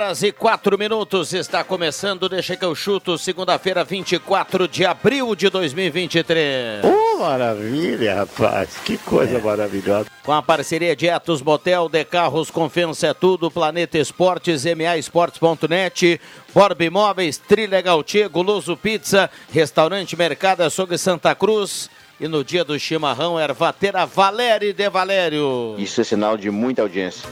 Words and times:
Horas 0.00 0.22
e 0.22 0.32
quatro 0.32 0.78
minutos 0.78 1.34
está 1.34 1.62
começando, 1.62 2.26
deixa 2.26 2.56
que 2.56 2.64
eu 2.64 2.74
chuto, 2.74 3.18
segunda-feira, 3.18 3.84
24 3.84 4.66
de 4.66 4.86
abril 4.86 5.34
de 5.34 5.50
2023. 5.50 6.82
Oh, 6.84 7.18
maravilha, 7.18 8.14
rapaz. 8.14 8.78
Que 8.82 8.96
coisa 8.96 9.38
maravilhosa. 9.38 10.06
Com 10.24 10.32
a 10.32 10.40
parceria 10.40 10.96
de 10.96 11.06
Etos 11.06 11.42
Motel, 11.42 11.86
De 11.86 12.02
Carros, 12.02 12.50
Confiança 12.50 13.08
é 13.08 13.14
Tudo, 13.14 13.50
Planeta 13.50 13.98
Esportes, 13.98 14.64
MA 14.64 14.96
Esportes.net, 14.96 16.18
Borb 16.54 16.80
Imóveis, 16.80 17.36
Trilegal 17.36 18.02
Tia, 18.02 18.26
Guloso 18.26 18.78
Pizza, 18.78 19.30
Restaurante 19.52 20.16
Mercado 20.16 20.62
Açougue 20.62 20.96
Santa 20.96 21.34
Cruz. 21.34 21.90
E 22.18 22.26
no 22.26 22.42
dia 22.42 22.64
do 22.64 22.78
chimarrão, 22.78 23.38
ervatera 23.38 24.06
Valério 24.06 24.72
de 24.72 24.88
Valério. 24.88 25.74
Isso 25.76 26.00
é 26.00 26.04
sinal 26.04 26.38
de 26.38 26.50
muita 26.50 26.80
audiência. 26.80 27.28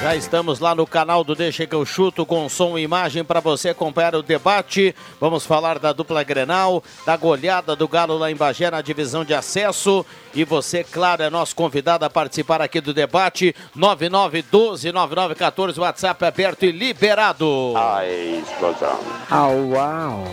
Já 0.00 0.14
estamos 0.14 0.60
lá 0.60 0.74
no 0.74 0.86
canal 0.86 1.24
do 1.24 1.34
Deixa 1.34 1.66
que 1.66 1.74
eu 1.74 1.86
chuto 1.86 2.26
com 2.26 2.48
som 2.48 2.78
e 2.78 2.82
imagem 2.82 3.24
para 3.24 3.40
você 3.40 3.70
acompanhar 3.70 4.14
o 4.14 4.22
debate. 4.22 4.94
Vamos 5.18 5.46
falar 5.46 5.78
da 5.78 5.90
dupla 5.92 6.22
Grenal, 6.22 6.84
da 7.04 7.16
goleada 7.16 7.74
do 7.74 7.88
Galo 7.88 8.16
lá 8.18 8.30
em 8.30 8.36
Bagé 8.36 8.70
na 8.70 8.82
divisão 8.82 9.24
de 9.24 9.34
acesso. 9.34 10.06
E 10.34 10.44
você, 10.44 10.84
claro, 10.84 11.22
é 11.22 11.30
nosso 11.30 11.56
convidado 11.56 12.04
a 12.04 12.10
participar 12.10 12.60
aqui 12.60 12.80
do 12.80 12.94
debate. 12.94 13.54
9912-9914, 13.76 15.78
WhatsApp 15.78 16.24
aberto 16.24 16.64
e 16.64 16.70
liberado. 16.70 17.74
Ai, 17.76 18.44
explosão. 18.44 19.00
Au, 19.30 19.56
uau. 19.70 20.24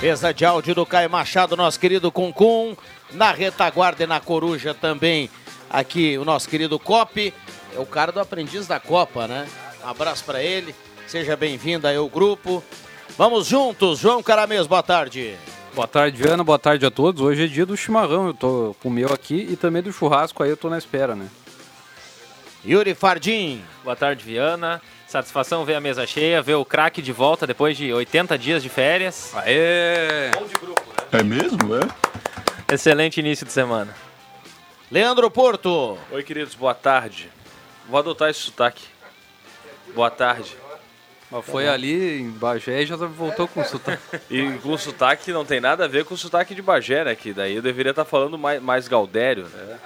Mesa 0.00 0.32
de 0.32 0.44
áudio 0.44 0.76
do 0.76 0.86
Caio 0.86 1.10
Machado, 1.10 1.56
nosso 1.56 1.80
querido 1.80 2.12
Cuncum. 2.12 2.76
Na 3.12 3.32
retaguarda 3.32 4.04
e 4.04 4.06
na 4.06 4.20
coruja 4.20 4.74
também, 4.74 5.30
aqui 5.70 6.18
o 6.18 6.26
nosso 6.26 6.46
querido 6.48 6.78
Cop. 6.78 7.32
É 7.78 7.80
o 7.80 7.86
cara 7.86 8.10
do 8.10 8.18
aprendiz 8.18 8.66
da 8.66 8.80
Copa, 8.80 9.28
né? 9.28 9.46
Um 9.84 9.88
abraço 9.88 10.24
para 10.24 10.42
ele. 10.42 10.74
Seja 11.06 11.36
bem-vindo 11.36 11.86
aí 11.86 11.96
ao 11.96 12.08
grupo. 12.08 12.60
Vamos 13.16 13.46
juntos, 13.46 14.00
João 14.00 14.20
Caramês, 14.20 14.66
boa 14.66 14.82
tarde. 14.82 15.36
Boa 15.76 15.86
tarde, 15.86 16.20
Viana. 16.20 16.42
Boa 16.42 16.58
tarde 16.58 16.84
a 16.84 16.90
todos. 16.90 17.22
Hoje 17.22 17.44
é 17.44 17.46
dia 17.46 17.64
do 17.64 17.76
chimarrão. 17.76 18.26
Eu 18.26 18.34
tô 18.34 18.74
com 18.82 18.88
o 18.88 18.90
meu 18.90 19.12
aqui 19.12 19.46
e 19.48 19.54
também 19.54 19.80
do 19.80 19.92
churrasco 19.92 20.42
aí 20.42 20.50
eu 20.50 20.56
tô 20.56 20.68
na 20.68 20.76
espera, 20.76 21.14
né? 21.14 21.28
Yuri 22.66 22.96
Fardim. 22.96 23.62
Boa 23.84 23.94
tarde, 23.94 24.24
Viana. 24.24 24.82
Satisfação 25.06 25.64
ver 25.64 25.76
a 25.76 25.80
mesa 25.80 26.04
cheia, 26.04 26.42
ver 26.42 26.56
o 26.56 26.64
craque 26.64 27.00
de 27.00 27.12
volta 27.12 27.46
depois 27.46 27.76
de 27.76 27.92
80 27.92 28.36
dias 28.36 28.60
de 28.60 28.68
férias. 28.68 29.32
Aê! 29.36 30.32
Bom 30.34 30.46
de 30.46 30.54
grupo, 30.54 30.82
né? 30.82 31.20
É 31.20 31.22
mesmo, 31.22 31.76
é? 31.76 32.74
Excelente 32.74 33.20
início 33.20 33.46
de 33.46 33.52
semana. 33.52 33.94
Leandro 34.90 35.30
Porto. 35.30 35.96
Oi, 36.10 36.24
queridos, 36.24 36.56
boa 36.56 36.74
tarde. 36.74 37.37
Vou 37.88 37.98
adotar 37.98 38.28
esse 38.28 38.40
sotaque. 38.40 38.84
Boa 39.94 40.10
tarde. 40.10 40.54
Mas 41.30 41.44
foi 41.44 41.66
ali 41.66 42.20
em 42.20 42.30
Bagé 42.30 42.82
e 42.82 42.86
já 42.86 42.96
voltou 42.96 43.48
com 43.48 43.64
sotaque. 43.64 44.02
E 44.30 44.58
com 44.58 44.76
sotaque 44.76 45.32
não 45.32 45.44
tem 45.44 45.58
nada 45.58 45.86
a 45.86 45.88
ver 45.88 46.04
com 46.04 46.12
o 46.14 46.16
sotaque 46.16 46.54
de 46.54 46.60
Bagé, 46.60 47.04
né? 47.04 47.14
Que 47.14 47.32
daí 47.32 47.56
eu 47.56 47.62
deveria 47.62 47.90
estar 47.90 48.04
falando 48.04 48.36
mais, 48.36 48.62
mais 48.62 48.88
Gaudério, 48.88 49.46
né? 49.46 49.78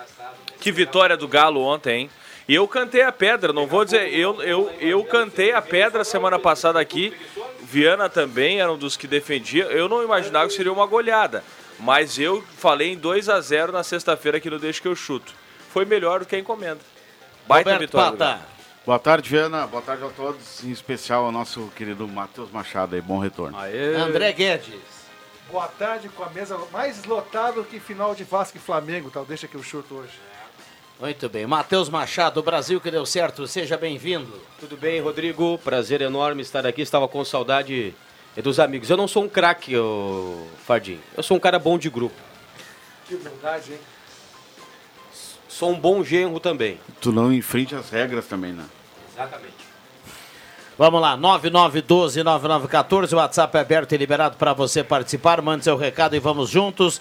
Que 0.60 0.72
vitória 0.72 1.16
do 1.16 1.28
Galo 1.28 1.60
ontem, 1.62 2.02
hein? 2.02 2.10
E 2.48 2.54
eu 2.56 2.66
cantei 2.66 3.02
a 3.02 3.12
pedra, 3.12 3.52
não 3.52 3.68
vou 3.68 3.84
dizer, 3.84 4.12
eu, 4.12 4.42
eu, 4.42 4.70
eu 4.80 5.04
cantei 5.04 5.52
a 5.52 5.62
pedra 5.62 6.02
semana 6.02 6.40
passada 6.40 6.80
aqui. 6.80 7.16
Viana 7.62 8.08
também 8.08 8.60
era 8.60 8.72
um 8.72 8.76
dos 8.76 8.96
que 8.96 9.06
defendia. 9.06 9.64
Eu 9.66 9.88
não 9.88 10.02
imaginava 10.02 10.48
que 10.48 10.54
seria 10.54 10.72
uma 10.72 10.86
goleada. 10.86 11.44
Mas 11.78 12.18
eu 12.18 12.42
falei 12.56 12.92
em 12.92 12.96
2 12.96 13.28
a 13.28 13.40
0 13.40 13.72
na 13.72 13.84
sexta-feira 13.84 14.38
aqui 14.38 14.50
no 14.50 14.58
Deixa 14.58 14.82
que 14.82 14.88
eu 14.88 14.96
chuto. 14.96 15.32
Foi 15.70 15.84
melhor 15.84 16.20
do 16.20 16.26
que 16.26 16.34
a 16.34 16.38
encomenda. 16.38 16.91
Baita 17.46 17.72
Roberto 17.72 17.90
vitória. 17.90 18.16
Pata. 18.16 18.40
Boa 18.84 18.98
tarde, 18.98 19.30
Viana. 19.30 19.66
Boa 19.66 19.82
tarde 19.82 20.04
a 20.04 20.08
todos, 20.08 20.64
em 20.64 20.70
especial 20.70 21.24
ao 21.24 21.32
nosso 21.32 21.70
querido 21.76 22.06
Matheus 22.08 22.50
Machado 22.50 22.94
aí. 22.94 23.00
Bom 23.00 23.18
retorno. 23.18 23.56
Aê! 23.58 23.94
André 23.96 24.32
Guedes. 24.32 25.02
Boa 25.50 25.68
tarde 25.68 26.08
com 26.08 26.24
a 26.24 26.30
mesa 26.30 26.58
mais 26.72 27.04
lotada 27.04 27.62
que 27.62 27.78
final 27.78 28.14
de 28.14 28.24
Vasco 28.24 28.56
e 28.56 28.60
Flamengo, 28.60 29.10
tal. 29.10 29.24
Deixa 29.24 29.46
que 29.46 29.54
eu 29.54 29.62
chuto 29.62 29.94
hoje. 29.96 30.18
Muito 30.98 31.28
bem. 31.28 31.46
Matheus 31.46 31.88
Machado, 31.88 32.40
o 32.40 32.42
Brasil 32.42 32.80
que 32.80 32.90
deu 32.90 33.04
certo, 33.04 33.46
seja 33.46 33.76
bem-vindo. 33.76 34.40
Tudo 34.58 34.76
bem, 34.76 35.00
Rodrigo? 35.00 35.58
Prazer 35.58 36.00
enorme 36.00 36.42
estar 36.42 36.64
aqui. 36.66 36.80
Estava 36.80 37.06
com 37.06 37.24
saudade 37.24 37.94
dos 38.36 38.58
amigos. 38.58 38.88
Eu 38.88 38.96
não 38.96 39.06
sou 39.08 39.24
um 39.24 39.28
craque, 39.28 39.74
Fardim. 40.64 41.00
Eu 41.16 41.22
sou 41.22 41.36
um 41.36 41.40
cara 41.40 41.58
bom 41.58 41.76
de 41.76 41.90
grupo. 41.90 42.16
Que 43.06 43.14
humildade, 43.16 43.72
hein? 43.72 43.78
Sou 45.52 45.70
um 45.70 45.78
bom 45.78 46.02
genro 46.02 46.40
também. 46.40 46.78
Tu 47.00 47.12
não 47.12 47.30
enfrente 47.32 47.74
as 47.74 47.90
regras 47.90 48.24
também, 48.24 48.52
né? 48.52 48.64
Exatamente. 49.12 49.52
Vamos 50.78 51.00
lá, 51.00 51.16
9912-9914, 51.18 53.12
o 53.12 53.16
WhatsApp 53.16 53.58
é 53.58 53.60
aberto 53.60 53.92
e 53.92 53.98
liberado 53.98 54.36
para 54.38 54.54
você 54.54 54.82
participar. 54.82 55.42
Mande 55.42 55.64
seu 55.64 55.76
recado 55.76 56.16
e 56.16 56.18
vamos 56.18 56.48
juntos. 56.48 57.00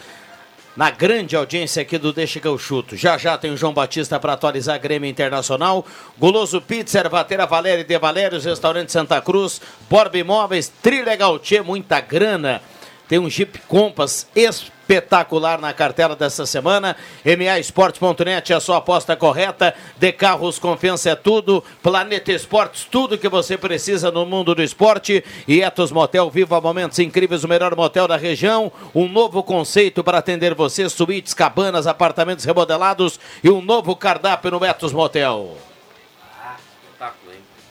Na 0.76 0.90
grande 0.90 1.36
audiência 1.36 1.82
aqui 1.82 1.98
do 1.98 2.12
Deixa 2.12 2.42
que 2.42 2.48
eu 2.48 2.58
chuto. 2.58 2.98
Já 2.98 3.18
já 3.18 3.38
tem 3.38 3.52
o 3.52 3.58
João 3.58 3.74
Batista 3.74 4.20
para 4.20 4.34
atualizar 4.34 4.76
a 4.76 4.78
Grêmio 4.78 5.10
Internacional. 5.10 5.86
Guloso 6.20 6.62
Pizza, 6.62 7.00
Ervatera 7.00 7.46
Valéria 7.46 7.82
e 7.82 7.86
De 7.86 7.98
Valérios, 7.98 8.44
Restaurante 8.44 8.92
Santa 8.92 9.22
Cruz, 9.22 9.62
Borba 9.90 10.18
Imóveis, 10.18 10.72
Trilegal 10.82 11.40
Tchê, 11.40 11.62
muita 11.62 12.02
grana. 12.02 12.62
Tem 13.12 13.20
um 13.20 13.30
Jeep 13.30 13.60
Compass 13.68 14.26
espetacular 14.34 15.60
na 15.60 15.74
cartela 15.74 16.16
dessa 16.16 16.46
semana. 16.46 16.96
MAEsportes.net, 17.26 18.54
a 18.54 18.60
sua 18.62 18.78
aposta 18.78 19.18
correta. 19.18 19.76
De 19.98 20.14
Carros, 20.14 20.58
confiança 20.58 21.10
é 21.10 21.16
tudo. 21.18 21.62
Planeta 21.84 22.32
Esportes, 22.32 22.88
tudo 22.90 23.18
que 23.18 23.28
você 23.28 23.58
precisa 23.58 24.12
no 24.12 24.26
mundo 24.26 24.56
do 24.56 24.64
esporte. 24.64 25.26
E 25.46 25.62
Etos 25.62 25.92
Motel, 25.92 26.30
viva 26.30 26.62
momentos 26.62 27.00
incríveis, 27.00 27.44
o 27.44 27.50
melhor 27.50 27.76
motel 27.76 28.08
da 28.08 28.16
região. 28.16 28.72
Um 28.96 29.10
novo 29.10 29.44
conceito 29.44 30.02
para 30.06 30.20
atender 30.20 30.56
você: 30.56 30.88
suítes, 30.88 31.34
cabanas, 31.34 31.88
apartamentos 31.88 32.46
remodelados 32.46 33.20
e 33.44 33.50
um 33.50 33.62
novo 33.62 33.94
cardápio 33.94 34.52
no 34.52 34.64
Etos 34.64 34.94
Motel. 34.94 35.58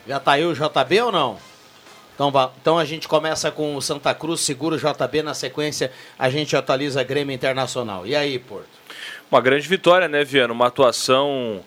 Já 0.06 0.20
tá 0.20 0.32
aí 0.32 0.44
o 0.44 0.52
JB 0.52 1.00
ou 1.00 1.10
não? 1.10 1.49
Então, 2.20 2.52
então 2.60 2.78
a 2.78 2.84
gente 2.84 3.08
começa 3.08 3.50
com 3.50 3.74
o 3.74 3.80
Santa 3.80 4.12
Cruz, 4.12 4.42
segura 4.42 4.76
o 4.76 4.78
JB, 4.78 5.22
na 5.22 5.32
sequência 5.32 5.90
a 6.18 6.28
gente 6.28 6.54
atualiza 6.54 7.00
a 7.00 7.02
Grêmio 7.02 7.34
Internacional. 7.34 8.06
E 8.06 8.14
aí, 8.14 8.38
Porto? 8.38 8.68
Uma 9.30 9.40
grande 9.40 9.66
vitória, 9.66 10.06
né, 10.06 10.22
Viana? 10.22 10.52
Uma 10.52 10.66
atuação, 10.66 11.64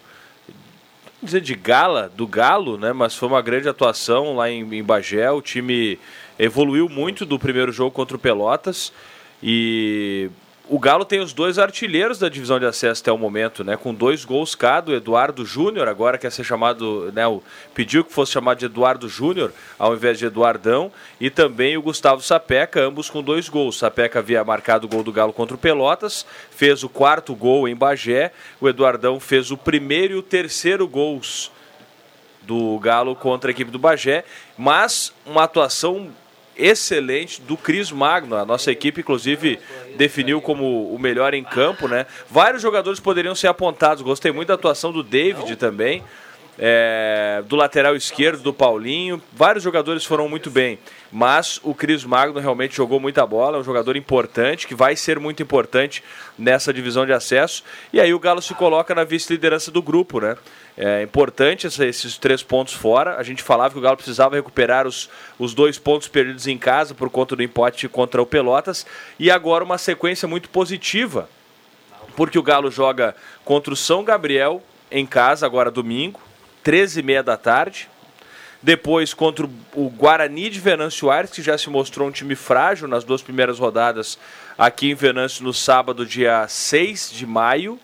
dizer 1.23 1.41
de 1.41 1.55
gala, 1.55 2.07
do 2.07 2.27
Galo, 2.27 2.77
né? 2.77 2.93
Mas 2.93 3.15
foi 3.15 3.29
uma 3.29 3.41
grande 3.41 3.67
atuação 3.67 4.35
lá 4.35 4.47
em, 4.47 4.61
em 4.75 4.83
Bagé. 4.83 5.31
O 5.31 5.41
time 5.41 5.97
evoluiu 6.37 6.87
muito 6.87 7.25
do 7.25 7.39
primeiro 7.39 7.71
jogo 7.71 7.89
contra 7.89 8.15
o 8.15 8.19
Pelotas 8.19 8.93
e 9.41 10.29
o 10.69 10.79
Galo 10.79 11.03
tem 11.03 11.19
os 11.19 11.33
dois 11.33 11.59
artilheiros 11.59 12.17
da 12.17 12.29
divisão 12.29 12.57
de 12.57 12.65
acesso 12.65 13.01
até 13.01 13.11
o 13.11 13.17
momento, 13.17 13.65
né? 13.65 13.75
Com 13.75 13.93
dois 13.93 14.23
gols 14.23 14.55
cada, 14.55 14.91
o 14.91 14.95
Eduardo 14.95 15.45
Júnior, 15.45 15.89
agora 15.89 16.17
quer 16.17 16.31
ser 16.31 16.45
chamado, 16.45 17.11
né? 17.13 17.27
O, 17.27 17.43
pediu 17.73 18.03
que 18.03 18.13
fosse 18.13 18.31
chamado 18.31 18.59
de 18.59 18.65
Eduardo 18.65 19.09
Júnior 19.09 19.51
ao 19.77 19.93
invés 19.93 20.17
de 20.17 20.25
Eduardão, 20.25 20.89
e 21.19 21.29
também 21.29 21.75
o 21.75 21.81
Gustavo 21.81 22.21
Sapeca, 22.21 22.81
ambos 22.81 23.09
com 23.09 23.21
dois 23.21 23.49
gols. 23.49 23.77
Sapeca 23.77 24.19
havia 24.19 24.41
marcado 24.43 24.87
o 24.87 24.89
gol 24.89 25.03
do 25.03 25.11
Galo 25.11 25.33
contra 25.33 25.55
o 25.55 25.59
Pelotas, 25.59 26.25
fez 26.49 26.81
o 26.81 26.89
quarto 26.89 27.35
gol 27.35 27.67
em 27.67 27.75
Bagé, 27.75 28.31
o 28.61 28.69
Eduardão 28.69 29.19
fez 29.19 29.51
o 29.51 29.57
primeiro 29.57 30.13
e 30.13 30.17
o 30.17 30.23
terceiro 30.23 30.87
gols 30.87 31.51
do 32.41 32.79
Galo 32.79 33.15
contra 33.15 33.49
a 33.49 33.51
equipe 33.51 33.69
do 33.69 33.79
Bagé, 33.79 34.23
mas 34.57 35.13
uma 35.25 35.43
atuação 35.43 36.09
excelente 36.57 37.41
do 37.41 37.57
Cris 37.57 37.91
Magno. 37.91 38.35
A 38.35 38.45
nossa 38.45 38.71
equipe, 38.71 39.01
inclusive, 39.01 39.59
definiu 39.95 40.41
como 40.41 40.93
o 40.93 40.99
melhor 40.99 41.33
em 41.33 41.43
campo, 41.43 41.87
né? 41.87 42.05
Vários 42.29 42.61
jogadores 42.61 42.99
poderiam 42.99 43.35
ser 43.35 43.47
apontados. 43.47 44.03
Gostei 44.03 44.31
muito 44.31 44.47
da 44.47 44.55
atuação 44.55 44.91
do 44.91 45.03
David 45.03 45.55
também. 45.55 46.03
É, 46.57 47.43
do 47.47 47.55
lateral 47.55 47.95
esquerdo, 47.95 48.41
do 48.41 48.53
Paulinho. 48.53 49.21
Vários 49.31 49.63
jogadores 49.63 50.05
foram 50.05 50.29
muito 50.29 50.49
bem. 50.49 50.79
Mas 51.11 51.59
o 51.63 51.75
Cris 51.75 52.03
Magno 52.03 52.39
realmente 52.39 52.75
jogou 52.75 52.99
muita 52.99 53.25
bola, 53.25 53.57
é 53.57 53.59
um 53.59 53.63
jogador 53.63 53.95
importante, 53.95 54.65
que 54.65 54.73
vai 54.73 54.95
ser 54.95 55.19
muito 55.19 55.43
importante 55.43 56.03
nessa 56.37 56.73
divisão 56.73 57.05
de 57.05 57.13
acesso. 57.13 57.63
E 57.91 58.01
aí 58.01 58.13
o 58.13 58.19
Galo 58.19 58.41
se 58.41 58.55
coloca 58.55 58.95
na 58.95 59.03
vice-liderança 59.03 59.69
do 59.69 59.81
grupo, 59.81 60.19
né? 60.19 60.35
É 60.75 61.03
importante 61.03 61.67
esses 61.67 62.17
três 62.17 62.41
pontos 62.41 62.73
fora. 62.73 63.17
A 63.17 63.23
gente 63.23 63.43
falava 63.43 63.73
que 63.73 63.79
o 63.79 63.81
Galo 63.81 63.95
precisava 63.95 64.35
recuperar 64.35 64.87
os, 64.87 65.07
os 65.37 65.53
dois 65.53 65.77
pontos 65.77 66.07
perdidos 66.07 66.47
em 66.47 66.57
casa 66.57 66.95
por 66.95 67.11
conta 67.11 67.35
do 67.35 67.43
empate 67.43 67.87
contra 67.87 68.19
o 68.19 68.25
Pelotas. 68.25 68.83
E 69.19 69.29
agora 69.29 69.63
uma 69.63 69.77
sequência 69.77 70.27
muito 70.27 70.49
positiva, 70.49 71.29
porque 72.15 72.39
o 72.39 72.43
Galo 72.43 72.71
joga 72.71 73.15
contra 73.45 73.71
o 73.71 73.77
São 73.77 74.03
Gabriel 74.03 74.63
em 74.89 75.05
casa, 75.05 75.45
agora 75.45 75.69
domingo, 75.69 76.19
13h30 76.63 77.23
da 77.23 77.37
tarde. 77.37 77.89
Depois 78.61 79.13
contra 79.13 79.45
o 79.75 79.89
Guarani 79.89 80.49
de 80.49 80.59
Venâncio 80.59 81.11
Aires, 81.11 81.31
que 81.31 81.41
já 81.41 81.57
se 81.57 81.69
mostrou 81.69 82.07
um 82.07 82.11
time 82.11 82.33
frágil 82.33 82.87
nas 82.87 83.03
duas 83.03 83.21
primeiras 83.21 83.59
rodadas 83.59 84.17
aqui 84.57 84.89
em 84.89 84.95
Venâncio 84.95 85.43
no 85.43 85.53
sábado, 85.53 86.05
dia 86.05 86.47
6 86.47 87.11
de 87.11 87.25
maio. 87.25 87.77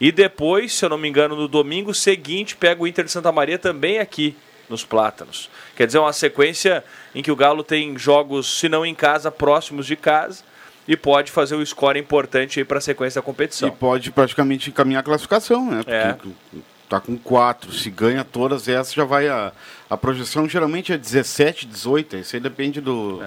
E 0.00 0.10
depois, 0.10 0.72
se 0.72 0.84
eu 0.84 0.88
não 0.88 0.96
me 0.96 1.06
engano, 1.06 1.36
no 1.36 1.46
domingo 1.46 1.92
seguinte, 1.92 2.56
pega 2.56 2.82
o 2.82 2.86
Inter 2.86 3.04
de 3.04 3.10
Santa 3.10 3.30
Maria 3.30 3.58
também 3.58 3.98
aqui 3.98 4.34
nos 4.68 4.84
Plátanos. 4.84 5.50
Quer 5.76 5.86
dizer, 5.86 5.98
uma 5.98 6.12
sequência 6.12 6.82
em 7.14 7.22
que 7.22 7.30
o 7.30 7.36
Galo 7.36 7.62
tem 7.62 7.96
jogos, 7.98 8.58
se 8.58 8.68
não 8.68 8.86
em 8.86 8.94
casa, 8.94 9.30
próximos 9.30 9.86
de 9.86 9.96
casa. 9.96 10.42
E 10.88 10.96
pode 10.96 11.30
fazer 11.30 11.54
o 11.54 11.64
score 11.64 12.00
importante 12.00 12.58
aí 12.58 12.64
para 12.64 12.78
a 12.78 12.80
sequência 12.80 13.20
da 13.20 13.24
competição. 13.24 13.68
E 13.68 13.70
pode 13.70 14.10
praticamente 14.10 14.70
encaminhar 14.70 15.00
a 15.00 15.04
classificação, 15.04 15.70
né? 15.70 15.82
Porque 15.84 15.92
É. 15.92 16.71
tá 16.92 17.00
com 17.00 17.16
quatro. 17.16 17.72
Se 17.72 17.88
ganha 17.90 18.22
todas 18.22 18.68
essas, 18.68 18.92
já 18.92 19.04
vai 19.04 19.28
a. 19.28 19.52
A 19.88 19.96
projeção 19.96 20.48
geralmente 20.48 20.92
é 20.92 20.98
17, 20.98 21.66
18. 21.66 22.16
Isso 22.16 22.36
aí 22.36 22.40
depende 22.40 22.80
do. 22.80 23.22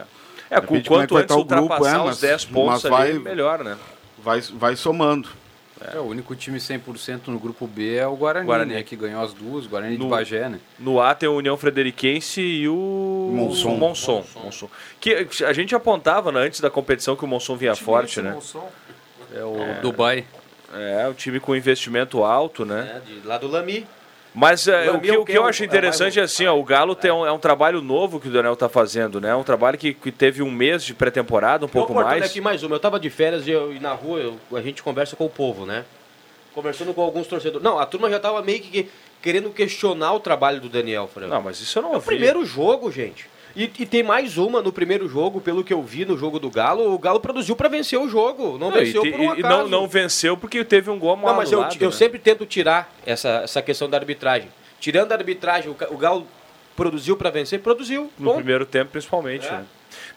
É, 0.50 0.60
depende 0.60 0.88
quanto 0.88 0.88
como 0.88 1.02
é 1.02 1.08
que 1.08 1.14
vai 1.14 1.24
antes 1.24 1.36
o 1.36 1.44
grupo, 1.44 1.62
ultrapassar 1.64 1.98
é, 1.98 2.00
os 2.00 2.06
mas, 2.06 2.20
10 2.22 2.46
pontos 2.46 2.84
mas 2.84 2.86
ali, 2.86 3.14
vai, 3.14 3.20
melhor, 3.20 3.64
né? 3.64 3.78
vai, 4.18 4.42
vai 4.42 4.76
somando. 4.76 5.30
É, 5.94 6.00
o 6.00 6.04
único 6.04 6.34
time 6.36 6.58
100% 6.58 7.28
no 7.28 7.38
grupo 7.38 7.68
B 7.68 7.96
é 7.96 8.08
o 8.08 8.16
Guarani, 8.16 8.46
Guarani. 8.46 8.74
né? 8.76 8.84
Que 8.84 8.96
ganhou 8.96 9.22
as 9.22 9.34
duas, 9.34 9.68
Guarani 9.68 9.98
No- 9.98 10.06
de 10.06 10.10
Bagé, 10.10 10.48
né? 10.48 10.60
No 10.80 11.02
A 11.02 11.14
tem 11.14 11.28
a 11.28 11.32
União 11.32 11.58
Frederiquense 11.58 12.40
e 12.42 12.70
o 12.70 13.32
Monson. 13.34 13.74
o 13.74 13.78
Monson. 13.78 14.26
Monson. 14.42 14.70
Que 15.00 15.28
a 15.46 15.54
gente 15.54 15.76
apontava 15.76 16.32
né, 16.32 16.40
antes 16.40 16.62
da 16.62 16.70
competição 16.70 17.16
que 17.16 17.26
o 17.26 17.28
Monson 17.28 17.56
vinha 17.58 17.76
forte, 17.76 18.22
né? 18.22 18.38
É 19.34 19.44
o 19.44 19.82
Dubai. 19.82 20.26
É, 20.76 21.08
o 21.08 21.14
time 21.14 21.40
com 21.40 21.56
investimento 21.56 22.24
alto, 22.24 22.66
né? 22.66 23.02
de 23.06 23.26
lá 23.26 23.38
do 23.38 23.48
Lami. 23.48 23.88
Mas 24.36 24.68
é, 24.68 24.92
o, 24.92 25.00
que, 25.00 25.10
é 25.10 25.18
o 25.18 25.24
que 25.24 25.32
eu 25.32 25.46
é 25.46 25.50
acho 25.50 25.64
é 25.64 25.66
interessante 25.66 26.20
é 26.20 26.24
assim, 26.24 26.46
ó, 26.46 26.60
o 26.60 26.64
Galo 26.64 26.94
tem 26.94 27.10
um, 27.10 27.26
é 27.26 27.32
um 27.32 27.40
trabalho 27.40 27.82
novo 27.82 28.20
que 28.20 28.28
o 28.28 28.32
Daniel 28.32 28.52
está 28.54 28.68
fazendo, 28.68 29.22
né? 29.22 29.34
Um 29.34 29.44
trabalho 29.44 29.78
que, 29.78 29.94
que 29.94 30.12
teve 30.12 30.44
um 30.44 30.52
mês 30.52 30.84
de 30.84 30.94
pré-temporada, 30.94 31.66
um 31.66 31.70
pouco 31.70 31.94
eu 31.94 31.96
cortando 31.96 32.20
mais. 32.20 32.30
aqui 32.30 32.42
mais 32.42 32.62
uma. 32.62 32.76
Eu 32.76 32.80
tava 32.80 33.00
de 33.00 33.10
férias 33.10 33.48
e, 33.48 33.52
eu- 33.52 33.74
e 33.74 33.80
na 33.80 33.94
rua 33.94 34.20
eu- 34.20 34.38
a 34.58 34.62
gente 34.62 34.84
conversa 34.84 35.16
com 35.16 35.24
o 35.26 35.30
povo, 35.30 35.66
né? 35.66 35.86
Conversando 36.54 36.94
com 36.94 37.02
alguns 37.02 37.28
torcedores. 37.28 37.64
Não, 37.64 37.80
a 37.80 37.86
turma 37.86 38.10
já 38.10 38.20
tava 38.20 38.42
meio 38.42 38.60
que 38.60 38.90
querendo 39.22 39.50
questionar 39.52 40.12
o 40.14 40.20
trabalho 40.20 40.60
do 40.60 40.68
Daniel, 40.68 41.10
Fran. 41.12 41.28
Não, 41.28 41.42
mas 41.42 41.62
isso 41.62 41.80
eu 41.80 41.84
não 41.84 41.94
É 41.94 41.98
o 41.98 42.02
primeiro 42.02 42.46
jogo, 42.46 42.92
gente. 42.92 43.30
E, 43.56 43.64
e 43.80 43.86
tem 43.86 44.04
mais 44.04 44.38
uma 44.38 44.62
no 44.62 44.72
primeiro 44.74 45.08
jogo, 45.08 45.40
pelo 45.40 45.64
que 45.64 45.74
eu 45.74 45.82
vi 45.82 46.04
no 46.06 46.18
jogo 46.18 46.40
do 46.40 46.50
Galo. 46.50 46.94
O 46.94 47.00
Galo 47.00 47.20
produziu 47.22 47.56
pra 47.56 47.70
vencer 47.70 47.98
o 48.00 48.10
jogo. 48.10 48.58
Não, 48.58 48.70
Não, 48.70 48.72
venceu 48.72 49.02
te- 49.02 49.12
por 49.12 49.20
um 49.22 49.32
acaso. 49.32 49.48
não, 49.64 49.68
não 49.68 49.88
venceu 49.88 50.36
porque 50.36 50.64
teve 50.66 50.90
um 50.90 51.00
gol 51.00 51.16
mal 51.16 51.28
Não, 51.28 51.36
mas 51.38 51.52
eu, 51.52 51.62
eu 51.80 51.90
né? 51.90 51.92
sempre 51.96 52.20
tento 52.20 52.46
tirar 52.46 52.94
essa, 53.06 53.42
essa 53.44 53.62
questão 53.62 53.90
da 53.90 53.98
arbitragem. 53.98 54.50
Tirando 54.80 55.12
a 55.14 55.16
arbitragem, 55.16 55.70
o, 55.72 55.94
o 55.94 55.98
Galo 55.98 56.28
produziu 56.76 57.16
pra 57.16 57.30
vencer? 57.30 57.60
Produziu. 57.62 58.12
No 58.20 58.26
Ponto. 58.26 58.36
primeiro 58.38 58.66
tempo, 58.66 58.92
principalmente, 58.92 59.48
É. 59.48 59.52
né? 59.52 59.66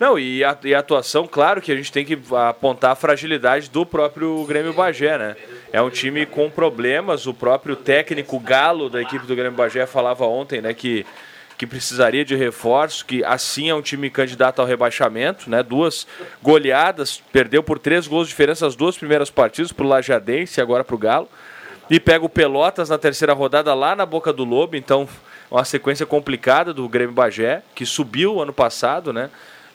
Não, 0.00 0.18
e 0.18 0.42
a, 0.42 0.56
e 0.64 0.74
a 0.74 0.80
atuação, 0.80 1.26
claro 1.26 1.60
que 1.62 1.70
a 1.70 1.76
gente 1.76 1.92
tem 1.92 2.04
que 2.04 2.18
apontar 2.48 2.90
a 2.92 2.94
fragilidade 2.96 3.70
do 3.70 3.86
próprio 3.86 4.44
Grêmio 4.44 4.72
Bagé, 4.72 5.16
né? 5.16 5.36
É 5.72 5.80
um 5.80 5.88
time 5.90 6.26
com 6.26 6.50
problemas, 6.50 7.26
o 7.28 7.34
próprio 7.34 7.76
técnico 7.76 8.38
Galo 8.40 8.90
da 8.90 9.00
equipe 9.00 9.24
do 9.26 9.34
Grêmio 9.36 9.52
Bagé 9.56 9.86
falava 9.86 10.24
ontem, 10.26 10.60
né, 10.60 10.74
que, 10.74 11.06
que 11.58 11.66
precisaria 11.66 12.24
de 12.24 12.36
reforço, 12.36 13.04
que 13.04 13.22
assim 13.24 13.68
é 13.68 13.74
um 13.74 13.82
time 13.82 14.08
candidato 14.08 14.60
ao 14.60 14.66
rebaixamento, 14.66 15.50
né? 15.50 15.60
Duas 15.62 16.06
goleadas, 16.40 17.20
perdeu 17.32 17.62
por 17.64 17.80
três 17.80 18.06
gols 18.06 18.28
de 18.28 18.30
diferença 18.30 18.64
as 18.64 18.76
duas 18.76 18.96
primeiras 18.96 19.28
partidas, 19.28 19.72
pro 19.72 19.86
Lajadense 19.86 20.60
e 20.60 20.62
agora 20.62 20.84
pro 20.84 20.96
Galo. 20.96 21.28
E 21.90 21.98
pega 21.98 22.24
o 22.24 22.28
Pelotas 22.28 22.88
na 22.88 22.96
terceira 22.96 23.32
rodada 23.32 23.74
lá 23.74 23.96
na 23.96 24.06
Boca 24.06 24.32
do 24.32 24.44
Lobo, 24.44 24.76
então 24.76 25.08
uma 25.50 25.64
sequência 25.64 26.06
complicada 26.06 26.72
do 26.72 26.88
Grêmio 26.88 27.14
Bagé, 27.14 27.62
que 27.74 27.84
subiu 27.84 28.40
ano 28.40 28.52
passado, 28.52 29.12
né? 29.12 29.28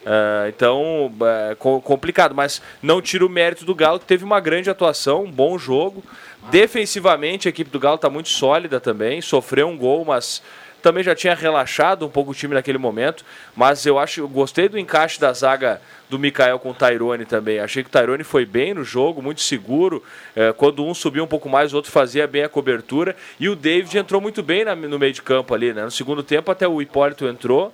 Ah, 0.05 0.45
então, 0.47 1.11
co- 1.57 1.81
complicado, 1.81 2.35
mas 2.35 2.61
não 2.81 3.01
tira 3.01 3.25
o 3.25 3.29
mérito 3.29 3.65
do 3.65 3.73
Galo, 3.73 3.99
que 3.99 4.05
teve 4.05 4.23
uma 4.23 4.39
grande 4.39 4.69
atuação, 4.69 5.23
um 5.23 5.31
bom 5.31 5.57
jogo. 5.57 6.03
Defensivamente, 6.51 7.47
a 7.47 7.49
equipe 7.49 7.71
do 7.71 7.79
Galo 7.79 7.95
está 7.95 8.09
muito 8.09 8.29
sólida 8.29 8.79
também, 8.79 9.21
sofreu 9.21 9.67
um 9.67 9.77
gol, 9.77 10.05
mas 10.05 10.43
também 10.83 11.03
já 11.03 11.15
tinha 11.15 11.33
relaxado 11.33 12.05
um 12.05 12.09
pouco 12.09 12.29
o 12.31 12.35
time 12.35 12.53
naquele 12.53 12.77
momento. 12.77 13.25
Mas 13.55 13.83
eu 13.85 13.97
acho, 13.97 14.19
eu 14.21 14.27
gostei 14.27 14.69
do 14.69 14.77
encaixe 14.77 15.19
da 15.19 15.33
zaga 15.33 15.81
do 16.09 16.19
Mikael 16.19 16.59
com 16.59 16.69
o 16.69 16.73
Tairone 16.75 17.25
também. 17.25 17.59
Achei 17.59 17.81
que 17.81 17.89
o 17.89 17.91
Tairone 17.91 18.23
foi 18.23 18.45
bem 18.45 18.73
no 18.75 18.83
jogo, 18.83 19.21
muito 19.21 19.41
seguro. 19.41 20.03
É, 20.35 20.53
quando 20.53 20.85
um 20.85 20.93
subia 20.93 21.23
um 21.23 21.27
pouco 21.27 21.49
mais, 21.49 21.73
o 21.73 21.77
outro 21.77 21.89
fazia 21.91 22.27
bem 22.27 22.43
a 22.43 22.49
cobertura. 22.49 23.15
E 23.39 23.49
o 23.49 23.55
David 23.55 23.97
entrou 23.97 24.21
muito 24.21 24.43
bem 24.43 24.63
na- 24.65 24.75
no 24.75 24.99
meio 24.99 25.13
de 25.13 25.21
campo 25.23 25.55
ali, 25.55 25.73
né? 25.73 25.83
No 25.85 25.91
segundo 25.91 26.21
tempo, 26.21 26.51
até 26.51 26.67
o 26.67 26.81
Hipólito 26.81 27.25
entrou. 27.25 27.73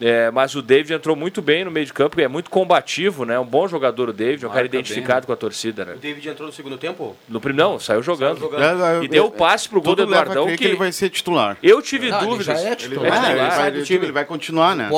É, 0.00 0.30
mas 0.30 0.54
o 0.54 0.60
David 0.60 0.92
entrou 0.92 1.16
muito 1.16 1.40
bem 1.40 1.64
no 1.64 1.70
meio 1.70 1.86
de 1.86 1.92
campo, 1.92 2.20
é 2.20 2.28
muito 2.28 2.50
combativo, 2.50 3.24
né? 3.24 3.38
Um 3.38 3.46
bom 3.46 3.66
jogador 3.66 4.10
o 4.10 4.12
David, 4.12 4.44
um 4.44 4.48
cara 4.50 4.60
Marca 4.60 4.70
bem, 4.70 4.80
identificado 4.80 5.20
né? 5.20 5.26
com 5.26 5.32
a 5.32 5.36
torcida, 5.36 5.84
né? 5.86 5.94
O 5.94 5.98
David 5.98 6.28
entrou 6.28 6.46
no 6.46 6.52
segundo 6.52 6.76
tempo? 6.76 7.16
No 7.28 7.40
prim- 7.40 7.54
não, 7.54 7.78
saiu 7.80 8.02
jogando. 8.02 8.38
Saiu 8.38 8.50
jogando. 8.52 8.82
É, 8.82 8.98
é, 9.00 9.04
E 9.04 9.08
deu 9.08 9.24
é, 9.24 9.26
o 9.26 9.30
passe 9.30 9.68
pro 9.68 9.80
gol 9.80 9.94
do 9.94 10.02
Eduardão 10.02 10.46
que, 10.48 10.58
que 10.58 10.64
ele 10.66 10.76
vai 10.76 10.92
ser 10.92 11.08
titular. 11.08 11.56
Eu 11.62 11.80
tive 11.80 12.10
Não, 12.10 12.18
ele 12.20 12.26
dúvidas. 12.28 12.60
já 12.60 12.68
é 12.68 12.74
titular. 12.74 13.12
Ah, 13.24 13.30
ele 13.30 13.38
vai- 13.38 13.70
do 13.70 13.92
ele 14.04 14.12
vai 14.12 14.24
continuar, 14.26 14.76
né? 14.76 14.88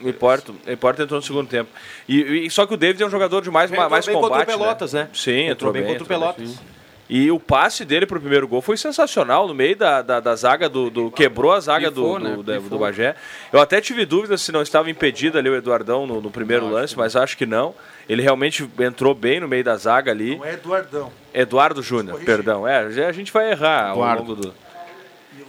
O 0.00 0.08
Hipólito, 0.08 0.54
o 0.66 0.70
Hipólito 0.70 1.02
entrou 1.02 1.20
no 1.20 1.26
segundo 1.26 1.48
tempo. 1.48 1.70
E, 2.08 2.46
e- 2.46 2.50
só 2.50 2.66
que 2.66 2.74
o 2.74 2.76
David 2.76 3.02
é 3.02 3.06
um 3.06 3.10
jogador 3.10 3.40
de 3.40 3.50
mais, 3.50 3.70
Entrou 3.70 3.88
mais 3.90 4.04
bem 4.06 4.14
contra 4.14 4.28
o 4.28 4.30
combate. 4.32 4.46
Pelotas, 4.46 4.92
né? 4.92 5.08
Sim, 5.12 5.30
Entrou 5.48 5.50
entrou, 5.52 5.72
bem 5.72 5.82
bem 5.82 5.90
contra 5.98 6.02
o 6.02 6.06
entrou 6.16 6.34
Pelotas. 6.34 6.56
bem. 6.56 6.81
E 7.14 7.30
o 7.30 7.38
passe 7.38 7.84
dele 7.84 8.06
pro 8.06 8.18
primeiro 8.18 8.48
gol 8.48 8.62
foi 8.62 8.74
sensacional, 8.78 9.46
no 9.46 9.52
meio 9.52 9.76
da, 9.76 10.00
da, 10.00 10.18
da 10.18 10.34
zaga 10.34 10.66
do, 10.66 10.88
do- 10.88 11.10
Quebrou 11.10 11.52
a 11.52 11.60
zaga 11.60 11.90
Pifou, 11.90 12.18
do, 12.18 12.24
né? 12.24 12.36
do, 12.36 12.42
Pifou. 12.42 12.70
do 12.70 12.78
Bagé. 12.78 13.14
Eu 13.52 13.60
até 13.60 13.82
tive 13.82 14.06
dúvidas 14.06 14.40
se 14.40 14.50
não 14.50 14.62
estava 14.62 14.90
impedido 14.90 15.36
ali 15.36 15.50
o 15.50 15.54
Eduardão 15.54 16.06
no, 16.06 16.22
no 16.22 16.30
primeiro 16.30 16.66
lance, 16.70 16.96
mas 16.96 17.14
acho 17.14 17.36
que 17.36 17.44
não. 17.44 17.74
Ele 18.08 18.22
realmente 18.22 18.66
entrou 18.80 19.14
bem 19.14 19.40
no 19.40 19.46
meio 19.46 19.62
da 19.62 19.76
zaga 19.76 20.10
ali. 20.10 20.36
Não 20.36 20.44
é 20.46 20.54
Eduardão. 20.54 21.12
Eduardo 21.34 21.82
Júnior, 21.82 22.18
perdão. 22.24 22.66
É, 22.66 22.78
a 22.78 23.12
gente 23.12 23.30
vai 23.30 23.50
errar 23.50 23.88
ao 23.90 23.96
Eduardo. 23.96 24.22
longo 24.22 24.34
do. 24.36 24.54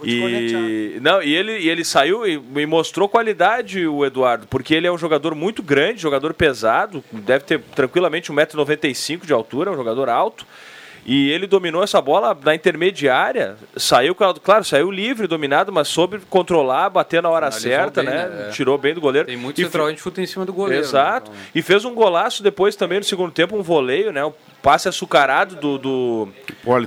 E, 0.02 0.98
não, 1.00 1.22
e, 1.22 1.34
ele, 1.34 1.58
e 1.60 1.70
ele 1.70 1.82
saiu 1.82 2.26
e, 2.26 2.34
e 2.56 2.66
mostrou 2.66 3.08
qualidade, 3.08 3.86
o 3.86 4.04
Eduardo, 4.04 4.46
porque 4.48 4.74
ele 4.74 4.86
é 4.86 4.92
um 4.92 4.98
jogador 4.98 5.34
muito 5.34 5.62
grande, 5.62 6.02
jogador 6.02 6.34
pesado, 6.34 7.02
deve 7.10 7.44
ter 7.44 7.60
tranquilamente 7.74 8.30
1,95m 8.30 9.24
de 9.24 9.32
altura, 9.32 9.70
um 9.70 9.76
jogador 9.76 10.10
alto. 10.10 10.46
E 11.06 11.30
ele 11.30 11.46
dominou 11.46 11.82
essa 11.82 12.00
bola 12.00 12.36
na 12.42 12.54
intermediária, 12.54 13.56
saiu, 13.76 14.14
claro, 14.14 14.64
saiu 14.64 14.90
livre, 14.90 15.26
dominado, 15.26 15.70
mas 15.70 15.88
soube 15.88 16.18
controlar, 16.30 16.88
bater 16.88 17.22
na 17.22 17.28
hora 17.28 17.46
Analisou 17.46 17.70
certa, 17.70 18.02
bem, 18.02 18.10
né? 18.10 18.26
né? 18.26 18.46
É. 18.48 18.50
Tirou 18.50 18.78
bem 18.78 18.94
do 18.94 19.00
goleiro. 19.00 19.26
Tem 19.26 19.36
muito 19.36 19.60
E 19.60 19.64
centroavante 19.64 20.00
chuta 20.00 20.22
em 20.22 20.26
cima 20.26 20.46
do 20.46 20.52
goleiro. 20.52 20.82
né? 20.82 20.88
Exato. 20.88 21.30
E 21.54 21.60
fez 21.60 21.84
um 21.84 21.94
golaço 21.94 22.42
depois 22.42 22.74
também 22.74 22.98
no 22.98 23.04
segundo 23.04 23.30
tempo, 23.30 23.56
um 23.56 23.62
voleio, 23.62 24.12
né? 24.12 24.24
Um 24.24 24.32
passe 24.62 24.88
açucarado 24.88 25.56
do. 25.56 25.78
do 25.78 26.28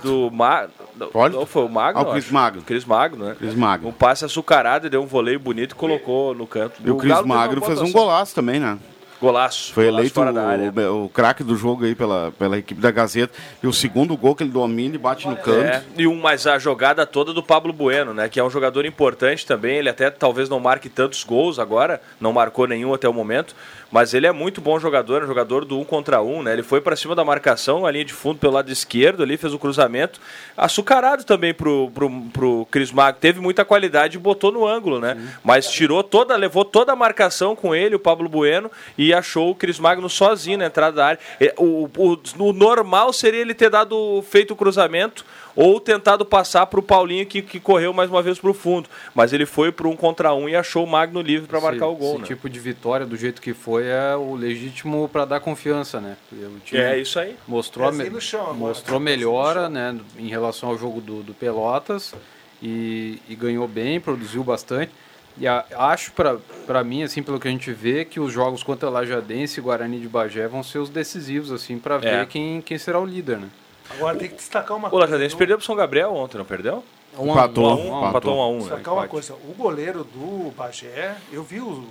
do 0.02 0.32
Ma... 0.32 0.68
Não, 0.96 1.46
foi 1.46 1.64
o 1.64 1.70
Magno? 1.70 2.02
Ah, 2.02 2.10
o 2.10 2.12
Cris. 2.12 2.32
Magno. 2.32 2.62
Cris 2.64 2.84
Magno, 2.84 3.26
né? 3.26 3.36
Cris 3.38 3.54
Magno. 3.54 3.90
Um 3.90 3.92
passe 3.92 4.26
açucarado, 4.26 4.88
e 4.88 4.90
deu 4.90 5.04
um 5.04 5.06
voleio 5.06 5.40
bonito 5.40 5.74
e 5.74 5.76
colocou 5.76 6.34
no 6.34 6.48
canto. 6.48 6.82
E 6.84 6.90
o 6.90 6.98
Cris 6.98 7.22
Magno 7.22 7.62
fez 7.62 7.80
um 7.82 7.92
golaço 7.92 8.34
também, 8.34 8.60
né? 8.60 8.80
Golaço. 9.20 9.74
Foi 9.74 9.86
golaço 9.86 10.20
eleito 10.20 10.82
o, 10.82 11.06
o 11.06 11.10
craque 11.10 11.44
do 11.44 11.56
jogo 11.56 11.86
aí 11.86 11.96
pela, 11.96 12.32
pela 12.38 12.58
equipe 12.58 12.80
da 12.80 12.92
Gazeta. 12.92 13.34
E 13.62 13.68
o 13.68 13.74
segundo 13.74 14.16
gol 14.16 14.36
que 14.36 14.44
ele 14.44 14.52
domina 14.52 14.96
e 14.96 14.98
bate 14.98 15.28
no 15.28 15.36
canto. 15.36 15.66
É, 15.66 15.84
e 15.98 16.08
um, 16.08 16.20
mas 16.20 16.46
a 16.46 16.60
jogada 16.60 17.06
toda 17.06 17.34
do 17.34 17.42
Pablo 17.42 17.74
Bueno, 17.74 18.14
né? 18.14 18.30
Que 18.30 18.40
é 18.40 18.44
um 18.44 18.50
jogador 18.50 18.86
importante 18.86 19.46
também. 19.46 19.78
Ele 19.78 19.90
até 19.90 20.10
talvez 20.10 20.50
não 20.50 20.60
marque 20.60 20.90
tantos 20.90 21.24
gols 21.24 21.58
agora, 21.58 22.02
não 22.20 22.32
marcou 22.32 22.68
nenhum 22.68 22.94
até 22.94 23.10
o 23.10 23.14
momento. 23.14 23.56
Mas 23.92 24.14
ele 24.14 24.28
é 24.28 24.32
muito 24.32 24.60
bom 24.60 24.78
jogador, 24.80 25.22
é 25.22 25.24
um 25.24 25.28
jogador 25.28 25.64
do 25.64 25.80
um 25.80 25.84
contra 25.84 26.22
um, 26.22 26.44
né? 26.44 26.54
Ele 26.54 26.64
foi 26.64 26.82
para 26.82 26.96
cima 26.96 27.16
da 27.16 27.24
marcação, 27.24 27.86
a 27.86 27.92
linha 27.92 28.04
de 28.04 28.14
fundo 28.14 28.38
pelo 28.38 28.54
lado 28.54 28.70
esquerdo 28.70 29.24
ali, 29.24 29.38
fez 29.38 29.54
o 29.54 29.60
cruzamento. 29.60 30.20
Açucarado 30.58 31.24
também 31.24 31.54
pro, 31.54 31.90
pro, 31.92 32.10
pro 32.34 32.68
Cris 32.70 32.92
Mago. 32.92 33.18
Teve 33.20 33.40
muita 33.40 33.64
qualidade 33.64 34.18
e 34.18 34.20
botou 34.20 34.52
no 34.52 34.68
ângulo, 34.68 35.00
né? 35.00 35.18
Mas 35.44 35.70
tirou 35.70 36.04
toda, 36.04 36.36
levou 36.36 36.66
toda 36.66 36.92
a 36.92 36.96
marcação 36.96 37.56
com 37.56 37.74
ele, 37.74 37.96
o 37.96 38.00
Pablo 38.00 38.28
Bueno, 38.28 38.70
e 38.98 39.07
achou 39.14 39.52
o 39.52 39.56
Cris 39.56 39.80
Magno 39.80 40.10
sozinho 40.10 40.58
na 40.58 40.66
entrada 40.66 40.96
da 40.98 41.06
área. 41.08 41.20
E 41.40 41.54
O, 41.58 41.90
o, 41.98 42.20
o 42.40 42.54
normal 42.54 43.12
seria 43.14 43.42
ele 43.42 43.54
ter 43.54 43.70
dado 43.70 44.24
feito 44.30 44.52
o 44.52 44.56
cruzamento 44.56 45.26
ou 45.56 45.80
tentado 45.80 46.24
passar 46.24 46.68
para 46.68 46.80
o 46.80 46.84
Paulinho 46.84 47.26
que, 47.26 47.42
que 47.42 47.60
correu 47.60 47.92
mais 47.92 48.10
uma 48.10 48.22
vez 48.22 48.38
para 48.40 48.50
o 48.52 48.54
fundo. 48.54 48.88
Mas 49.16 49.34
ele 49.34 49.46
foi 49.46 49.72
para 49.72 49.88
um 49.88 49.96
contra 49.96 50.34
um 50.34 50.48
e 50.48 50.56
achou 50.56 50.84
o 50.84 50.88
Magno 50.88 51.20
livre 51.22 51.48
para 51.48 51.60
marcar 51.60 51.88
o 51.88 51.96
gol. 51.96 52.12
Esse 52.14 52.22
né? 52.22 52.28
tipo 52.28 52.48
de 52.50 52.60
vitória, 52.60 53.06
do 53.06 53.18
jeito 53.18 53.42
que 53.42 53.54
foi, 53.54 53.88
é 53.88 54.16
o 54.16 54.36
legítimo 54.36 55.10
para 55.10 55.26
dar 55.26 55.40
confiança, 55.40 56.00
né? 56.00 56.16
E 56.32 56.36
o 56.46 56.60
time 56.64 56.82
É 56.82 57.00
isso 57.00 57.20
aí. 57.20 57.36
Mostrou, 57.48 57.88
a 57.88 57.92
me- 57.92 57.98
Pezinho 57.98 58.14
no 58.16 58.22
chão 58.22 58.54
mostrou 58.54 59.00
né? 59.00 59.06
melhora 59.06 59.68
né, 59.68 59.98
em 60.18 60.28
relação 60.28 60.70
ao 60.70 60.78
jogo 60.78 61.02
do, 61.02 61.24
do 61.24 61.34
Pelotas 61.34 62.14
e, 62.62 63.20
e 63.28 63.36
ganhou 63.36 63.68
bem, 63.68 64.00
produziu 64.00 64.44
bastante. 64.44 64.92
E 65.40 65.48
a- 65.48 65.66
acho, 65.78 66.12
para 66.12 66.84
mim, 66.84 67.04
assim, 67.04 67.22
pelo 67.22 67.40
que 67.40 67.48
a 67.48 67.52
gente 67.52 67.72
vê, 67.72 68.04
que 68.06 68.20
os 68.20 68.32
jogos 68.34 68.64
contra 68.64 68.90
Lajadense 68.90 69.60
e 69.60 69.64
Guarani 69.64 70.00
de 70.00 70.08
Bagé 70.08 70.48
vão 70.48 70.64
ser 70.64 70.80
os 70.80 70.90
decisivos, 70.90 71.52
assim, 71.52 71.78
para 71.78 71.98
ver 71.98 72.28
quem, 72.28 72.62
quem 72.62 72.78
será 72.78 73.00
o 73.00 73.06
líder, 73.06 73.38
né? 73.38 73.50
Agora 73.90 74.18
tem 74.18 74.28
que 74.30 74.36
destacar 74.36 74.76
uma 74.76 74.88
O 74.88 74.92
coisa. 74.92 75.06
Lajadense 75.06 75.30
viu? 75.30 75.38
perdeu 75.38 75.58
pro 75.58 75.66
São 75.66 75.76
Gabriel 75.76 76.14
ontem, 76.14 76.38
não 76.38 76.46
perdeu? 76.46 76.84
Um 77.18 77.20
a 77.20 77.24
um. 77.24 77.32
Empatou. 77.32 77.66
Um 77.66 77.70
a 77.72 77.76
um, 78.02 78.10
empatou 78.10 78.38
um 78.38 78.42
a 78.42 78.48
um, 78.50 78.54
né? 78.56 78.60
Destacar 78.62 78.94
uma 78.96 79.08
coisa. 79.08 79.34
O 79.34 79.54
goleiro 79.56 80.04
do 80.04 80.52
Bagé, 80.58 81.16
eu 81.32 81.44
vi 81.44 81.62
os, 81.62 81.84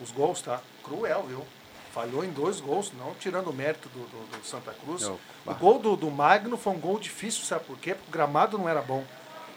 os 0.00 0.10
gols, 0.10 0.42
tá? 0.42 0.60
Cruel, 0.84 1.24
viu? 1.28 1.42
Falhou 1.94 2.24
em 2.24 2.30
dois 2.30 2.58
gols, 2.60 2.92
não 2.98 3.14
tirando 3.18 3.48
o 3.48 3.52
mérito 3.52 3.88
do, 3.90 4.00
do- 4.00 4.38
do 4.38 4.46
Santa 4.46 4.72
Cruz. 4.84 5.02
Não, 5.02 5.18
o 5.46 5.54
gol 5.54 5.78
do, 5.78 5.94
do 5.96 6.10
Magno 6.10 6.56
foi 6.56 6.72
um 6.72 6.78
gol 6.78 6.98
difícil, 6.98 7.44
sabe 7.44 7.64
por 7.64 7.78
quê? 7.78 7.94
Porque 7.94 8.08
o 8.08 8.12
gramado 8.12 8.56
não 8.58 8.68
era 8.68 8.80
bom. 8.82 9.04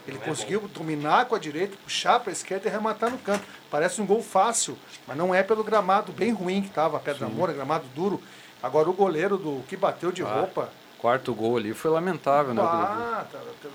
Ele 0.08 0.18
conseguiu 0.20 0.62
dominar 0.74 1.26
com 1.26 1.36
a 1.36 1.40
direita, 1.40 1.76
puxar 1.84 2.20
para 2.20 2.30
a 2.30 2.34
esquerda 2.34 2.68
e 2.68 2.72
arrematar 2.72 3.10
no 3.10 3.18
canto. 3.18 3.44
Parece 3.72 4.02
um 4.02 4.06
gol 4.06 4.22
fácil, 4.22 4.78
mas 5.08 5.18
não 5.18 5.34
é 5.34 5.42
pelo 5.42 5.64
gramado 5.64 6.12
bem 6.12 6.32
ruim 6.32 6.62
que 6.62 6.68
estava, 6.68 7.00
Pedra 7.00 7.28
Moura, 7.28 7.54
gramado 7.54 7.86
duro. 7.96 8.22
Agora 8.62 8.90
o 8.90 8.94
goleiro 8.94 9.38
do 9.38 9.64
que 9.68 9.76
bateu 9.76 10.12
de 10.12 10.22
roupa. 10.22 10.70
Quarto 11.00 11.34
gol 11.34 11.58
ali 11.58 11.74
foi 11.74 11.92
lamentável, 11.92 12.54
né? 12.54 12.62
Ah, 12.64 13.26
tá- 13.32 13.40
tá- 13.62 13.70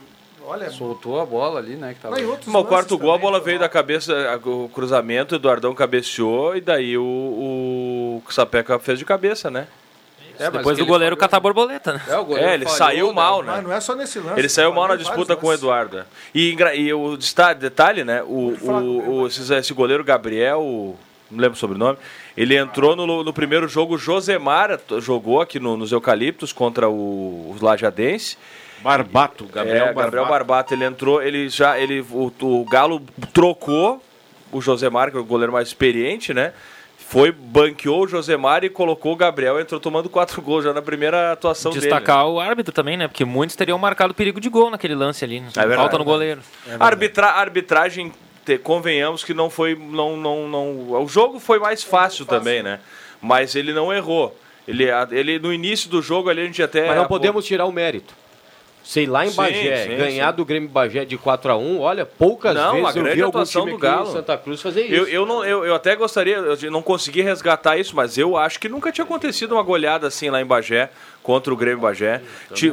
olha, 0.44 0.70
Soltou 0.70 1.20
a 1.20 1.26
bola 1.26 1.58
ali, 1.60 1.76
né? 1.76 1.94
Que 1.94 2.00
tava... 2.00 2.16
Não, 2.50 2.60
o 2.60 2.64
quarto 2.64 2.96
gol, 2.98 3.12
a 3.14 3.18
bola 3.18 3.38
veio 3.40 3.58
mal. 3.58 3.68
da 3.68 3.72
cabeça, 3.72 4.12
a- 4.32 4.48
o 4.48 4.68
cruzamento, 4.68 5.34
o 5.34 5.38
Eduardão 5.38 5.74
cabeceou 5.74 6.56
e 6.56 6.60
daí 6.60 6.96
o, 6.96 8.22
o 8.26 8.32
Sapeca 8.32 8.78
fez 8.78 8.98
de 8.98 9.04
cabeça, 9.04 9.50
né? 9.50 9.66
É, 10.40 10.44
mas 10.44 10.52
Depois 10.54 10.78
do 10.78 10.86
goleiro 10.86 11.16
catar 11.16 11.38
borboleta, 11.38 11.92
né? 11.92 12.02
É, 12.08 12.16
o 12.16 12.24
goleiro 12.24 12.48
É, 12.48 12.54
ele 12.54 12.64
falhou, 12.64 12.78
saiu 12.78 13.06
né? 13.08 13.12
mal, 13.12 13.42
Mas 13.44 13.56
né? 13.56 13.62
não 13.62 13.72
é 13.72 13.80
só 13.80 13.94
nesse 13.94 14.18
lance. 14.18 14.38
Ele 14.40 14.48
saiu 14.48 14.72
mal 14.72 14.88
na 14.88 14.96
disputa 14.96 15.36
com 15.36 15.48
o. 15.48 15.52
Eduardo. 15.52 16.04
E, 16.34 16.56
e 16.76 16.92
o 16.94 17.16
detalhe, 17.58 18.02
né? 18.04 18.22
O, 18.22 18.56
o, 18.62 19.10
o- 19.22 19.26
esse, 19.26 19.52
esse 19.54 19.74
goleiro 19.74 20.02
Gabriel, 20.02 20.96
não 21.30 21.38
lembro 21.38 21.56
o 21.56 21.58
sobrenome, 21.60 21.98
ele 22.36 22.56
entrou 22.56 22.96
no, 22.96 23.22
no 23.22 23.32
primeiro 23.32 23.68
jogo, 23.68 23.94
o 23.94 23.98
Josemar 23.98 24.78
jogou 24.98 25.40
aqui 25.40 25.60
no- 25.60 25.76
nos 25.76 25.92
Eucaliptos 25.92 26.52
contra 26.52 26.88
o, 26.88 27.52
os 27.54 27.60
Lajadense. 27.60 28.36
Barbato, 28.82 29.44
Gabriel 29.44 29.76
é, 29.76 29.80
Barbato. 29.92 30.04
Gabriel 30.06 30.26
Barbato, 30.26 30.72
ele 30.74 30.84
entrou, 30.86 31.22
ele 31.22 31.50
já, 31.50 31.78
ele, 31.78 32.00
o, 32.10 32.32
o 32.40 32.64
Galo 32.64 33.02
trocou 33.34 34.02
o 34.50 34.60
Josemar, 34.60 35.10
que 35.10 35.16
é 35.18 35.20
o 35.20 35.24
goleiro 35.24 35.52
mais 35.52 35.68
experiente, 35.68 36.32
né? 36.32 36.52
Foi, 37.10 37.32
banqueou 37.32 38.04
o 38.04 38.06
Josemar 38.06 38.62
e 38.62 38.70
colocou 38.70 39.12
o 39.12 39.16
Gabriel, 39.16 39.58
entrou 39.58 39.80
tomando 39.80 40.08
quatro 40.08 40.40
gols 40.40 40.62
já 40.62 40.72
na 40.72 40.80
primeira 40.80 41.32
atuação 41.32 41.72
dele. 41.72 41.82
Destacar 41.82 42.28
o 42.28 42.38
árbitro 42.38 42.72
também, 42.72 42.96
né? 42.96 43.08
Porque 43.08 43.24
muitos 43.24 43.56
teriam 43.56 43.76
marcado 43.76 44.14
perigo 44.14 44.40
de 44.40 44.48
gol 44.48 44.70
naquele 44.70 44.94
lance 44.94 45.24
ali. 45.24 45.40
Né? 45.40 45.48
É 45.56 45.60
verdade. 45.60 45.80
Falta 45.80 45.98
no 45.98 46.04
goleiro. 46.04 46.40
A 46.78 46.86
arbitra 46.86 47.26
arbitragem, 47.26 48.12
te- 48.46 48.58
convenhamos 48.58 49.24
que 49.24 49.34
não 49.34 49.50
foi. 49.50 49.74
Não, 49.74 50.16
não, 50.16 50.46
não, 50.48 51.02
o 51.02 51.08
jogo 51.08 51.40
foi 51.40 51.58
mais 51.58 51.82
fácil 51.82 52.24
também, 52.24 52.62
né? 52.62 52.78
Mas 53.20 53.56
ele 53.56 53.72
não 53.72 53.92
errou. 53.92 54.38
Ele, 54.68 54.84
ele 55.10 55.40
no 55.40 55.52
início 55.52 55.90
do 55.90 56.00
jogo 56.00 56.30
ali 56.30 56.42
a 56.42 56.44
gente 56.44 56.62
até. 56.62 56.86
Mas 56.86 56.96
não 56.96 57.06
podemos 57.08 57.44
tirar 57.44 57.66
o 57.66 57.72
mérito. 57.72 58.14
Sei 58.82 59.06
lá 59.06 59.24
em 59.24 59.30
Sim, 59.30 59.36
Bagé, 59.36 59.84
sim, 59.84 59.96
ganhar 59.96 60.30
sim. 60.30 60.36
do 60.36 60.44
Grêmio 60.44 60.68
Bagé 60.68 61.04
de 61.04 61.16
4 61.16 61.52
a 61.52 61.56
1 61.56 61.78
olha, 61.80 62.04
poucas 62.06 62.54
Não, 62.54 62.72
vezes 62.82 62.96
a 62.96 62.98
eu 62.98 63.14
vi 63.14 63.22
atuação 63.22 63.66
do 63.66 63.78
Galo. 63.78 64.10
Santa 64.10 64.36
Cruz 64.38 64.60
fazer 64.60 64.82
isso. 64.86 64.94
Eu, 64.94 65.06
eu, 65.06 65.26
não, 65.26 65.44
eu, 65.44 65.64
eu 65.64 65.74
até 65.74 65.94
gostaria, 65.94 66.36
eu 66.36 66.70
não 66.70 66.82
consegui 66.82 67.20
resgatar 67.22 67.76
isso, 67.76 67.94
mas 67.94 68.16
eu 68.18 68.36
acho 68.36 68.58
que 68.58 68.68
nunca 68.68 68.90
tinha 68.90 69.04
acontecido 69.04 69.52
uma 69.52 69.62
goleada 69.62 70.06
assim 70.08 70.30
lá 70.30 70.40
em 70.40 70.46
Bagé, 70.46 70.90
contra 71.22 71.52
o 71.52 71.56
Grêmio 71.56 71.80
Bagé. 71.80 72.22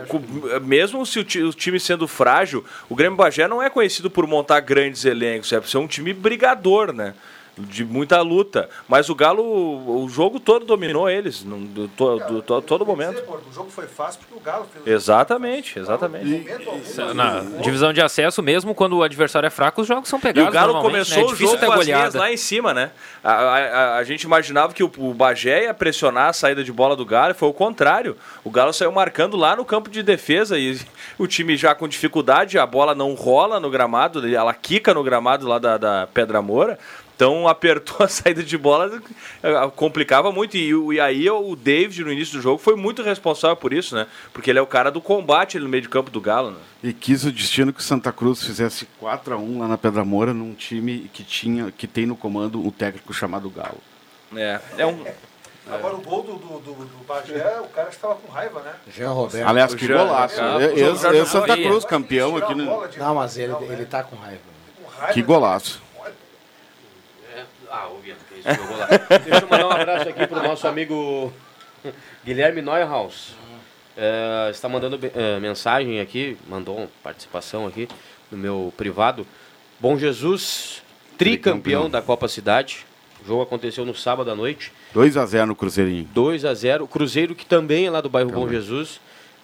Cu- 0.07 0.21
mesmo 0.61 1.05
se 1.05 1.19
o, 1.19 1.21
o 1.49 1.53
time 1.53 1.79
sendo 1.79 2.07
frágil, 2.07 2.63
o 2.89 2.95
Grêmio 2.95 3.17
Bagé 3.17 3.47
não 3.47 3.61
é 3.61 3.69
conhecido 3.69 4.09
por 4.09 4.25
montar 4.25 4.59
grandes 4.61 5.05
elencos, 5.05 5.51
é 5.51 5.59
por 5.59 5.67
ser 5.69 5.77
um 5.77 5.87
time 5.87 6.13
brigador, 6.13 6.93
né? 6.93 7.13
De 7.57 7.83
muita 7.83 8.21
luta. 8.21 8.69
Mas 8.87 9.09
o 9.09 9.15
Galo, 9.15 9.43
o 9.43 10.07
jogo 10.09 10.39
todo 10.39 10.65
dominou 10.65 11.09
eles, 11.09 11.43
no, 11.43 11.57
do, 11.59 11.87
to- 11.87 12.19
do- 12.27 12.41
to- 12.41 12.61
todo 12.61 12.85
momento. 12.85 13.19
O 13.49 13.53
jogo 13.53 13.69
foi 13.71 13.87
fácil 13.87 14.19
porque 14.21 14.35
o 14.35 14.39
Galo 14.39 14.65
fez 14.71 14.85
Exatamente, 14.87 15.79
exatamente. 15.79 16.45
algum, 16.97 17.13
Na 17.13 17.39
divisão 17.61 17.91
de 17.91 18.01
acesso, 18.01 18.43
mesmo 18.43 18.75
quando 18.75 18.97
o 18.97 19.03
adversário 19.03 19.47
é 19.47 19.49
fraco, 19.49 19.81
os 19.81 19.87
jogos 19.87 20.07
são 20.07 20.19
E 20.19 20.21
pegados. 20.21 20.49
o 20.49 20.53
Galo 20.53 20.73
normalmente, 20.73 21.05
começou 21.13 21.23
né? 21.23 21.29
É 21.29 21.33
o 21.33 21.35
jogo 21.35 21.57
com 21.65 21.71
as 21.73 21.85
linhas 21.85 22.13
lá 22.13 22.31
em 22.31 22.37
cima, 22.37 22.73
né? 22.73 22.91
A, 23.23 23.31
a- 23.33 23.57
a- 23.57 23.97
a 23.97 24.03
gente 24.03 24.23
imaginava 24.23 24.73
que 24.73 24.83
o, 24.83 24.91
o 24.97 25.13
Bagé 25.13 25.63
ia 25.63 25.73
pressionar 25.73 26.29
a 26.29 26.33
saída 26.33 26.63
de 26.63 26.71
bola 26.71 26.95
do 26.95 27.05
Galo, 27.05 27.31
e 27.31 27.33
foi 27.33 27.49
o 27.49 27.53
contrário. 27.53 28.15
O 28.43 28.51
Galo 28.51 28.71
saiu 28.73 28.91
marcando 28.91 29.35
lá 29.35 29.55
no 29.55 29.65
campo 29.65 29.89
de 29.89 30.03
defesa 30.03 30.59
e 30.59 30.79
o 31.17 31.25
time 31.25 31.57
já 31.57 31.73
com 31.73 31.87
dificuldade, 31.87 32.59
a 32.59 32.65
bola 32.65 32.93
não 32.93 33.13
rola 33.15 33.59
no 33.59 33.69
gramado, 33.69 34.27
ela 34.27 34.53
quica 34.53 34.93
no 34.93 35.03
gramado 35.03 35.47
lá 35.47 35.57
da, 35.57 35.77
da 35.77 36.07
Pedra 36.13 36.41
Moura. 36.41 36.77
Então 37.17 37.47
apertou 37.47 37.97
a 38.05 38.07
saída 38.07 38.43
de 38.43 38.55
bola, 38.57 39.01
complicava 39.75 40.31
muito. 40.31 40.55
E, 40.55 40.69
e 40.93 41.00
aí 41.00 41.27
o 41.29 41.55
David, 41.55 42.03
no 42.03 42.12
início 42.13 42.38
do 42.38 42.41
jogo, 42.43 42.59
foi 42.59 42.75
muito 42.75 43.01
responsável 43.01 43.57
por 43.57 43.74
isso, 43.74 43.95
né? 43.95 44.05
Porque 44.31 44.51
ele 44.51 44.59
é 44.59 44.62
o 44.62 44.67
cara 44.67 44.91
do 44.91 45.01
combate 45.01 45.57
ali 45.57 45.63
no 45.65 45.69
meio 45.69 45.81
de 45.81 45.89
campo 45.89 46.12
do 46.12 46.21
Galo, 46.21 46.51
né? 46.51 46.57
E 46.83 46.93
quis 46.93 47.25
o 47.25 47.31
destino 47.31 47.74
que 47.74 47.79
o 47.79 47.83
Santa 47.83 48.12
Cruz 48.12 48.43
fizesse 48.43 48.88
4 49.00 49.33
a 49.33 49.38
1 49.38 49.59
lá 49.59 49.67
na 49.67 49.77
Pedra 49.79 50.05
Moura, 50.05 50.31
num 50.31 50.53
time 50.53 51.09
que 51.12 51.24
tinha, 51.24 51.71
que 51.75 51.88
tem 51.88 52.05
no 52.05 52.15
comando 52.15 52.63
um 52.63 52.69
técnico 52.69 53.12
chamado 53.12 53.50
Galo. 53.50 53.79
É, 54.36 54.59
é 54.77 54.86
um, 54.86 55.03
Agora 55.69 55.95
o 55.95 56.01
gol 56.01 56.21
do, 56.24 56.33
do, 56.33 56.59
do, 56.59 56.74
do 56.86 57.05
Bagé, 57.05 57.59
o 57.62 57.67
cara 57.69 57.89
estava 57.89 58.15
com 58.15 58.31
raiva, 58.31 58.62
né? 58.62 58.74
Jean 58.95 59.12
Roberto. 59.12 59.47
Aliás, 59.50 59.74
que 59.75 59.86
Jean- 59.86 60.05
golaço. 60.05 60.39
Eu- 60.39 60.59
eu- 60.77 60.95
eu- 61.13 61.25
Santa. 61.25 61.57
Cruz, 61.57 61.83
campeão 61.83 62.38
aqui. 62.38 62.53
No... 62.53 62.88
Não, 62.97 63.15
mas 63.15 63.38
ele, 63.38 63.53
ele 63.69 63.86
tá 63.86 64.03
com 64.03 64.15
raiva. 64.15 64.39
com 64.81 64.89
raiva 64.89 65.13
Que 65.13 65.21
golaço. 65.21 65.81
Ah, 67.69 67.88
ouvindo, 67.88 68.17
que 68.29 68.39
isso 68.39 68.53
jogou 68.53 68.77
lá. 68.77 68.88
Deixa 69.24 69.45
eu 69.45 69.50
mandar 69.50 69.67
um 69.67 69.71
abraço 69.71 70.09
aqui 70.09 70.27
pro 70.27 70.41
nosso 70.41 70.67
amigo 70.67 71.33
Guilherme 72.25 72.62
Neuhaus. 72.62 73.36
É, 73.95 74.50
está 74.51 74.69
mandando 74.69 75.00
é, 75.15 75.39
mensagem 75.39 76.00
aqui, 76.00 76.38
mandou 76.47 76.77
uma 76.77 76.89
participação 77.03 77.65
aqui 77.67 77.88
no 78.31 78.38
meu 78.38 78.74
privado. 78.77 79.25
Bom 79.79 79.97
Jesus, 79.97 80.81
tricampeão 81.17 81.62
Tricampeão. 81.62 81.89
da 81.89 82.01
Copa 82.01 82.27
Cidade. 82.27 82.86
O 83.24 83.27
jogo 83.27 83.41
aconteceu 83.41 83.83
no 83.86 83.95
sábado 83.95 84.29
à 84.29 84.36
noite. 84.36 84.71
2 84.93 85.17
a 85.17 85.25
0 85.25 85.47
no 85.47 85.55
Cruzeirinho. 85.55 86.07
2 86.13 86.45
a 86.45 86.53
0 86.53 86.88
Cruzeiro, 86.88 87.36
que 87.36 87.45
também 87.45 87.88
é 87.88 87.91
lá 87.91 88.00
do 88.00 88.09
bairro 88.09 88.31
Bom 88.31 88.47
Jesus. 88.47 89.00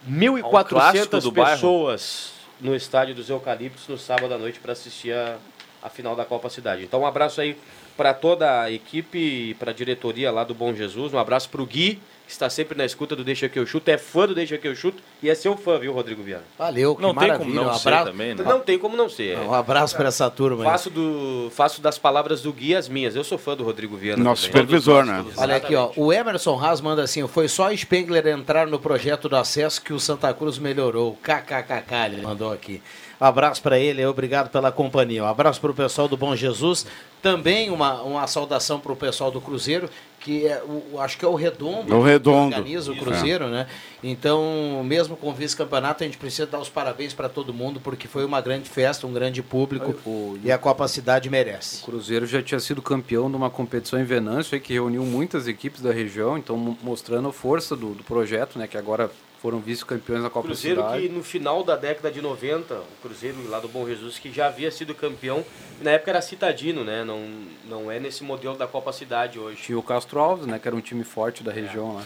Um 0.07 0.41
clássico 0.41 1.17
1.400 1.17 1.21
do 1.21 1.31
bairro. 1.31 1.55
pessoas 1.55 2.33
no 2.61 2.75
estádio 2.75 3.15
dos 3.15 3.29
Eucaliptos 3.29 3.87
no 3.87 3.97
sábado 3.97 4.33
à 4.33 4.37
noite 4.37 4.59
para 4.59 4.73
assistir 4.73 5.13
a, 5.13 5.37
a 5.81 5.89
final 5.89 6.15
da 6.15 6.23
Copa 6.23 6.49
Cidade. 6.49 6.83
Então, 6.83 7.01
um 7.01 7.05
abraço 7.05 7.41
aí 7.41 7.57
para 7.95 8.13
toda 8.13 8.61
a 8.61 8.71
equipe 8.71 9.17
e 9.17 9.53
para 9.55 9.71
a 9.71 9.73
diretoria 9.73 10.31
lá 10.31 10.43
do 10.43 10.53
Bom 10.53 10.73
Jesus. 10.73 11.13
Um 11.13 11.17
abraço 11.17 11.49
para 11.49 11.61
o 11.61 11.65
Gui, 11.65 11.99
que 12.25 12.31
está 12.31 12.49
sempre 12.49 12.77
na 12.77 12.85
escuta 12.85 13.15
do 13.15 13.23
Deixa 13.23 13.47
Que 13.49 13.59
Eu 13.59 13.65
Chuto. 13.65 13.89
É 13.89 13.97
fã 13.97 14.27
do 14.27 14.33
Deixa 14.33 14.57
Que 14.57 14.67
Eu 14.67 14.75
Chuto 14.75 15.01
e 15.21 15.29
é 15.29 15.35
seu 15.35 15.55
fã, 15.55 15.77
viu, 15.77 15.93
Rodrigo 15.93 16.23
Viana? 16.23 16.43
Valeu, 16.57 16.95
que 16.95 17.01
não 17.01 17.13
tem 17.13 17.27
maravilha. 17.27 17.39
como 17.39 17.53
não 17.53 17.71
um 17.71 17.77
ser 17.77 17.89
abraço, 17.89 18.11
também, 18.11 18.35
né? 18.35 18.43
Não 18.43 18.59
tem 18.59 18.79
como 18.79 18.97
não 18.97 19.09
ser. 19.09 19.37
um 19.39 19.53
abraço 19.53 19.95
pra 19.95 20.07
essa 20.07 20.29
turma 20.29 20.63
aí. 20.63 20.69
Faço, 20.69 20.89
do, 20.89 21.51
faço 21.51 21.81
das 21.81 21.97
palavras 21.97 22.41
do 22.41 22.51
Gui 22.51 22.75
as 22.75 22.89
minhas. 22.89 23.15
Eu 23.15 23.23
sou 23.23 23.37
fã 23.37 23.55
do 23.55 23.63
Rodrigo 23.63 23.95
Viana. 23.95 24.23
Nosso 24.23 24.47
também. 24.47 24.61
supervisor, 24.61 25.05
né? 25.05 25.25
Olha 25.37 25.55
aqui, 25.55 25.75
ó. 25.75 25.91
O 25.95 26.11
Emerson 26.11 26.59
Haas 26.59 26.81
manda 26.81 27.03
assim: 27.03 27.27
foi 27.27 27.47
só 27.47 27.75
Spengler 27.75 28.27
entrar 28.27 28.67
no 28.67 28.79
projeto 28.79 29.29
do 29.29 29.35
acesso 29.35 29.81
que 29.81 29.93
o 29.93 29.99
Santa 29.99 30.33
Cruz 30.33 30.57
melhorou. 30.57 31.17
KKKK, 31.21 31.93
ele 32.05 32.21
mandou 32.21 32.51
aqui. 32.51 32.81
Abraço 33.23 33.61
para 33.61 33.79
ele, 33.79 34.05
obrigado 34.05 34.49
pela 34.49 34.71
companhia. 34.71 35.23
Um 35.23 35.27
abraço 35.27 35.61
para 35.61 35.71
o 35.71 35.73
pessoal 35.73 36.07
do 36.07 36.17
Bom 36.17 36.35
Jesus. 36.35 36.85
Também 37.21 37.69
uma, 37.69 38.01
uma 38.01 38.27
saudação 38.27 38.79
para 38.81 38.91
o 38.91 38.95
pessoal 38.97 39.31
do 39.31 39.39
Cruzeiro, 39.39 39.89
que 40.19 40.45
é, 40.45 40.61
o, 40.63 40.99
acho 40.99 41.17
que 41.17 41.23
é 41.23 41.27
o 41.27 41.35
Redondo, 41.35 41.93
É 41.93 41.95
o 41.95 42.01
Redondo. 42.01 42.49
que 42.49 42.55
organiza 42.59 42.91
o 42.91 42.95
Cruzeiro, 42.97 43.47
né? 43.47 43.67
Então, 44.03 44.81
mesmo 44.83 45.15
com 45.15 45.29
o 45.29 45.33
vice-campeonato, 45.33 46.03
a 46.03 46.05
gente 46.05 46.17
precisa 46.17 46.45
dar 46.45 46.59
os 46.59 46.67
parabéns 46.67 47.13
para 47.13 47.29
todo 47.29 47.53
mundo, 47.53 47.79
porque 47.79 48.07
foi 48.09 48.25
uma 48.25 48.41
grande 48.41 48.67
festa, 48.69 49.07
um 49.07 49.13
grande 49.13 49.41
público, 49.41 49.95
e 50.43 50.51
a 50.51 50.57
Copa 50.57 50.85
Cidade 50.89 51.29
merece. 51.29 51.81
O 51.81 51.85
Cruzeiro 51.85 52.25
já 52.25 52.41
tinha 52.41 52.59
sido 52.59 52.81
campeão 52.81 53.29
de 53.29 53.37
uma 53.37 53.49
competição 53.49 53.99
em 53.99 54.03
Venâncio 54.03 54.59
que 54.59 54.73
reuniu 54.73 55.03
muitas 55.05 55.47
equipes 55.47 55.81
da 55.81 55.93
região, 55.93 56.37
então 56.37 56.57
mo- 56.57 56.77
mostrando 56.83 57.29
a 57.29 57.33
força 57.33 57.73
do, 57.75 57.91
do 57.93 58.03
projeto, 58.03 58.59
né? 58.59 58.67
Que 58.67 58.77
agora 58.77 59.09
foram 59.43 59.59
vice-campeões 59.59 60.23
da 60.23 60.29
Copa 60.29 60.47
Cruzeiro 60.47 60.81
Cidade. 60.81 61.01
que 61.01 61.09
no 61.09 61.21
final 61.21 61.63
da 61.65 61.75
década 61.75 62.09
de 62.09 62.21
90, 62.21 62.75
o 62.75 62.83
Cruzeiro 63.01 63.37
lá 63.49 63.59
do 63.59 63.67
Bom 63.67 63.85
Jesus, 63.85 64.17
que 64.17 64.31
já 64.31 64.47
havia 64.47 64.71
sido 64.71 64.95
campeão, 64.95 65.43
na 65.81 65.91
época 65.91 66.11
era 66.11 66.21
citadino, 66.21 66.83
né? 66.85 67.03
Não, 67.03 67.27
não 67.65 67.91
é 67.91 67.99
nesse 67.99 68.23
modelo 68.23 68.55
da 68.55 68.65
Copa 68.65 68.93
Cidade 68.93 69.37
hoje. 69.37 69.61
Tinha 69.61 69.77
o 69.77 69.83
Castro 69.83 70.17
Alves, 70.19 70.45
né? 70.47 70.57
Que 70.57 70.67
era 70.69 70.75
um 70.75 70.79
time 70.79 71.03
forte 71.03 71.43
da 71.43 71.51
região 71.51 71.95
lá. 71.95 72.03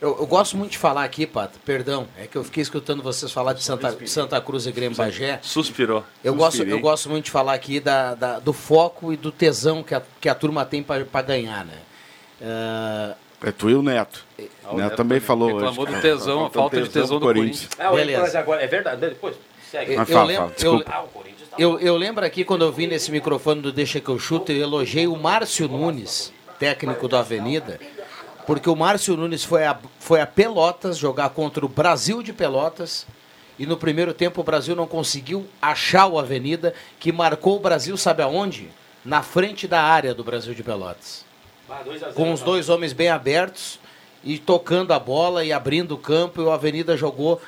Eu, 0.00 0.16
eu 0.18 0.26
gosto 0.26 0.56
muito 0.56 0.72
de 0.72 0.78
falar 0.78 1.04
aqui, 1.04 1.26
Pato, 1.26 1.58
perdão, 1.60 2.08
é 2.18 2.26
que 2.26 2.34
eu 2.36 2.42
fiquei 2.42 2.62
escutando 2.62 3.02
vocês 3.02 3.30
falar 3.30 3.52
de 3.52 3.62
Santa, 3.62 3.96
Santa 4.08 4.40
Cruz 4.40 4.66
e 4.66 4.72
Grêmio 4.72 4.96
Bagé. 4.96 5.38
Suspirou. 5.42 6.02
Eu 6.24 6.34
gosto, 6.34 6.62
eu 6.64 6.80
gosto 6.80 7.08
muito 7.10 7.26
de 7.26 7.30
falar 7.30 7.52
aqui 7.52 7.78
da, 7.78 8.14
da- 8.14 8.38
do 8.40 8.52
foco 8.52 9.12
e 9.12 9.16
do 9.16 9.30
tesão 9.30 9.82
que 9.82 9.94
a, 9.94 10.02
que 10.20 10.28
a 10.28 10.34
turma 10.34 10.64
tem 10.64 10.82
para 10.82 11.22
ganhar, 11.22 11.64
né? 11.64 11.78
Ah, 12.42 13.14
É 13.42 13.50
tu 13.50 13.70
e 13.70 13.74
o 13.74 13.82
Neto. 13.82 14.24
Ah, 14.64 14.72
o 14.72 14.76
Neto 14.76 14.96
também 14.96 15.18
falou 15.20 15.48
reclamou 15.54 15.86
do 15.86 16.00
tesão, 16.00 16.46
a 16.46 16.50
falta 16.50 16.80
de 16.82 16.88
tesão 16.88 17.18
do 17.18 17.26
Corinthians. 17.26 17.68
Ah, 17.78 17.90
Beleza. 17.90 18.20
mas 18.22 18.34
agora, 18.36 18.62
é 18.62 18.66
verdade, 18.66 19.00
depois 19.00 19.34
segue. 19.70 19.94
Eu, 19.94 20.04
fala, 20.06 20.24
lembro, 20.24 20.48
fala, 20.48 20.54
eu- 20.62 20.84
Ah, 20.86 21.04
eu, 21.58 21.80
eu 21.80 21.96
lembro 21.96 22.24
aqui 22.24 22.44
quando 22.44 22.64
eu 22.64 22.72
vim 22.72 22.86
nesse 22.86 23.10
microfone 23.10 23.60
do 23.62 23.72
Deixa 23.72 23.98
que 24.00 24.08
eu 24.08 24.18
chuto, 24.18 24.52
eu 24.52 24.60
elogiei 24.62 25.06
o 25.06 25.16
Márcio 25.16 25.68
Nunes, 25.68 26.32
técnico 26.58 27.08
do 27.08 27.16
Avenida, 27.16 27.80
porque 28.46 28.68
o 28.68 28.76
Márcio 28.76 29.16
Nunes 29.16 29.42
foi 29.44 29.64
a, 29.64 29.78
foi 29.98 30.20
a 30.20 30.26
Pelotas 30.26 30.98
jogar 30.98 31.30
contra 31.30 31.64
o 31.64 31.68
Brasil 31.68 32.22
de 32.22 32.32
Pelotas. 32.32 33.06
E 33.58 33.66
no 33.66 33.76
primeiro 33.76 34.14
tempo 34.14 34.40
o 34.40 34.44
Brasil 34.44 34.74
não 34.74 34.86
conseguiu 34.86 35.46
achar 35.60 36.06
o 36.06 36.18
Avenida, 36.18 36.72
que 36.98 37.12
marcou 37.12 37.56
o 37.56 37.60
Brasil, 37.60 37.94
sabe 37.96 38.22
aonde? 38.22 38.70
Na 39.04 39.22
frente 39.22 39.66
da 39.68 39.82
área 39.82 40.14
do 40.14 40.24
Brasil 40.24 40.54
de 40.54 40.62
Pelotas. 40.62 41.26
2 41.84 42.02
a 42.02 42.06
0, 42.06 42.14
Com 42.14 42.32
os 42.32 42.40
dois 42.40 42.68
homens 42.68 42.92
bem 42.92 43.08
abertos 43.08 43.78
e 44.24 44.38
tocando 44.38 44.92
a 44.92 44.98
bola 44.98 45.44
e 45.44 45.52
abrindo 45.52 45.92
o 45.92 45.98
campo, 45.98 46.40
e 46.40 46.44
o 46.44 46.50
Avenida 46.50 46.96
jogou 46.96 47.40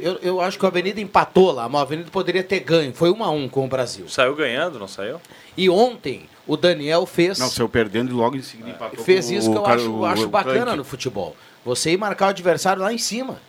eu, 0.00 0.18
eu 0.22 0.40
acho 0.40 0.58
que 0.58 0.64
o 0.64 0.68
Avenida 0.68 1.00
empatou 1.00 1.50
lá, 1.50 1.68
mas 1.68 1.80
o 1.80 1.82
Avenida 1.82 2.10
poderia 2.10 2.42
ter 2.42 2.60
ganho. 2.60 2.92
Foi 2.94 3.10
um 3.10 3.22
a 3.24 3.30
um 3.30 3.48
com 3.48 3.64
o 3.64 3.68
Brasil. 3.68 4.08
Saiu 4.08 4.34
ganhando, 4.34 4.78
não 4.78 4.86
saiu? 4.86 5.20
E 5.56 5.68
ontem 5.68 6.28
o 6.46 6.56
Daniel 6.56 7.04
fez, 7.04 7.38
Não, 7.38 7.48
saiu 7.48 7.68
perdendo 7.68 8.10
e 8.10 8.14
logo 8.14 8.36
em 8.36 8.42
seguida 8.42 8.70
empatou 8.70 9.04
fez 9.04 9.26
com 9.26 9.32
isso 9.32 9.48
o 9.50 9.52
que 9.52 9.58
eu 9.58 9.62
cara- 9.62 9.80
acho, 9.80 9.92
o- 9.92 10.04
acho 10.04 10.24
o 10.24 10.28
bacana 10.28 10.76
no 10.76 10.84
futebol. 10.84 11.34
Você 11.64 11.90
ir 11.92 11.96
marcar 11.96 12.26
o 12.26 12.28
adversário 12.30 12.80
lá 12.82 12.92
em 12.92 12.98
cima. 12.98 13.40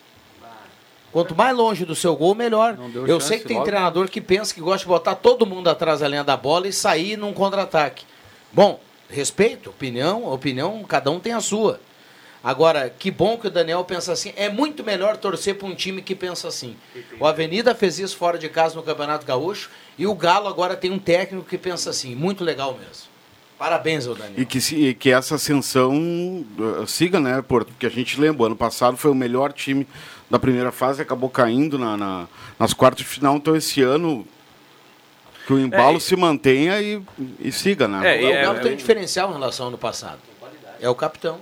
Quanto 1.11 1.35
mais 1.35 1.55
longe 1.55 1.85
do 1.85 1.93
seu 1.93 2.15
gol, 2.15 2.33
melhor. 2.33 2.77
Eu 2.95 3.19
chance 3.19 3.27
sei 3.27 3.39
que 3.39 3.45
tem 3.45 3.57
logo. 3.57 3.65
treinador 3.67 4.07
que 4.09 4.21
pensa 4.21 4.53
que 4.53 4.61
gosta 4.61 4.79
de 4.79 4.85
botar 4.87 5.13
todo 5.15 5.45
mundo 5.45 5.69
atrás 5.69 5.99
da 5.99 6.07
linha 6.07 6.23
da 6.23 6.35
bola 6.37 6.67
e 6.67 6.73
sair 6.73 7.17
num 7.17 7.33
contra-ataque. 7.33 8.05
Bom, 8.51 8.79
respeito, 9.11 9.69
opinião, 9.69 10.25
opinião, 10.31 10.83
cada 10.83 11.11
um 11.11 11.19
tem 11.19 11.33
a 11.33 11.41
sua. 11.41 11.79
Agora, 12.43 12.89
que 12.89 13.11
bom 13.11 13.37
que 13.37 13.47
o 13.47 13.51
Daniel 13.51 13.83
pensa 13.83 14.11
assim. 14.13 14.33
É 14.35 14.49
muito 14.49 14.83
melhor 14.83 15.15
torcer 15.17 15.55
para 15.55 15.67
um 15.67 15.75
time 15.75 16.01
que 16.01 16.15
pensa 16.15 16.47
assim. 16.47 16.75
O 17.19 17.25
Avenida 17.27 17.75
fez 17.75 17.99
isso 17.99 18.17
fora 18.17 18.37
de 18.39 18.49
casa 18.49 18.75
no 18.75 18.81
Campeonato 18.81 19.25
Gaúcho 19.27 19.69
e 19.95 20.07
o 20.07 20.15
Galo 20.15 20.47
agora 20.47 20.75
tem 20.75 20.89
um 20.89 20.97
técnico 20.97 21.45
que 21.47 21.57
pensa 21.57 21.91
assim. 21.91 22.15
Muito 22.15 22.43
legal 22.43 22.73
mesmo. 22.73 23.11
Parabéns 23.59 24.07
ao 24.07 24.15
Daniel. 24.15 24.41
E 24.41 24.45
que, 24.45 24.57
e 24.73 24.95
que 24.95 25.11
essa 25.11 25.35
ascensão 25.35 25.93
uh, 26.57 26.87
siga, 26.87 27.19
né, 27.19 27.43
Porto? 27.43 27.67
Porque 27.67 27.85
a 27.85 27.89
gente 27.91 28.19
lembra, 28.19 28.47
ano 28.47 28.55
passado 28.55 28.97
foi 28.97 29.11
o 29.11 29.15
melhor 29.15 29.53
time 29.53 29.85
da 30.27 30.39
primeira 30.39 30.71
fase, 30.71 30.99
acabou 30.99 31.29
caindo 31.29 31.77
na, 31.77 31.95
na- 31.95 32.27
nas 32.57 32.73
quartas 32.73 33.05
de 33.05 33.11
final, 33.11 33.35
então 33.35 33.55
esse 33.55 33.83
ano 33.83 34.25
que 35.45 35.53
o 35.53 35.59
embalo 35.59 35.95
É, 35.95 35.97
e- 35.97 36.01
se 36.01 36.15
mantenha 36.15 36.81
e, 36.81 37.01
e 37.39 37.51
siga, 37.51 37.87
né? 37.87 38.21
É, 38.23 38.39
o 38.41 38.45
Galo 38.47 38.59
tem 38.59 38.73
um 38.73 38.75
diferencial 38.75 39.29
em 39.29 39.33
relação 39.33 39.65
ao 39.65 39.69
ano 39.69 39.77
passado. 39.77 40.19
É 40.79 40.89
o 40.89 40.95
capitão. 40.95 41.39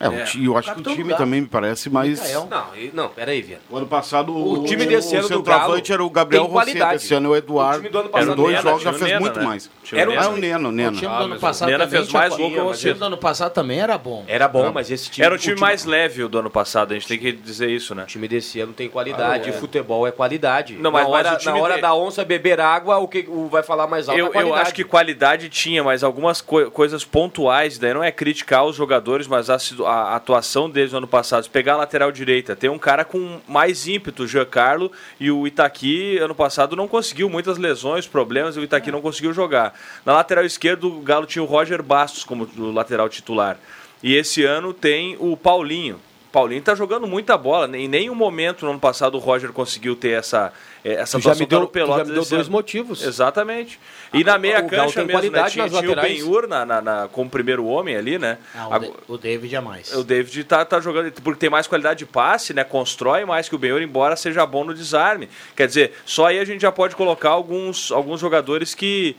É, 0.00 0.08
o 0.08 0.24
ti- 0.24 0.42
eu 0.42 0.56
acho 0.56 0.72
que 0.74 0.80
o 0.80 0.82
time 0.82 1.10
Galo. 1.10 1.16
também 1.18 1.42
me 1.42 1.46
parece 1.46 1.90
mais. 1.90 2.18
Micael. 2.20 2.48
Não, 2.50 2.74
e- 2.74 2.90
não, 2.94 3.08
peraí, 3.10 3.42
Viana. 3.42 3.60
O 3.68 3.76
ano 3.76 3.86
passado 3.86 4.34
O 4.34 4.64
time 4.64 4.86
desse 4.86 5.14
ano 5.14 5.28
do 5.28 5.34
centroavante 5.36 5.90
Galo 5.90 6.00
era 6.00 6.04
o 6.04 6.08
Gabriel 6.10 6.44
tem 6.44 6.52
qualidade. 6.52 6.96
esse 6.96 7.12
ano 7.12 7.28
é 7.28 7.30
o 7.32 7.36
Eduardo. 7.36 7.76
O 7.78 7.80
time 7.82 7.90
do 7.90 7.98
ano 7.98 8.08
Em 8.08 8.12
passado 8.12 8.34
dois 8.36 8.62
jogos 8.62 8.82
já 8.82 8.90
tinha 8.90 8.96
o 8.96 8.98
fez 8.98 9.10
Nena, 9.10 9.20
muito 9.20 9.38
né? 9.40 9.44
mais. 9.44 9.70
Tinha 9.84 10.00
Era 10.00 10.10
o 10.10 10.14
Ah, 10.18 10.22
time- 10.22 10.34
o 10.34 10.40
Neno, 10.40 10.68
o 10.68 10.68
O 10.70 10.72
Neno. 10.74 10.96
time 10.96 11.06
Ah, 11.06 11.10
do 11.10 11.20
ano 11.24 11.28
mas 11.28 11.38
o 11.38 11.40
passado 11.42 11.68
Nena 11.68 11.84
também 11.84 11.98
fez 11.98 12.08
tinha- 12.08 12.20
mais 12.20 12.36
gol 12.36 12.50
que 12.50 12.58
o 12.58 12.70
O 12.70 12.74
time 12.74 12.94
do 12.94 13.04
ano 13.04 13.16
passado 13.18 13.52
também 13.52 13.78
era 13.80 13.98
bom. 13.98 14.24
Era 14.26 14.48
bom, 14.48 14.72
mas 14.72 14.90
esse 14.90 15.10
time. 15.10 15.26
Era 15.26 15.34
o 15.34 15.38
time 15.38 15.60
mais 15.60 15.84
leve 15.84 16.24
o 16.24 16.28
do 16.30 16.38
ano 16.38 16.50
passado, 16.50 16.92
a 16.92 16.94
gente 16.94 17.06
tem 17.06 17.18
que 17.18 17.32
dizer 17.32 17.68
isso, 17.68 17.94
né? 17.94 18.04
O 18.04 18.06
time 18.06 18.26
desse 18.26 18.58
ano 18.58 18.72
tem 18.72 18.88
qualidade, 18.88 19.52
futebol 19.52 20.06
é 20.06 20.10
qualidade. 20.12 20.76
Não, 20.76 20.90
mas- 20.90 21.04
na 21.04 21.10
mas 21.10 21.26
hora, 21.26 21.34
o 21.34 21.38
time 21.38 21.58
na 21.58 21.62
hora 21.62 21.74
de- 21.74 21.82
da 21.82 21.94
onça 21.94 22.24
beber 22.24 22.58
água, 22.58 22.96
o 22.96 23.06
que 23.06 23.26
o 23.28 23.48
vai 23.48 23.62
falar 23.62 23.86
mais 23.86 24.08
alto 24.08 24.16
é 24.18 24.22
Eu, 24.22 24.26
eu 24.28 24.32
qualidade. 24.32 24.62
acho 24.62 24.74
que 24.74 24.82
qualidade 24.84 25.50
tinha, 25.50 25.84
mas 25.84 26.02
algumas 26.02 26.40
coi- 26.40 26.70
coisas 26.70 27.04
pontuais, 27.04 27.76
daí 27.78 27.92
não 27.92 28.02
é 28.02 28.10
criticar 28.10 28.64
os 28.64 28.76
jogadores, 28.76 29.26
mas 29.26 29.50
a, 29.50 29.58
situ- 29.58 29.89
a 29.90 30.16
atuação 30.16 30.70
deles 30.70 30.92
no 30.92 30.98
ano 30.98 31.08
passado. 31.08 31.42
Se 31.42 31.50
pegar 31.50 31.74
a 31.74 31.78
lateral 31.78 32.12
direita, 32.12 32.56
tem 32.56 32.70
um 32.70 32.78
cara 32.78 33.04
com 33.04 33.40
mais 33.46 33.86
ímpeto, 33.86 34.22
o 34.22 34.26
Giancarlo, 34.26 34.90
e 35.18 35.30
o 35.30 35.46
Itaqui, 35.46 36.18
ano 36.18 36.34
passado, 36.34 36.76
não 36.76 36.88
conseguiu 36.88 37.28
muitas 37.28 37.58
lesões, 37.58 38.06
problemas, 38.06 38.56
e 38.56 38.60
o 38.60 38.64
Itaqui 38.64 38.90
não 38.90 39.00
conseguiu 39.00 39.32
jogar. 39.32 39.74
Na 40.04 40.14
lateral 40.14 40.44
esquerda, 40.44 40.86
o 40.86 41.00
Galo 41.00 41.26
tinha 41.26 41.42
o 41.42 41.46
Roger 41.46 41.82
Bastos 41.82 42.24
como 42.24 42.48
lateral 42.72 43.08
titular. 43.08 43.58
E 44.02 44.14
esse 44.14 44.44
ano 44.44 44.72
tem 44.72 45.16
o 45.18 45.36
Paulinho. 45.36 46.00
Paulinho 46.32 46.62
tá 46.62 46.74
jogando 46.74 47.06
muita 47.06 47.36
bola. 47.36 47.76
Em 47.76 47.88
nenhum 47.88 48.14
momento 48.14 48.64
no 48.64 48.70
ano 48.70 48.80
passado 48.80 49.16
o 49.16 49.18
Roger 49.18 49.52
conseguiu 49.52 49.96
ter 49.96 50.10
essa, 50.10 50.52
eh, 50.84 50.92
essa 50.94 51.18
Tu 51.18 51.24
já 51.24 51.34
me 51.34 51.44
deu, 51.44 51.60
tu 51.60 51.64
já 51.64 51.66
Pelotas 51.72 52.08
me 52.08 52.14
deu 52.14 52.24
dois 52.24 52.46
ano. 52.46 52.50
motivos. 52.52 53.02
Exatamente. 53.02 53.80
E 54.14 54.22
na 54.22 54.38
meia 54.38 54.62
cancha 54.62 55.04
tem 55.04 55.06
mesmo, 55.06 55.06
né? 55.06 55.12
qualidade 55.30 55.52
Tinha, 55.54 55.68
tinha 55.68 55.90
o. 55.92 55.96
Benhur 55.96 56.46
na, 56.46 56.64
na, 56.64 56.80
na- 56.80 57.08
como 57.08 57.28
primeiro 57.28 57.64
homem 57.66 57.96
ali, 57.96 58.16
né? 58.18 58.38
Ah, 58.54 58.80
o 59.08 59.18
David 59.18 59.54
é 59.56 59.60
mais. 59.60 59.92
o 59.92 60.04
David 60.04 60.44
tá, 60.44 60.64
tá 60.64 60.78
jogando, 60.80 61.10
porque 61.20 61.40
tem 61.40 61.50
mais 61.50 61.66
qualidade 61.66 61.98
de 62.00 62.06
passe, 62.06 62.54
né? 62.54 62.62
Constrói 62.62 63.24
mais 63.24 63.48
que 63.48 63.54
o 63.56 63.58
Benhur, 63.58 63.82
embora 63.82 64.14
seja 64.14 64.46
bom 64.46 64.64
no 64.64 64.72
desarme. 64.72 65.28
Quer 65.56 65.66
dizer, 65.66 65.92
só 66.06 66.26
aí 66.26 66.38
a 66.38 66.44
gente 66.44 66.60
já 66.62 66.70
pode 66.70 66.94
colocar 66.94 67.30
alguns, 67.30 67.90
alguns 67.90 68.20
jogadores 68.20 68.72
que. 68.74 69.16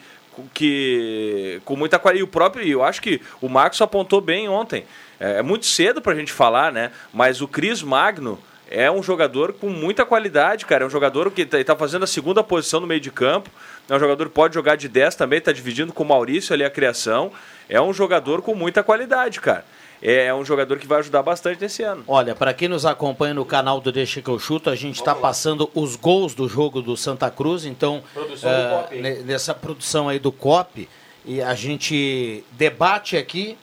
que 0.54 1.62
com 1.66 1.76
muita 1.76 2.00
qualidade. 2.00 2.22
E 2.22 2.24
o 2.24 2.28
próprio, 2.28 2.66
eu 2.66 2.84
acho 2.84 3.02
que 3.02 3.22
o 3.42 3.50
Marcos 3.50 3.82
apontou 3.82 4.22
bem 4.22 4.48
ontem. 4.48 4.86
É, 5.22 5.38
é 5.38 5.42
muito 5.44 5.68
cedo 5.68 6.02
pra 6.02 6.16
gente 6.16 6.34
falar, 6.34 6.74
né? 6.74 6.92
Mas 7.14 7.42
o 7.42 7.48
Cris 7.48 7.84
Magno 7.84 8.40
é 8.68 8.90
um 8.90 9.04
jogador 9.04 9.54
com 9.54 9.70
muita 9.70 10.04
qualidade, 10.04 10.66
cara. 10.66 10.84
É 10.84 10.88
um 10.88 10.90
jogador 10.90 11.30
que 11.30 11.46
tá, 11.46 11.64
tá 11.64 11.76
fazendo 11.76 12.04
a 12.04 12.08
segunda 12.08 12.44
posição 12.44 12.80
no 12.80 12.88
meio 12.88 13.00
de 13.00 13.12
campo. 13.12 13.50
É 13.88 13.96
um 13.96 14.00
jogador 14.00 14.30
que 14.30 14.34
pode 14.34 14.56
jogar 14.56 14.76
de 14.76 14.88
10 14.88 15.16
também, 15.16 15.40
tá 15.40 15.52
dividindo 15.52 15.94
com 15.94 16.04
o 16.04 16.08
Maurício 16.08 16.54
ali 16.54 16.64
a 16.64 16.70
criação. 16.70 17.32
É 17.70 17.80
um 17.80 17.94
jogador 17.94 18.42
com 18.42 18.56
muita 18.56 18.82
qualidade, 18.82 19.40
cara. 19.40 19.64
É, 20.02 20.26
é 20.26 20.34
um 20.34 20.44
jogador 20.44 20.80
que 20.80 20.88
vai 20.88 21.00
ajudar 21.00 21.22
bastante 21.22 21.62
nesse 21.62 21.84
ano. 21.84 22.04
Olha, 22.08 22.34
para 22.34 22.54
quem 22.54 22.68
nos 22.68 22.86
acompanha 22.88 23.36
no 23.36 23.46
canal 23.46 23.80
do 23.80 23.92
Deixa 23.92 24.22
que 24.22 24.30
eu 24.30 24.40
chuto, 24.40 24.70
a 24.70 24.76
gente 24.76 24.96
está 24.96 25.14
passando 25.14 25.70
os 25.76 25.96
gols 25.96 26.34
do 26.34 26.50
jogo 26.50 26.82
do 26.82 26.98
Santa 26.98 27.30
Cruz, 27.30 27.66
então 27.66 28.02
Produção 28.12 28.50
do 28.50 28.56
eh, 28.56 28.70
COP, 28.70 29.24
nessa 29.24 29.54
produção 29.54 30.10
aí 30.10 30.18
do 30.18 30.32
COP, 30.32 30.90
e 31.24 31.40
a 31.40 31.54
gente 31.54 32.44
debate 32.54 33.16
aqui 33.16 33.56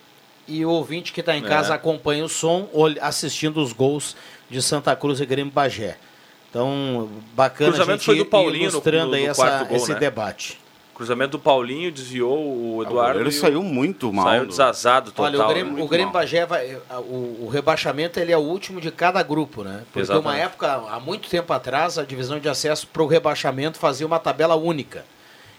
e 0.49 0.65
o 0.65 0.71
ouvinte 0.71 1.13
que 1.13 1.21
está 1.21 1.37
em 1.37 1.43
casa 1.43 1.73
É. 1.75 1.77
acompanha 1.77 2.25
o 2.25 2.29
som, 2.29 2.69
assistindo 3.01 3.61
os 3.63 3.73
gols 3.73 4.17
de 4.51 4.61
Santa 4.63 4.97
Cruz 4.97 5.21
e 5.21 5.27
Grêmio 5.27 5.53
Bagé. 5.53 5.97
Então, 6.51 7.09
bacana 7.35 7.71
a 7.71 7.73
Cruzamento 7.75 7.99
gente 8.03 8.07
foi 8.07 8.17
do 8.19 8.25
Paulinho 8.27 8.65
no- 8.65 8.71
ilustrando 8.71 9.09
no- 9.09 9.15
aí 9.15 9.25
no 9.25 9.31
essa- 9.31 9.43
quarto 9.43 9.69
gol, 9.69 9.77
esse 9.77 9.93
né? 9.93 9.99
debate. 9.99 10.59
Cruzamento 10.95 11.33
do 11.33 11.39
Paulinho 11.39 11.93
desviou 11.93 12.37
o 12.37 12.77
O 12.79 12.83
Eduardo. 12.83 13.23
e 13.23 13.29
o- 13.29 13.31
saiu 13.33 13.63
muito 13.63 14.13
mal. 14.13 14.25
Saiu 14.27 14.41
do- 14.45 14.49
desazado 14.49 15.13
total. 15.13 15.27
Olha, 15.27 15.45
o 15.45 15.49
Grêmio, 15.49 15.73
né? 15.75 15.83
o 15.83 15.87
Grêmio 15.87 16.13
Bagé 16.13 16.45
vai. 16.45 16.77
O, 17.09 17.45
o 17.45 17.49
rebaixamento 17.53 18.19
ele 18.19 18.33
é 18.33 18.37
o 18.37 18.41
último 18.41 18.81
de 18.81 18.91
cada 18.91 19.23
grupo, 19.23 19.63
né? 19.63 19.83
Porque 19.85 20.01
Exatamente. 20.01 20.27
uma 20.27 20.37
época, 20.37 20.73
há 20.91 20.99
muito 20.99 21.29
tempo 21.29 21.53
atrás, 21.53 21.99
a 21.99 22.03
divisão 22.03 22.41
de 22.41 22.49
acesso 22.49 22.85
para 22.89 23.01
o 23.03 23.07
rebaixamento 23.07 23.79
fazia 23.79 24.05
uma 24.07 24.19
tabela 24.19 24.57
única. 24.57 25.05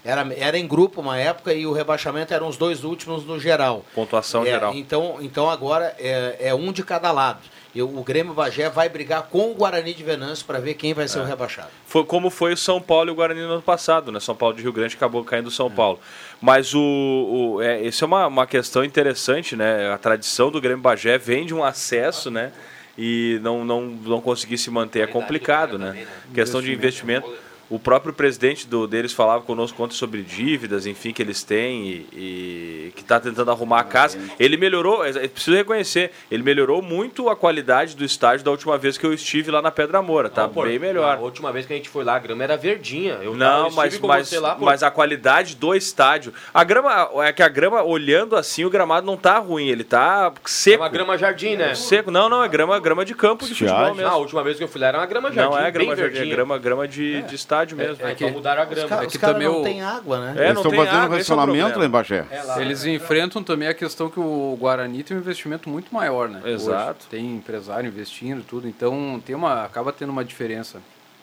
Era, 0.03 0.25
era 0.38 0.57
em 0.57 0.65
grupo 0.67 1.01
uma 1.01 1.17
época 1.17 1.53
e 1.53 1.67
o 1.67 1.73
rebaixamento 1.73 2.33
eram 2.33 2.47
os 2.47 2.55
dois 2.57 2.83
últimos 2.83 3.25
no 3.25 3.39
geral. 3.39 3.83
Pontuação 3.93 4.43
É, 4.43 4.51
geral. 4.51 4.73
Então, 4.73 5.17
então 5.21 5.49
agora 5.49 5.93
é, 5.99 6.38
é 6.39 6.55
um 6.55 6.71
de 6.71 6.83
cada 6.83 7.12
lado. 7.12 7.39
E 7.75 7.83
o, 7.83 7.88
Grêmio 8.03 8.33
Bagé 8.33 8.67
vai 8.67 8.89
brigar 8.89 9.23
com 9.23 9.51
o 9.51 9.53
Guarani 9.53 9.93
de 9.93 10.03
Venâncio 10.03 10.43
para 10.45 10.57
ver 10.59 10.73
quem 10.73 10.91
vai 10.93 11.05
É. 11.05 11.07
ser 11.07 11.19
o 11.19 11.23
rebaixado. 11.23 11.67
Foi 11.85 12.03
como 12.03 12.31
foi 12.31 12.53
o 12.53 12.57
São 12.57 12.81
Paulo 12.81 13.09
e 13.09 13.12
o 13.12 13.15
Guarani 13.15 13.41
no 13.41 13.51
ano 13.53 13.62
passado, 13.62 14.12
né? 14.12 14.19
São 14.19 14.35
Paulo 14.35 14.55
de 14.55 14.63
Rio 14.63 14.73
Grande 14.73 14.95
acabou 14.95 15.23
caindo 15.23 15.45
o 15.47 15.49
É. 15.49 15.53
São 15.53 15.69
Paulo. 15.69 15.99
Mas 16.41 16.73
o, 16.73 16.79
o 16.81 17.62
é, 17.62 17.81
isso 17.81 18.03
é 18.03 18.07
uma, 18.07 18.25
uma 18.25 18.47
questão 18.47 18.83
interessante, 18.83 19.55
né? 19.55 19.91
A 19.93 19.97
tradição 19.99 20.49
do 20.49 20.59
Grêmio 20.59 20.81
Bagé 20.81 21.17
vem 21.19 21.45
de 21.45 21.53
um 21.53 21.63
acesso, 21.63 22.31
né? 22.31 22.51
E 22.97 23.39
não, 23.43 23.63
não, 23.63 23.81
não 23.83 24.19
conseguir 24.21 24.57
se 24.57 24.71
manter 24.71 25.01
é 25.01 25.07
complicado, 25.07 25.77
né? 25.77 26.07
Questão 26.33 26.62
de 26.62 26.73
investimento. 26.73 27.31
O 27.69 27.77
próprio 27.77 28.12
presidente 28.12 28.67
do, 28.67 28.88
deles 28.88 29.13
falava 29.13 29.43
conosco 29.43 29.82
ontem 29.84 29.93
sobre 29.93 30.23
dívidas, 30.23 30.88
enfim, 30.88 31.13
que 31.13 31.21
eles 31.21 31.43
têm 31.43 31.88
e, 31.88 32.08
e 32.13 32.91
que 32.95 33.01
está 33.01 33.19
tentando 33.19 33.51
arrumar 33.51 33.82
a 33.82 33.84
casa. 33.84 34.19
Ele 34.39 34.58
melhorou, 34.58 35.05
é, 35.05 35.10
é 35.10 35.27
preciso 35.27 35.55
reconhecer, 35.55 36.12
ele 36.32 36.41
melhorou 36.41 36.82
muito 36.82 37.29
a 37.29 37.36
qualidade 37.36 37.95
do 37.95 38.03
estádio 38.03 38.43
da 38.43 38.51
última 38.51 38.77
vez 38.77 38.97
que 38.97 39.05
eu 39.05 39.13
estive 39.13 39.51
lá 39.51 39.62
na 39.62 39.69
Pedra 39.69 40.01
Moura. 40.01 40.29
Tá 40.29 40.43
Não, 40.43 40.49
pô, 40.49 40.63
bem 40.63 40.79
melhor. 40.79 41.17
A 41.17 41.19
última 41.19 41.51
vez 41.51 41.65
que 41.65 41.73
a 41.73 41.75
gente 41.75 41.89
foi 41.89 42.03
lá, 42.03 42.15
a 42.15 42.19
grama 42.19 42.43
era 42.43 42.58
verdinha. 42.58 43.19
Eu, 43.21 43.36
Não, 43.36 43.67
eu 43.67 43.67
estive 43.67 43.77
mas, 43.77 43.99
mas, 43.99 44.29
você 44.29 44.39
lá, 44.39 44.58
mas 44.60 44.82
a 44.82 44.89
qualidade 44.89 45.55
do 45.55 45.75
estádio. 45.75 46.34
A 46.51 46.63
grama, 46.63 47.10
é 47.23 47.32
que 47.32 47.43
a 47.43 47.49
grama, 47.49 47.84
olhando 47.84 48.36
assim, 48.36 48.65
o 48.65 48.69
gramado 48.69 49.05
não 49.05 49.15
tá 49.15 49.38
ruim, 49.38 49.67
ele 49.67 49.84
tá 49.84 50.34
seco. 50.45 50.77
É 50.77 50.86
uma 50.86 50.89
grama 50.89 51.17
jardim, 51.17 51.55
né? 51.55 51.75
Seco. 51.75 52.10
Não, 52.10 52.27
não, 52.27 52.43
é 52.43 52.47
grama, 52.47 52.79
grama 52.79 53.05
de 53.05 53.13
campo 53.13 53.45
de 53.45 53.53
futebol 53.53 53.93
mesmo. 53.93 54.10
Ah, 54.10 54.13
a 54.13 54.17
última 54.17 54.43
vez 54.43 54.58
que 54.58 54.63
eu 54.63 54.67
fui 54.67 54.82
lá 54.82 54.88
era 54.88 54.97
uma 54.97 55.05
grama 55.05 55.32
jardim. 55.32 55.51
Não 55.51 55.60
é 55.60 55.69
grama 55.69 55.89
bem 55.89 55.97
jardim, 55.97 56.15
é 56.15 56.19
verdinha. 56.19 56.36
grama, 56.36 56.58
grama 56.58 56.88
de, 56.88 57.21
de 57.23 57.36
estádio 57.36 57.58
mesmo. 57.75 58.05
É, 58.05 58.11
então 58.11 58.29
mudaram 58.31 58.61
a 58.61 58.65
grama. 58.65 58.83
Os, 58.85 58.89
ca- 58.89 59.03
É 59.03 59.07
os 59.07 59.11
que 59.13 59.19
caras 59.19 59.35
também 59.35 59.47
não 59.47 59.61
o- 59.61 59.63
tem 59.63 59.81
água, 59.81 60.19
né? 60.19 60.33
É, 60.37 60.45
Eles 60.47 60.57
estão 60.57 60.71
fazendo 60.71 60.87
água, 60.95 61.05
é 61.05 61.07
o 61.07 61.17
racionamento 61.17 61.57
problema. 61.71 61.77
lá 61.79 61.85
em 61.85 61.89
Bagé. 61.89 62.25
Eles 62.61 62.85
enfrentam 62.85 63.43
também 63.43 63.67
a 63.67 63.73
questão 63.73 64.09
que 64.09 64.19
o 64.19 64.57
Guarani 64.59 65.03
tem 65.03 65.15
um 65.15 65.19
investimento 65.19 65.69
muito 65.69 65.93
maior, 65.93 66.29
né? 66.29 66.41
Exato. 66.45 66.99
Hoje. 67.01 67.09
Tem 67.09 67.35
empresário 67.35 67.87
investindo 67.87 68.43
tudo, 68.43 68.67
então 68.67 69.21
tem 69.25 69.35
uma, 69.35 69.63
acaba 69.65 69.91
tendo 69.91 70.09
uma 70.11 70.23
diferença. 70.25 70.79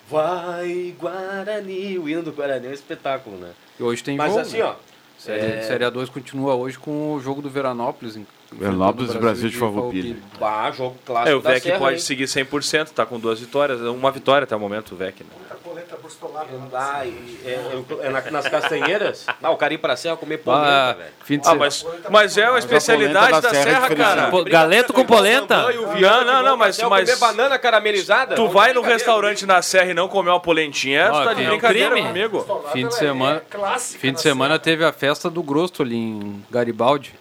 Vai, 0.09 0.95
Guarani. 0.99 1.99
O 1.99 2.09
hino 2.09 2.23
do 2.23 2.33
Guarani 2.33 2.67
é 2.67 2.71
um 2.71 2.73
espetáculo, 2.73 3.37
né? 3.37 3.51
E 3.79 3.83
hoje 3.83 4.03
tem 4.05 4.17
Mas 4.17 4.29
jogo, 4.29 4.41
assim, 4.41 4.59
né? 4.59 4.65
ó. 4.65 4.75
Série, 5.19 5.41
é- 5.47 5.63
Série 5.63 5.85
A2 5.85 6.09
continua 6.11 6.55
hoje 6.55 6.79
com 6.79 7.15
o 7.15 7.21
jogo 7.21 7.41
do 7.43 7.49
Veranópolis. 7.49 8.19
Veranópolis 8.53 9.15
e 9.15 9.19
Brasil 9.19 9.49
de 9.49 9.57
Farroupilha. 9.57 10.17
Bah, 10.39 10.71
jogo 10.71 10.95
clássico 11.05 11.31
É, 11.31 11.35
o 11.35 11.41
da 11.41 11.51
Vec 11.51 11.63
Serra, 11.63 11.79
pode 11.79 11.95
hein? 11.95 11.99
seguir 12.01 12.25
100%, 12.29 12.91
tá 12.91 13.05
com 13.07 13.19
duas 13.19 13.41
vitórias, 13.41 13.81
uma 13.81 14.11
vitória 14.13 14.45
até 14.45 14.55
o 14.55 14.61
momento, 14.61 14.93
o 14.93 14.97
Vec. 14.97 15.23
Né? 15.25 15.56
Ah, 16.73 17.05
e- 17.05 17.41
é, 17.45 18.07
é 18.07 18.09
na- 18.11 18.31
nas 18.31 18.49
castanheiras? 18.49 19.27
Ah, 19.43 19.51
o 19.51 19.57
cara 19.57 19.75
ir 19.75 19.79
pra 19.79 19.95
Serra 19.97 20.17
comer 20.17 20.39
polenta, 20.39 20.67
Ah, 20.69 20.93
velho. 20.95 21.11
fim 21.25 21.39
de 21.39 21.49
Ah, 21.49 21.55
mas, 21.55 21.87
mas 22.11 22.37
é 22.37 22.49
uma 22.49 22.59
especialidade 22.59 23.27
polenta 23.29 23.41
da, 23.43 23.49
da 23.49 23.55
Serra 23.55 23.71
é 23.71 23.75
Serra, 23.89 23.97
cara. 23.97 24.31
Pô, 24.31 24.43
galeto 24.45 24.93
com 24.93 25.05
polenta? 25.05 25.73
Não, 26.01 26.25
não, 26.25 26.43
não, 26.43 26.57
mas, 26.57 26.77
Comer 26.77 26.89
mas 27.07 27.19
banana 27.19 27.59
caramelizada? 27.59 28.35
tu 28.35 28.49
vai 28.49 28.73
no 28.73 28.81
restaurante 28.83 29.47
na 29.47 29.63
Serra 29.63 29.91
e 29.91 29.95
não 29.95 30.09
comer 30.09 30.31
uma 30.31 30.41
polentinha, 30.41 31.11
tu 31.11 31.25
tá 31.25 31.33
de 31.35 31.45
brincadeira 31.45 31.95
comigo. 31.97 32.65
Fim 32.73 32.89
de 32.89 32.95
semana, 32.95 33.43
fim 33.99 34.13
de 34.13 34.21
semana 34.21 34.59
teve 34.59 34.85
a 34.85 34.93
festa 34.93 35.31
do 35.31 35.43
Grosto 35.43 35.83
ali 35.83 35.97
em 35.97 36.45
Garibaldi. 36.51 37.15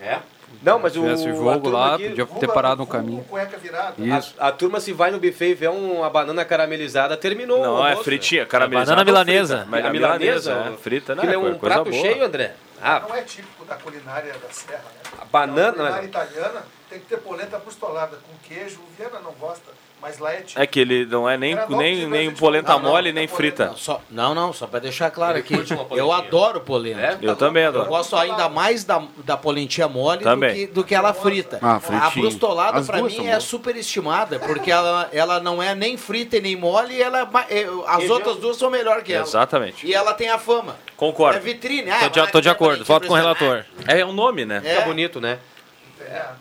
É? 0.00 0.18
Não, 0.66 0.78
mas 0.80 0.96
o, 0.96 1.00
Tivesse 1.00 1.28
o 1.30 1.36
jogo 1.36 1.68
lá, 1.70 1.94
aqui- 1.94 2.08
podia 2.08 2.26
ter 2.26 2.48
parado 2.48 2.78
no 2.78 2.86
caminho. 2.86 3.22
Cueca 3.24 3.56
virada. 3.56 3.94
Isso. 3.96 4.34
A, 4.36 4.48
a 4.48 4.52
turma, 4.52 4.80
se 4.80 4.92
vai 4.92 5.10
no 5.12 5.20
buffet 5.20 5.50
e 5.50 5.54
vê 5.54 5.68
uma 5.68 6.10
banana 6.10 6.44
caramelizada, 6.44 7.16
terminou. 7.16 7.62
Não, 7.62 7.86
é 7.86 7.94
fritinha, 7.96 8.44
caramelizada. 8.44 8.90
banana 8.96 9.04
milanesa. 9.04 9.56
frita. 9.58 9.70
Mas 9.70 9.84
A 9.84 9.88
a 9.88 9.92
milanesa, 9.92 10.50
milanesa, 10.54 10.74
é, 10.74 10.76
frita, 10.82 11.14
né? 11.14 11.22
Aquilo 11.22 11.34
é 11.34 11.38
um 11.38 11.42
coisa 11.42 11.58
prato 11.60 11.90
boa. 11.90 12.02
cheio, 12.02 12.24
André. 12.24 12.54
Ah, 12.82 13.00
Não 13.08 13.14
é 13.14 13.22
típico 13.22 13.64
da 13.64 13.76
culinária 13.76 14.32
da 14.34 14.50
Serra, 14.50 14.82
né? 14.82 15.10
a 15.20 15.24
banana... 15.24 15.70
A 15.70 15.72
culinária 15.72 16.06
italiana 16.06 16.62
tem 16.90 16.98
que 17.00 17.06
ter 17.06 17.16
polenta 17.18 17.56
apostolada 17.56 18.16
com 18.18 18.48
queijo. 18.48 18.80
O 18.80 18.96
Viana 18.98 19.20
não 19.20 19.32
gosta, 19.32 19.70
mas 20.00 20.18
lá 20.18 20.32
é 20.32 20.36
típico. 20.36 20.60
É 20.60 20.66
que 20.66 20.80
ele 20.80 21.04
não 21.06 21.28
é 21.28 21.36
nem, 21.36 21.52
Era 21.54 21.66
nem, 21.68 22.06
nem 22.06 22.30
polenta 22.30 22.72
Não, 22.72 22.80
não, 22.80 22.90
mole, 22.90 23.10
não, 23.10 23.14
nem 23.16 23.26
não, 23.26 23.34
frita. 23.34 23.72
Só, 23.76 24.00
não, 24.10 24.34
não, 24.34 24.52
só 24.52 24.66
para 24.66 24.80
deixar 24.80 25.10
claro 25.10 25.38
aqui. 25.38 25.54
Eu 25.90 26.12
adoro 26.12 26.60
polenta. 26.60 27.00
É? 27.00 27.18
Eu 27.20 27.34
também 27.34 27.64
Eu 27.64 27.70
adoro. 27.70 27.88
gosto 27.88 28.14
ainda 28.16 28.48
mais 28.48 28.84
da, 28.84 29.02
da 29.24 29.36
polentinha 29.36 29.88
mole 29.88 30.24
do 30.24 30.40
que, 30.40 30.66
do 30.68 30.84
que 30.84 30.94
ela 30.94 31.12
frita. 31.12 31.58
Ah, 31.60 31.80
a 32.06 32.10
brustolada, 32.10 32.78
As 32.78 32.86
pra 32.86 33.02
mim, 33.02 33.26
é 33.26 33.40
superestimada, 33.40 34.38
porque 34.38 34.70
ela, 34.70 35.08
ela 35.12 35.40
não 35.40 35.62
é 35.62 35.74
nem 35.74 35.96
frita 35.96 36.36
e 36.36 36.40
nem 36.40 36.56
mole, 36.56 36.94
e 36.94 37.02
ela, 37.02 37.28
é 37.48 37.56
é, 37.56 37.66
as 37.86 38.10
outras 38.10 38.36
duas 38.36 38.56
são 38.56 38.70
melhor 38.70 39.02
que 39.02 39.12
ela. 39.12 39.24
Exatamente. 39.24 39.86
E 39.86 39.94
ela 39.94 40.12
tem 40.12 40.28
a 40.28 40.38
fama. 40.38 40.76
Concordo. 40.96 41.38
É 41.38 41.40
vitrine. 41.40 41.90
Ah, 41.90 42.08
Tô 42.08 42.08
de, 42.08 42.32
tô 42.32 42.40
de 42.40 42.48
acordo, 42.48 42.84
voto 42.84 43.06
com 43.06 43.14
o 43.14 43.16
relator. 43.16 43.64
É 43.86 44.04
um 44.04 44.12
nome, 44.12 44.44
né? 44.44 44.60
É. 44.64 44.74
Fica 44.74 44.82
bonito, 44.82 45.20
né? 45.20 45.38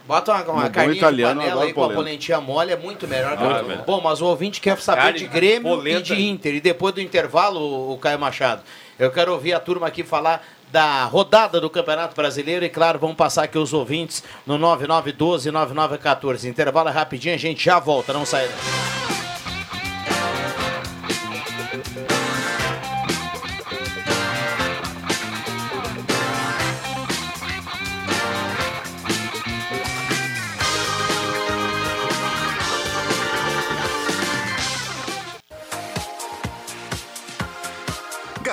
Bota 0.07 0.31
uma, 0.33 0.43
uma 0.43 0.69
carninha 0.69 0.97
italiano, 0.97 1.39
de 1.39 1.47
panela 1.47 1.63
aí 1.63 1.73
com 1.73 1.81
a 1.81 1.83
polenta. 1.85 2.01
polentinha 2.03 2.41
mole, 2.41 2.71
é 2.71 2.75
muito 2.75 3.07
melhor. 3.07 3.37
Ah, 3.37 3.59
a-. 3.59 3.83
Bom, 3.83 4.01
mas 4.01 4.21
o 4.21 4.25
ouvinte 4.25 4.61
quer 4.61 4.77
saber 4.79 5.13
de 5.13 5.25
Grêmio 5.27 5.73
e 5.73 5.75
polenta. 5.75 6.01
de 6.01 6.21
Inter. 6.21 6.55
E 6.55 6.61
depois 6.61 6.93
do 6.93 7.01
intervalo, 7.01 7.91
o, 7.91 7.97
Caio 7.97 8.19
Machado. 8.19 8.61
Eu 8.97 9.11
quero 9.11 9.33
ouvir 9.33 9.53
a 9.53 9.59
turma 9.59 9.87
aqui 9.87 10.03
falar 10.03 10.45
da 10.71 11.05
rodada 11.05 11.59
do 11.59 11.69
Campeonato 11.69 12.15
Brasileiro 12.15 12.65
e, 12.65 12.69
claro, 12.69 12.99
vamos 12.99 13.15
passar 13.15 13.43
aqui 13.43 13.57
os 13.57 13.73
ouvintes 13.73 14.23
no 14.45 14.57
9912-9914. 14.59 16.45
Intervalo 16.45 16.89
é 16.89 16.91
rapidinho, 16.91 17.35
a 17.35 17.37
gente 17.37 17.63
já 17.63 17.79
volta, 17.79 18.13
não 18.13 18.25
sai 18.25 18.47
daí. 18.47 19.04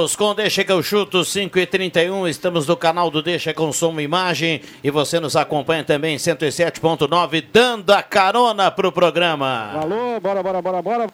Voltamos 0.00 0.16
com 0.16 0.34
Deixa 0.34 0.64
que 0.64 0.72
eu 0.72 0.82
chuto 0.82 1.22
5 1.22 1.58
e 1.58 1.66
31 1.66 2.26
Estamos 2.26 2.66
no 2.66 2.74
canal 2.74 3.10
do 3.10 3.20
Deixa 3.20 3.52
com 3.52 3.70
Som 3.70 4.00
e 4.00 4.04
Imagem 4.04 4.62
e 4.82 4.90
você 4.90 5.20
nos 5.20 5.36
acompanha 5.36 5.84
também 5.84 6.14
em 6.14 6.18
107.9, 6.18 7.44
dando 7.52 7.90
a 7.90 8.02
carona 8.02 8.70
pro 8.70 8.90
programa. 8.90 9.72
Alô, 9.74 10.18
bora, 10.18 10.42
bora, 10.42 10.62
bora, 10.62 10.80
bora. 10.80 11.06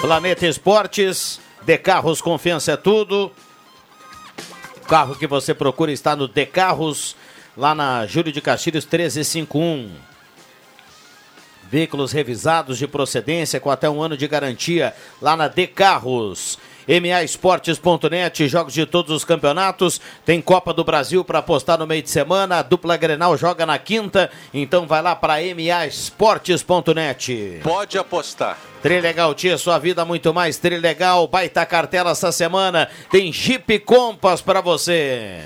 Planeta 0.00 0.46
Esportes, 0.46 1.40
de 1.62 1.76
Carros 1.76 2.20
Confiança 2.20 2.72
é 2.72 2.76
tudo. 2.76 3.32
O 4.76 4.86
carro 4.86 5.16
que 5.16 5.26
você 5.26 5.52
procura 5.52 5.90
está 5.90 6.14
no 6.14 6.28
De 6.28 6.46
Carros, 6.46 7.16
lá 7.56 7.74
na 7.74 8.06
Júlio 8.06 8.32
de 8.32 8.40
Castilhos 8.40 8.84
1351. 8.84 10.11
Veículos 11.72 12.12
revisados 12.12 12.76
de 12.76 12.86
procedência 12.86 13.58
com 13.58 13.70
até 13.70 13.88
um 13.88 14.02
ano 14.02 14.14
de 14.14 14.28
garantia 14.28 14.92
lá 15.22 15.34
na 15.34 15.48
De 15.48 15.66
Carros. 15.66 16.58
MAEsportes.net, 16.86 18.46
jogos 18.46 18.74
de 18.74 18.84
todos 18.84 19.10
os 19.10 19.24
campeonatos. 19.24 19.98
Tem 20.22 20.42
Copa 20.42 20.74
do 20.74 20.84
Brasil 20.84 21.24
para 21.24 21.38
apostar 21.38 21.78
no 21.78 21.86
meio 21.86 22.02
de 22.02 22.10
semana. 22.10 22.58
A 22.58 22.62
dupla 22.62 22.94
Grenal 22.98 23.38
joga 23.38 23.64
na 23.64 23.78
quinta. 23.78 24.30
Então 24.52 24.86
vai 24.86 25.00
lá 25.00 25.16
para 25.16 25.36
MAEsportes.net. 25.54 27.60
Pode 27.62 27.96
apostar. 27.96 28.58
Trilegal 28.82 29.34
Tia, 29.34 29.56
sua 29.56 29.78
vida 29.78 30.04
muito 30.04 30.34
mais 30.34 30.58
Trilegal. 30.58 31.26
Baita 31.26 31.64
cartela 31.64 32.10
essa 32.10 32.30
semana. 32.32 32.86
Tem 33.10 33.32
Jeep 33.32 33.78
Compass 33.78 34.42
para 34.42 34.60
você. 34.60 35.40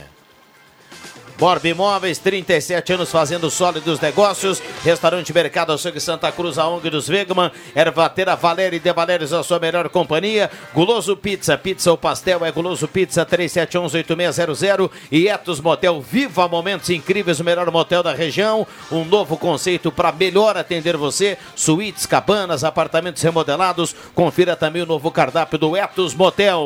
Borb 1.39 1.67
Imóveis, 1.67 2.19
37 2.19 2.95
anos 2.95 3.11
fazendo 3.11 3.51
sólidos 3.51 4.01
negócios. 4.01 4.63
Restaurante 4.83 5.35
Mercado 5.35 5.73
Açougue 5.73 6.01
Santa 6.01 6.33
Cruz, 6.33 6.57
a 6.57 6.67
ONG 6.67 6.89
dos 6.89 7.07
Vegman. 7.07 7.53
Ervateira 7.75 8.35
Valéria 8.35 8.77
e 8.77 8.81
De 8.81 8.93
Valérios, 8.93 9.35
a 9.35 9.43
sua 9.43 9.59
melhor 9.59 9.89
companhia. 9.91 10.51
Guloso 10.73 11.15
Pizza, 11.15 11.59
pizza 11.59 11.91
ou 11.91 11.99
pastel 11.99 12.43
é 12.45 12.51
Guloso 12.51 12.89
Pizza, 12.89 13.27
3711-8600. 13.27 14.91
E 15.13 15.29
Etos 15.29 15.61
Motel, 15.61 16.01
viva 16.01 16.49
momentos 16.49 16.89
incríveis, 16.89 17.39
o 17.39 17.45
melhor 17.45 17.71
motel 17.71 18.03
da 18.03 18.15
região. 18.15 18.67
Um 18.91 19.05
novo 19.05 19.37
conceito 19.37 19.93
para 19.93 20.13
melhor 20.13 20.57
atender 20.57 20.97
você. 20.97 21.37
Suítes, 21.55 22.07
cabanas, 22.07 22.65
apartamentos 22.65 23.23
remodelados. 23.23 23.95
Confira 24.15 24.57
também 24.57 24.83
o 24.83 24.87
novo 24.87 25.11
cardápio 25.11 25.59
do 25.59 25.77
Etos 25.77 26.15
Motel. 26.15 26.65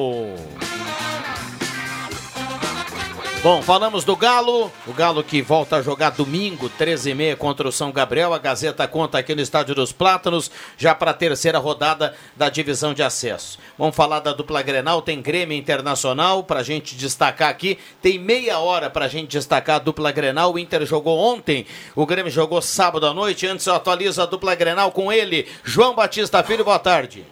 Bom, 3.43 3.63
falamos 3.63 4.05
do 4.05 4.15
Galo, 4.15 4.71
o 4.87 4.93
Galo 4.93 5.25
que 5.25 5.41
volta 5.41 5.77
a 5.77 5.83
jogar 5.83 6.11
domingo, 6.11 6.69
13h30 6.79 7.37
contra 7.37 7.67
o 7.67 7.73
São 7.73 7.91
Gabriel. 7.91 8.35
A 8.35 8.39
Gazeta 8.39 8.87
conta 8.87 9.17
aqui 9.17 9.35
no 9.35 9.41
Estádio 9.41 9.75
dos 9.75 9.93
Plátanos, 9.93 10.51
já 10.77 10.95
para 10.95 11.13
a 11.13 11.15
terceira 11.15 11.59
rodada 11.59 12.15
da 12.37 12.51
divisão 12.51 12.93
de 12.93 13.03
acesso. 13.03 13.59
Vamos 13.79 13.97
falar 13.97 14.21
da 14.21 14.35
dupla 14.35 14.61
Grenal, 14.61 15.01
tem 15.01 15.23
Grêmio 15.23 15.57
Internacional 15.57 16.45
para 16.45 16.61
a 16.61 16.63
gente 16.63 16.95
destacar 16.95 17.49
aqui. 17.49 17.79
Tem 18.03 18.19
meia 18.19 18.59
hora 18.59 18.91
para 18.91 19.07
a 19.07 19.09
gente 19.09 19.31
destacar 19.31 19.77
a 19.77 19.79
dupla 19.79 20.13
Grenal. 20.13 20.53
O 20.53 20.59
Inter 20.59 20.85
jogou 20.85 21.19
ontem, 21.19 21.65
o 21.97 22.05
Grêmio 22.05 22.31
jogou 22.31 22.61
sábado 22.61 23.07
à 23.07 23.15
noite. 23.15 23.47
Antes 23.47 23.65
eu 23.65 23.75
atualizo 23.75 24.21
a 24.21 24.27
dupla 24.27 24.55
Grenal 24.55 24.93
com 24.93 25.11
ele, 25.11 25.49
João 25.65 25.95
Batista 25.95 26.43
Filho. 26.43 26.63
Boa 26.63 26.79
tarde. 26.79 27.25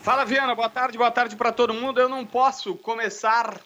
Fala, 0.00 0.24
Viana. 0.24 0.54
Boa 0.54 0.70
tarde, 0.70 0.96
boa 0.96 1.10
tarde 1.10 1.36
para 1.36 1.52
todo 1.52 1.74
mundo. 1.74 2.00
Eu 2.00 2.08
não 2.08 2.24
posso 2.24 2.74
começar 2.76 3.60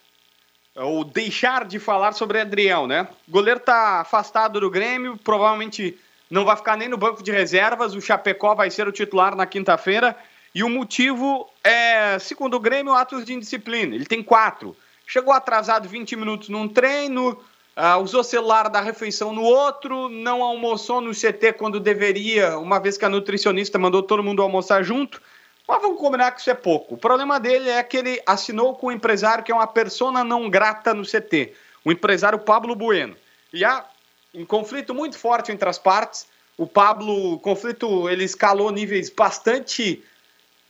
ou 0.76 1.04
deixar 1.04 1.64
de 1.64 1.78
falar 1.78 2.12
sobre 2.12 2.40
Adriel, 2.40 2.86
né? 2.86 3.08
O 3.28 3.30
goleiro 3.30 3.60
tá 3.60 4.00
afastado 4.00 4.60
do 4.60 4.70
Grêmio, 4.70 5.16
provavelmente 5.22 5.98
não 6.30 6.44
vai 6.44 6.56
ficar 6.56 6.76
nem 6.76 6.88
no 6.88 6.96
banco 6.96 7.22
de 7.22 7.30
reservas. 7.30 7.94
O 7.94 8.00
Chapecó 8.00 8.54
vai 8.54 8.70
ser 8.70 8.88
o 8.88 8.92
titular 8.92 9.36
na 9.36 9.46
quinta-feira. 9.46 10.16
E 10.54 10.62
o 10.64 10.68
motivo 10.68 11.48
é, 11.62 12.18
segundo 12.18 12.54
o 12.54 12.60
Grêmio, 12.60 12.92
atos 12.92 13.24
de 13.24 13.34
indisciplina. 13.34 13.94
Ele 13.94 14.06
tem 14.06 14.22
quatro. 14.22 14.76
Chegou 15.06 15.32
atrasado 15.32 15.88
20 15.88 16.16
minutos 16.16 16.48
num 16.48 16.66
treino, 16.66 17.38
uh, 17.76 18.02
usou 18.02 18.24
celular 18.24 18.68
da 18.68 18.80
refeição 18.80 19.32
no 19.32 19.42
outro, 19.42 20.08
não 20.08 20.42
almoçou 20.42 21.00
no 21.00 21.12
CT 21.12 21.52
quando 21.58 21.78
deveria, 21.78 22.58
uma 22.58 22.80
vez 22.80 22.96
que 22.96 23.04
a 23.04 23.08
nutricionista 23.08 23.78
mandou 23.78 24.02
todo 24.02 24.22
mundo 24.22 24.42
almoçar 24.42 24.82
junto. 24.82 25.20
Mas 25.66 25.80
vamos 25.80 25.98
combinar 25.98 26.32
que 26.32 26.40
isso 26.40 26.50
é 26.50 26.54
pouco. 26.54 26.94
O 26.94 26.98
problema 26.98 27.40
dele 27.40 27.70
é 27.70 27.82
que 27.82 27.96
ele 27.96 28.22
assinou 28.26 28.74
com 28.74 28.88
um 28.88 28.92
empresário 28.92 29.42
que 29.42 29.50
é 29.50 29.54
uma 29.54 29.66
persona 29.66 30.22
não 30.22 30.50
grata 30.50 30.92
no 30.92 31.04
CT, 31.04 31.54
o 31.84 31.90
empresário 31.90 32.38
Pablo 32.38 32.74
Bueno. 32.74 33.16
E 33.52 33.64
há 33.64 33.84
um 34.34 34.44
conflito 34.44 34.94
muito 34.94 35.18
forte 35.18 35.52
entre 35.52 35.68
as 35.68 35.78
partes. 35.78 36.26
O 36.58 36.66
Pablo, 36.66 37.34
o 37.34 37.38
conflito, 37.38 38.08
ele 38.08 38.24
escalou 38.24 38.70
níveis 38.70 39.10
bastante 39.10 40.02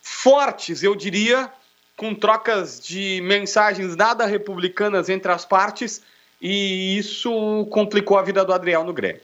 fortes, 0.01 0.83
eu 0.83 0.95
diria, 0.95 1.51
com 1.97 2.15
trocas 2.15 2.81
de 2.81 3.21
mensagens 3.23 3.97
nada 3.97 4.27
republicanas 4.27 5.09
entre 5.09 5.33
as 5.33 5.45
partes, 5.45 6.03
e 6.41 6.99
isso 6.99 7.67
complicou 7.71 8.19
a 8.19 8.23
vida 8.23 8.45
do 8.45 8.53
Adriel 8.53 8.85
no 8.85 8.93
Grêmio. 8.93 9.23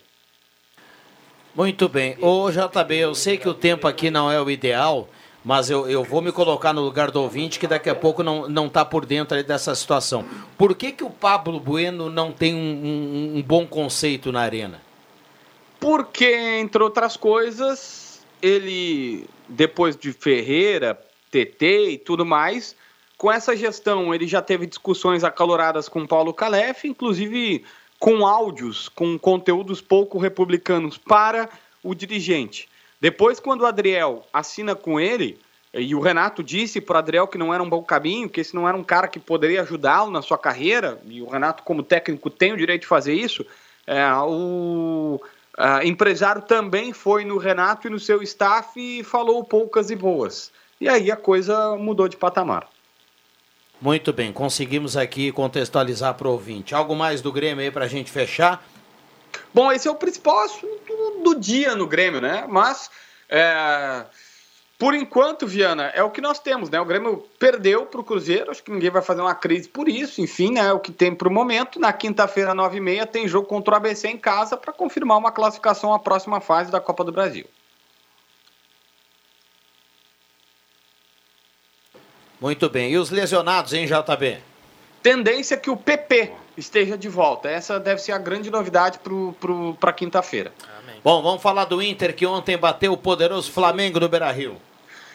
Muito 1.55 1.89
bem. 1.89 2.17
Ô 2.21 2.51
JB, 2.51 2.97
eu 2.97 3.15
sei 3.15 3.37
que 3.37 3.49
o 3.49 3.55
tempo 3.55 3.87
aqui 3.87 4.11
não 4.11 4.31
é 4.31 4.41
o 4.41 4.51
ideal, 4.51 5.09
mas 5.44 5.70
eu, 5.70 5.88
eu 5.88 6.05
vou 6.05 6.20
me 6.20 6.31
colocar 6.31 6.72
no 6.72 6.83
lugar 6.83 7.11
do 7.11 7.20
ouvinte 7.22 7.59
que 7.59 7.66
daqui 7.66 7.88
a 7.88 7.94
pouco 7.94 8.22
não, 8.22 8.48
não 8.48 8.68
tá 8.68 8.85
por 8.85 9.07
dentro 9.07 9.42
dessa 9.42 9.74
situação. 9.74 10.24
Por 10.59 10.74
que, 10.74 10.92
que 10.92 11.05
o 11.05 11.11
Pablo 11.11 11.59
Bueno 11.59 12.11
não 12.11 12.31
tem 12.31 12.55
um, 12.55 12.59
um, 12.59 13.38
um 13.38 13.42
bom 13.42 13.66
conceito 13.66 14.31
na 14.31 14.40
arena? 14.40 14.81
Porque, 15.79 16.37
entre 16.61 16.83
outras 16.83 17.16
coisas, 17.16 18.20
ele, 18.42 19.26
depois 19.48 19.96
de 19.96 20.12
Ferreira, 20.12 21.00
TT 21.31 21.90
e 21.92 21.98
tudo 21.98 22.26
mais, 22.26 22.76
com 23.16 23.33
essa 23.33 23.57
gestão 23.57 24.14
ele 24.14 24.26
já 24.26 24.42
teve 24.42 24.66
discussões 24.66 25.24
acaloradas 25.24 25.88
com 25.88 26.07
Paulo 26.07 26.35
Calef, 26.35 26.85
inclusive 26.85 27.64
com 27.98 28.26
áudios, 28.26 28.88
com 28.88 29.18
conteúdos 29.18 29.81
pouco 29.81 30.18
republicanos 30.18 30.98
para 30.98 31.48
o 31.83 31.94
dirigente. 31.94 32.68
Depois, 33.01 33.41
quando 33.41 33.63
o 33.63 33.67
Adriel 33.67 34.27
assina 34.33 34.75
com 34.75 35.01
ele, 35.01 35.41
e 35.73 35.95
o 35.95 36.01
Renato 36.01 36.43
disse 36.43 36.81
para 36.81 36.97
o 36.97 36.99
Adriel 36.99 37.29
que 37.29 37.39
não 37.39 37.55
era 37.55 37.63
um 37.63 37.69
bom 37.69 37.83
caminho, 37.83 38.29
que 38.29 38.41
esse 38.41 38.55
não 38.55 38.69
era 38.69 38.77
um 38.77 38.85
cara 38.85 39.09
que 39.09 39.19
poderia 39.19 39.63
ajudá-lo 39.63 40.11
na 40.11 40.21
sua 40.21 40.37
carreira, 40.37 41.01
e 41.07 41.23
o 41.23 41.29
Renato, 41.29 41.63
como 41.63 41.83
técnico, 41.83 42.29
tem 42.29 42.53
o 42.53 42.57
direito 42.57 42.83
de 42.83 42.89
fazer 42.89 43.15
isso, 43.15 43.47
é, 43.87 44.05
o 44.15 45.21
empresário 45.83 46.43
também 46.43 46.93
foi 46.93 47.25
no 47.25 47.39
Renato 47.39 47.87
e 47.87 47.91
no 47.91 47.99
seu 47.99 48.23
staff 48.23 48.79
e 48.79 49.03
falou 49.03 49.45
poucas 49.45 49.91
e 49.91 49.97
boas. 49.97 50.53
E 50.81 50.89
aí 50.89 51.11
a 51.11 51.17
coisa 51.17 51.77
mudou 51.77 52.09
de 52.09 52.17
patamar. 52.17 52.69
Muito 53.81 54.13
bem, 54.13 54.33
conseguimos 54.33 54.97
aqui 54.97 55.33
contextualizar 55.33 56.15
para 56.15 56.29
o 56.29 56.33
ouvinte. 56.33 56.75
Algo 56.75 56.95
mais 56.95 57.23
do 57.23 57.33
Grêmio 57.33 57.65
aí 57.65 57.71
para 57.71 57.87
a 57.87 57.89
gente 57.89 58.11
fechar? 58.11 58.63
Bom, 59.53 59.73
esse 59.73 59.89
é 59.89 59.91
o 59.91 59.97
principal 59.97 60.41
assunto 60.41 61.21
do 61.23 61.35
dia 61.35 61.75
no 61.75 61.87
Grêmio, 61.87 62.21
né? 62.21 62.45
Mas, 62.49 62.89
é, 63.29 64.05
por 64.79 64.95
enquanto, 64.95 65.47
Viana, 65.47 65.89
é 65.89 66.03
o 66.03 66.11
que 66.11 66.21
nós 66.21 66.39
temos, 66.39 66.71
né? 66.71 66.81
O 66.81 66.85
Grêmio 66.85 67.29
perdeu 67.39 67.85
para 67.85 68.01
o 68.01 68.05
Cruzeiro, 68.05 68.51
acho 68.51 68.63
que 68.63 68.71
ninguém 68.71 68.91
vai 68.91 69.03
fazer 69.03 69.21
uma 69.21 69.35
crise 69.35 69.69
por 69.69 69.89
isso, 69.89 70.21
enfim, 70.21 70.53
né? 70.53 70.61
É 70.61 70.73
o 70.73 70.79
que 70.79 70.93
tem 70.93 71.15
para 71.15 71.29
o 71.29 71.33
momento. 71.33 71.81
Na 71.81 71.93
quinta-feira, 71.93 72.55
nove 72.55 72.79
e 72.79 72.81
meia, 72.81 73.05
tem 73.07 73.27
jogo 73.27 73.49
contra 73.49 73.75
o 73.75 73.77
ABC 73.77 74.09
em 74.09 74.19
casa 74.19 74.57
para 74.57 74.73
confirmar 74.73 75.19
uma 75.19 75.33
classificação 75.33 75.93
à 75.93 75.99
próxima 75.99 76.41
fase 76.41 76.71
da 76.71 76.81
Copa 76.81 77.03
do 77.03 77.13
Brasil. 77.13 77.47
Muito 82.41 82.71
bem. 82.71 82.93
E 82.93 82.99
os 82.99 83.11
lesionados, 83.11 83.73
hein, 83.75 83.87
JB? 83.87 84.39
Tendência 85.03 85.57
que 85.57 85.69
o 85.69 85.77
PP 85.77 86.33
esteja 86.57 86.97
de 86.97 87.09
volta. 87.09 87.49
Essa 87.49 87.79
deve 87.79 88.01
ser 88.01 88.13
a 88.13 88.19
grande 88.19 88.51
novidade 88.51 89.01
para 89.79 89.93
quinta-feira. 89.93 90.53
Bom, 91.03 91.23
vamos 91.23 91.43
falar 91.43 91.65
do 91.65 91.83
Inter 91.83 92.15
que 92.15 92.27
ontem 92.27 92.59
bateu 92.59 92.93
o 92.93 92.97
poderoso 92.97 93.51
Flamengo 93.51 94.01
no 94.01 94.09
Beira 94.09 94.31
Rio. 94.31 94.57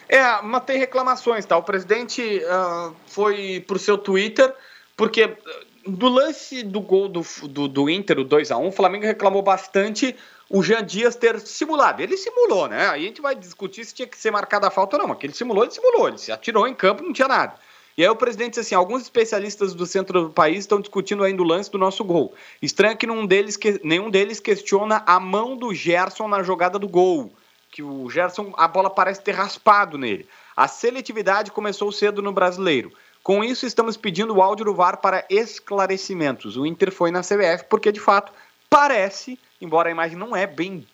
É, 0.08 0.42
mas 0.42 0.64
tem 0.64 0.78
reclamações, 0.78 1.46
tá? 1.46 1.58
O 1.58 1.64
presidente 1.64 2.22
uh, 2.44 2.96
foi 3.08 3.64
pro 3.68 3.80
seu 3.80 3.98
Twitter, 3.98 4.54
porque 4.96 5.24
ah, 5.24 5.66
do 5.88 6.08
lance 6.08 6.64
do 6.64 6.80
gol 6.80 7.08
do, 7.08 7.22
do, 7.44 7.68
do 7.68 7.90
Inter, 7.90 8.20
o 8.20 8.26
2x1, 8.26 8.68
o 8.68 8.72
Flamengo 8.72 9.06
reclamou 9.06 9.42
bastante 9.42 10.16
o 10.50 10.62
Jean 10.62 10.84
Dias 10.84 11.16
ter 11.16 11.40
simulado. 11.40 12.02
Ele 12.02 12.18
simulou, 12.18 12.68
né? 12.68 12.88
Aí 12.90 13.04
a 13.04 13.08
gente 13.08 13.22
vai 13.22 13.36
discutir 13.36 13.84
se 13.84 13.94
tinha 13.94 14.08
que 14.08 14.18
ser 14.18 14.32
marcada 14.32 14.68
a 14.68 14.72
falta 14.72 14.96
ou 14.96 15.02
não, 15.02 15.10
mas 15.10 15.18
que 15.18 15.26
ele 15.26 15.34
simulou, 15.34 15.64
ele 15.64 15.72
simulou. 15.72 16.08
Ele 16.08 16.18
se 16.18 16.32
atirou 16.32 16.68
em 16.68 16.74
campo, 16.74 17.04
não 17.04 17.14
tinha 17.14 17.28
nada. 17.28 17.56
E 17.98 18.04
aí 18.04 18.10
o 18.10 18.16
presidente 18.16 18.52
disse 18.52 18.60
assim: 18.62 18.76
alguns 18.76 19.04
especialistas 19.04 19.74
do 19.74 19.86
centro 19.86 20.24
do 20.24 20.30
país 20.30 20.60
estão 20.60 20.82
discutindo 20.82 21.24
ainda 21.24 21.42
o 21.42 21.46
lance 21.46 21.72
do 21.72 21.78
nosso 21.78 22.04
gol. 22.04 22.34
Estranho 22.62 22.98
que, 22.98 23.08
deles, 23.28 23.56
que 23.56 23.80
nenhum 23.84 24.10
deles 24.10 24.40
questiona 24.40 25.04
a 25.06 25.20
mão 25.20 25.56
do 25.56 25.74
Gerson 25.74 26.28
na 26.28 26.44
jogada 26.44 26.78
do 26.78 26.88
gol. 26.88 27.32
Que 27.72 27.82
o 27.82 28.10
Gerson, 28.10 28.54
a 28.58 28.68
bola 28.68 28.90
parece 28.90 29.22
ter 29.22 29.34
raspado 29.34 29.98
nele. 29.98 30.28
A 30.56 30.68
seletividade 30.68 31.52
começou 31.52 31.92
cedo 31.92 32.22
no 32.22 32.32
brasileiro. 32.32 32.92
Com 33.24 33.44
isso, 33.44 33.66
estamos 33.66 33.98
pedindo 33.98 34.36
o 34.36 34.42
áudio 34.42 34.66
do 34.66 34.74
VAR 34.76 34.98
para 34.98 35.26
esclarecimentos. 35.30 36.58
O 36.58 36.66
Inter 36.66 36.92
foi 36.92 37.12
na 37.12 37.22
CBF 37.22 37.66
porque, 37.70 37.92
de 37.92 38.00
fato, 38.00 38.32
parece, 38.70 39.40
embora 39.60 39.90
a 39.90 39.92
imagem 39.92 40.18
não 40.18 40.36
é 40.36 40.46
bem 40.46 40.86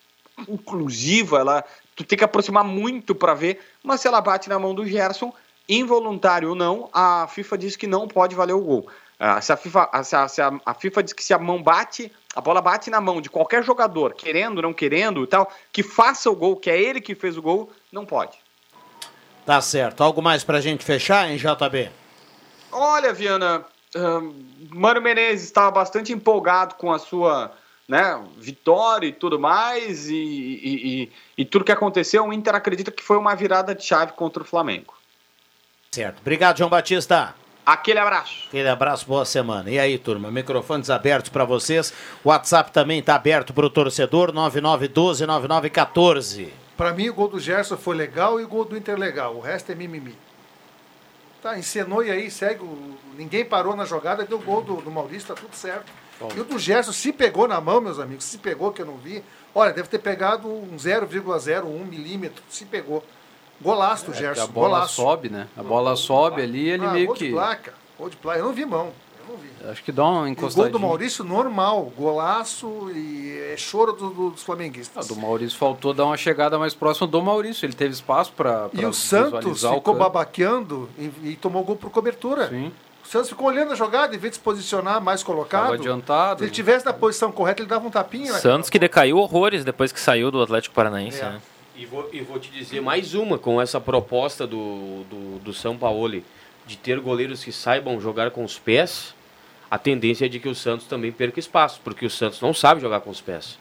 inclusiva, 0.48 1.40
ela, 1.40 1.66
tu 1.96 2.04
tem 2.04 2.18
que 2.18 2.24
aproximar 2.24 2.64
muito 2.64 3.14
para 3.14 3.34
ver, 3.34 3.60
mas 3.84 4.02
se 4.02 4.08
ela 4.08 4.22
bate 4.22 4.50
na 4.50 4.58
mão 4.58 4.74
do 4.74 4.86
Gerson, 4.86 5.34
involuntário 5.68 6.50
ou 6.50 6.56
não, 6.56 6.90
a 6.94 7.28
FIFA 7.28 7.58
diz 7.58 7.76
que 7.76 7.88
não 7.88 8.08
pode 8.08 8.36
valer 8.36 8.54
o 8.54 8.62
gol. 8.62 8.88
Uh, 9.20 9.42
se, 9.42 9.54
a 9.54 9.58
FIFA, 9.58 10.04
se, 10.04 10.16
a, 10.16 10.28
se 10.28 10.42
a, 10.42 10.52
a, 10.66 10.74
FIFA 10.74 11.04
diz 11.04 11.14
que 11.14 11.24
se 11.24 11.32
a 11.32 11.38
mão 11.38 11.62
bate, 11.62 12.12
a 12.36 12.42
bola 12.42 12.60
bate 12.60 12.90
na 12.90 13.00
mão 13.00 13.22
de 13.22 13.30
qualquer 13.30 13.64
jogador, 13.64 14.14
querendo, 14.14 14.64
não 14.64 14.74
querendo 14.74 15.24
e 15.24 15.28
tal, 15.28 15.52
que 15.72 15.84
faça 15.84 16.30
o 16.30 16.36
gol, 16.36 16.56
que 16.56 16.72
é 16.72 16.82
ele 16.82 17.00
que 17.00 17.14
fez 17.14 17.38
o 17.38 17.42
gol, 17.42 17.72
não 17.92 18.04
pode. 18.04 18.40
Tá 19.46 19.62
certo. 19.62 20.04
Algo 20.04 20.22
mais 20.22 20.44
pra 20.44 20.60
gente 20.60 20.84
fechar, 20.84 21.30
hein, 21.30 21.38
JB? 21.38 21.92
Olha, 22.72 23.14
Viana, 23.14 23.64
uh, 23.96 24.36
Mano 24.72 25.02
Menezes 25.02 25.46
estava 25.46 25.70
bastante 25.70 26.12
empolgado 26.12 26.76
com 26.76 26.92
a 26.92 26.98
sua 26.98 27.52
né, 27.88 28.24
vitória 28.38 29.08
e 29.08 29.12
tudo 29.12 29.38
mais, 29.38 30.10
e, 30.10 30.16
e, 30.16 31.04
e, 31.04 31.12
e 31.40 31.46
tudo 31.46 31.66
que 31.66 31.72
aconteceu, 31.72 32.26
o 32.26 32.34
Inter 32.34 32.56
acredita 32.56 32.90
que 32.90 33.04
foi 33.04 33.18
uma 33.18 33.36
virada 33.36 33.76
de 33.76 33.84
chave 33.84 34.14
contra 34.14 34.42
o 34.42 34.46
Flamengo. 34.46 34.94
Certo. 35.94 36.22
Obrigado, 36.22 36.58
João 36.58 36.70
Batista. 36.70 37.36
Aquele 37.66 38.00
abraço. 38.00 38.46
Aquele 38.48 38.70
abraço, 38.70 39.06
boa 39.06 39.26
semana. 39.26 39.70
E 39.70 39.78
aí, 39.78 39.98
turma, 39.98 40.32
microfones 40.32 40.90
abertos 40.90 41.30
para 41.30 41.44
vocês. 41.44 41.94
O 42.24 42.30
WhatsApp 42.30 42.72
também 42.72 43.00
está 43.00 43.16
aberto 43.16 43.54
para 43.54 43.66
o 43.66 43.70
torcedor, 43.70 44.32
9912-9914. 44.32 46.48
Para 46.78 46.94
mim, 46.94 47.10
o 47.10 47.14
gol 47.14 47.28
do 47.28 47.42
Gerson 47.42 47.76
foi 47.76 47.94
legal 47.94 48.40
e 48.40 48.46
o 48.46 48.48
gol 48.48 48.64
do 48.64 48.78
Inter 48.78 48.98
legal. 48.98 49.36
O 49.36 49.42
resto 49.42 49.74
é 49.74 49.76
mimimi. 49.76 50.16
Tá, 51.42 51.60
encenou 51.60 52.02
e 52.02 52.10
aí 52.10 52.32
segue. 52.32 52.64
O... 52.64 52.98
Ninguém 53.18 53.44
parou 53.44 53.76
na 53.76 53.84
jogada, 53.84 54.24
deu 54.24 54.38
o 54.38 54.42
gol 54.42 54.62
do, 54.62 54.78
do 54.78 54.90
Maurício, 54.90 55.28
tá 55.28 55.34
tudo 55.34 55.54
certo. 55.54 55.92
Bom. 56.22 56.30
E 56.34 56.40
o 56.40 56.46
do 56.46 56.58
Gerson 56.58 56.94
se 56.94 57.12
pegou 57.12 57.50
na 57.50 57.60
mão, 57.60 57.82
meus 57.82 58.00
amigos, 58.00 58.24
se 58.24 58.38
pegou 58.38 58.72
que 58.72 58.82
eu 58.82 58.86
não 58.86 58.96
vi. 58.96 59.22
Olha, 59.54 59.74
deve 59.74 59.90
ter 59.90 60.00
pegado 60.00 60.48
um 60.48 60.78
0,01 60.78 61.86
milímetro, 61.86 62.42
se 62.50 62.64
pegou. 62.64 63.04
Golaço 63.62 64.06
do 64.06 64.12
é, 64.12 64.16
Gerson. 64.16 64.44
A 64.44 64.48
bola 64.48 64.70
golaço. 64.70 64.96
sobe, 64.96 65.30
né? 65.30 65.48
A 65.56 65.64
bola 65.64 65.96
sobe 65.96 66.42
ali 66.42 66.70
ele 66.70 66.86
ah, 66.86 66.92
meio 66.92 67.14
que. 67.14 67.28
De 67.28 67.32
placa, 67.32 67.74
gol 67.98 68.10
de 68.10 68.18
placa. 68.18 68.40
Eu 68.40 68.46
não 68.46 68.54
vi 68.54 68.66
mão. 68.66 68.92
Eu 69.20 69.34
não 69.34 69.38
vi. 69.38 69.70
Acho 69.70 69.84
que 69.84 69.92
dá 69.92 70.04
uma 70.04 70.30
encostadinha. 70.30 70.68
O 70.68 70.72
gol 70.72 70.80
do 70.80 70.88
Maurício 70.88 71.24
normal, 71.24 71.92
golaço 71.96 72.90
e 72.94 73.38
é 73.54 73.56
choro 73.58 73.94
do, 73.94 74.10
do, 74.10 74.30
dos 74.32 74.44
flamenguistas. 74.44 75.06
Ah, 75.06 75.14
do 75.14 75.20
Maurício 75.20 75.58
faltou 75.58 75.94
dar 75.94 76.06
uma 76.06 76.18
chegada 76.18 76.58
mais 76.58 76.74
próxima 76.74 77.08
do 77.08 77.22
Maurício. 77.22 77.66
Ele 77.66 77.74
teve 77.74 77.94
espaço 77.94 78.34
para. 78.34 78.70
E 78.74 78.86
o 78.86 78.94
Santos 78.94 79.62
ficou 79.62 79.94
o 79.94 79.98
babaqueando 79.98 80.90
e, 80.98 81.12
e 81.24 81.36
tomou 81.36 81.64
gol 81.64 81.76
por 81.76 81.90
cobertura. 81.90 82.50
Sim. 82.50 82.72
Santos 83.04 83.30
ficou 83.30 83.48
olhando 83.48 83.74
a 83.74 83.76
jogada, 83.76 84.16
em 84.16 84.18
vez 84.18 84.32
de 84.32 84.38
se 84.38 84.42
posicionar 84.42 85.02
mais 85.02 85.22
colocado. 85.22 85.64
Tava 85.64 85.76
adiantado. 85.76 86.40
Se 86.40 86.46
ele 86.46 86.52
tivesse 86.52 86.86
na 86.86 86.94
posição 86.94 87.30
correta, 87.30 87.62
ele 87.62 87.68
dava 87.68 87.86
um 87.86 87.92
tapinha. 87.92 88.32
naquela 88.32 88.40
Santos 88.40 88.70
que 88.70 88.80
decaiu 88.80 89.18
horrores 89.18 89.66
depois 89.66 89.92
que 89.92 90.00
saiu 90.00 90.32
do 90.32 90.42
Atlético 90.42 90.74
Paranaense, 90.74 91.20
É. 91.20 91.26
né? 91.26 91.42
E 91.82 91.86
vou, 91.88 92.08
e 92.14 92.22
vou 92.22 92.38
te 92.38 92.52
dizer 92.52 92.80
mais 92.80 93.16
uma 93.16 93.40
com 93.40 93.60
essa 93.60 93.82
proposta 93.82 94.46
do, 94.46 95.04
do, 95.10 95.40
do 95.40 95.52
São 95.52 95.76
Paulo 95.76 96.22
de 96.68 96.78
ter 96.78 97.00
goleiros 97.00 97.44
que 97.44 97.52
saibam 97.52 98.00
jogar 98.00 98.30
com 98.30 98.44
os 98.44 98.60
pés. 98.60 99.16
A 99.70 99.80
tendência 99.80 100.26
é 100.26 100.30
de 100.30 100.40
que 100.40 100.48
o 100.48 100.54
Santos 100.54 100.86
também 100.86 101.12
perca 101.12 101.40
espaço, 101.40 101.82
porque 101.84 102.06
o 102.06 102.10
Santos 102.10 102.40
não 102.40 102.54
sabe 102.54 102.82
jogar 102.82 103.02
com 103.02 103.10
os 103.10 103.20
pés. 103.20 103.58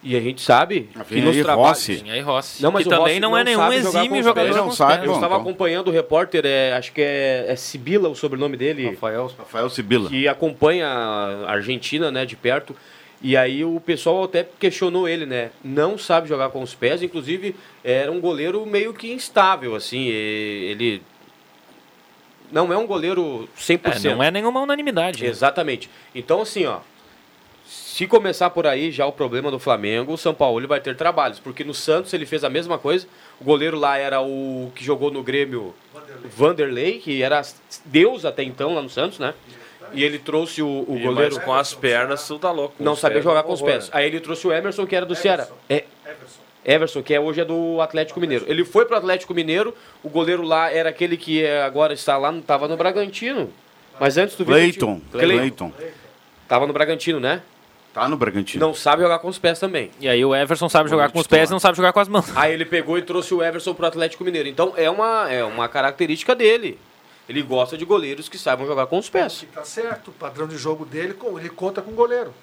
E 0.00 0.14
a 0.16 0.20
gente 0.20 0.40
sabe 0.40 0.90
que 0.92 1.14
vem 1.14 1.24
nos 1.24 1.36
aí 1.36 1.42
trabalhos. 1.42 1.88
Rossi. 1.88 2.20
Rossi. 2.20 2.62
Não, 2.62 2.70
mas 2.70 2.84
que 2.84 2.88
o 2.88 2.90
também 2.92 3.14
Rossi 3.14 3.20
não 3.20 3.36
é 3.36 3.42
nenhum 3.42 3.72
exímio 3.72 4.22
jogador 4.22 4.54
Não 4.54 4.68
os 4.68 4.76
sabe. 4.76 5.04
Eu 5.04 5.14
estava 5.14 5.34
então. 5.34 5.40
acompanhando 5.40 5.88
o 5.88 5.90
repórter, 5.90 6.46
é, 6.46 6.74
acho 6.74 6.92
que 6.92 7.02
é, 7.02 7.46
é 7.48 7.56
Sibila 7.56 8.08
o 8.08 8.14
sobrenome 8.14 8.56
dele. 8.56 8.90
Rafael. 8.90 9.28
Rafael 9.36 9.68
Sibila. 9.68 10.08
que 10.08 10.28
acompanha 10.28 10.86
a 10.86 11.50
Argentina, 11.50 12.12
né, 12.12 12.24
de 12.24 12.36
perto. 12.36 12.76
E 13.22 13.36
aí 13.36 13.64
o 13.64 13.78
pessoal 13.80 14.24
até 14.24 14.46
questionou 14.58 15.06
ele, 15.06 15.26
né? 15.26 15.50
Não 15.62 15.98
sabe 15.98 16.28
jogar 16.28 16.48
com 16.50 16.62
os 16.62 16.74
pés, 16.74 17.02
inclusive 17.02 17.54
era 17.84 18.10
um 18.10 18.20
goleiro 18.20 18.64
meio 18.64 18.94
que 18.94 19.12
instável, 19.12 19.74
assim. 19.74 20.06
Ele 20.06 21.02
não 22.50 22.72
é 22.72 22.76
um 22.76 22.86
goleiro 22.86 23.48
100%. 23.58 24.04
É, 24.06 24.14
não 24.14 24.22
é 24.22 24.30
nenhuma 24.30 24.60
unanimidade. 24.60 25.22
né? 25.22 25.28
Exatamente. 25.28 25.90
Então, 26.14 26.40
assim, 26.40 26.64
ó. 26.66 26.80
Se 27.66 28.06
começar 28.06 28.50
por 28.50 28.66
aí 28.66 28.90
já 28.90 29.04
o 29.06 29.12
problema 29.12 29.50
do 29.50 29.58
Flamengo, 29.58 30.14
o 30.14 30.18
São 30.18 30.34
Paulo 30.34 30.66
vai 30.66 30.80
ter 30.80 30.96
trabalhos. 30.96 31.38
Porque 31.38 31.62
no 31.62 31.74
Santos 31.74 32.12
ele 32.14 32.24
fez 32.26 32.42
a 32.42 32.48
mesma 32.48 32.78
coisa. 32.78 33.06
O 33.40 33.44
goleiro 33.44 33.78
lá 33.78 33.96
era 33.98 34.20
o 34.22 34.72
que 34.74 34.82
jogou 34.82 35.10
no 35.10 35.22
Grêmio, 35.22 35.74
Vanderlei, 36.36 36.98
que 36.98 37.22
era 37.22 37.42
Deus 37.84 38.24
até 38.24 38.42
então 38.42 38.74
lá 38.74 38.82
no 38.82 38.88
Santos, 38.88 39.18
né? 39.18 39.34
E 39.92 40.04
ele 40.04 40.18
trouxe 40.18 40.62
o, 40.62 40.84
o 40.86 40.96
E 40.96 41.02
goleiro. 41.02 41.34
mas 41.36 41.44
com 41.44 41.54
as 41.54 41.74
pernas, 41.74 42.26
tu 42.26 42.38
tá 42.38 42.50
louco. 42.50 42.74
Não 42.78 42.94
sabia 42.96 43.20
jogar 43.20 43.40
é 43.40 43.42
com 43.42 43.52
os 43.52 43.62
pés. 43.62 43.88
Aí 43.92 44.06
ele 44.06 44.20
trouxe 44.20 44.46
o 44.46 44.52
Emerson, 44.52 44.86
que 44.86 44.94
era 44.94 45.06
do 45.06 45.14
Ceará. 45.14 45.46
É, 45.68 45.84
Everson, 46.64 47.02
que 47.02 47.14
é, 47.14 47.20
hoje 47.20 47.40
é 47.40 47.44
do 47.44 47.80
Atlético 47.80 48.20
Mineiro. 48.20 48.44
Ele 48.46 48.64
foi 48.64 48.84
pro 48.84 48.96
Atlético 48.96 49.34
Mineiro, 49.34 49.74
o 50.02 50.08
goleiro 50.08 50.42
lá 50.42 50.70
era 50.70 50.90
aquele 50.90 51.16
que 51.16 51.42
é, 51.42 51.62
agora 51.62 51.92
está 51.94 52.16
lá, 52.16 52.30
não 52.30 52.40
estava 52.40 52.68
no 52.68 52.76
Bragantino. 52.76 53.50
Mas 53.98 54.16
antes 54.16 54.36
do 54.36 54.44
Cleiton. 54.44 55.00
Cleiton. 55.10 55.70
Cleiton. 55.70 55.72
Tava 56.46 56.66
no 56.66 56.72
Bragantino, 56.72 57.20
né? 57.20 57.42
Tá 57.92 58.08
no 58.08 58.16
Bragantino. 58.16 58.64
Não 58.64 58.72
sabe 58.72 59.02
jogar 59.02 59.18
com 59.18 59.28
os 59.28 59.38
pés 59.38 59.58
também. 59.58 59.90
E 60.00 60.08
aí 60.08 60.24
o 60.24 60.34
Everson 60.34 60.68
sabe 60.68 60.88
jogar 60.88 61.10
com 61.10 61.18
os 61.18 61.26
pés 61.26 61.50
e 61.50 61.52
não 61.52 61.58
sabe 61.58 61.76
jogar 61.76 61.92
com 61.92 62.00
as 62.00 62.08
mãos. 62.08 62.34
Aí 62.36 62.52
ele 62.52 62.64
pegou 62.64 62.96
e 62.96 63.02
trouxe 63.02 63.34
o 63.34 63.42
Everson 63.42 63.74
pro 63.74 63.86
Atlético 63.86 64.22
Mineiro. 64.24 64.48
Então 64.48 64.72
é 64.76 64.88
uma, 64.88 65.30
é 65.30 65.42
uma 65.44 65.68
característica 65.68 66.34
dele. 66.34 66.78
Ele 67.30 67.42
gosta 67.42 67.78
de 67.78 67.84
goleiros 67.84 68.28
que 68.28 68.36
saibam 68.36 68.66
jogar 68.66 68.86
com 68.86 68.98
os 68.98 69.08
pés. 69.08 69.46
Tá 69.54 69.64
certo, 69.64 70.08
o 70.08 70.12
padrão 70.12 70.48
de 70.48 70.58
jogo 70.58 70.84
dele, 70.84 71.16
ele 71.38 71.48
conta 71.48 71.80
com 71.80 71.92
o 71.92 71.94
goleiro. 71.94 72.34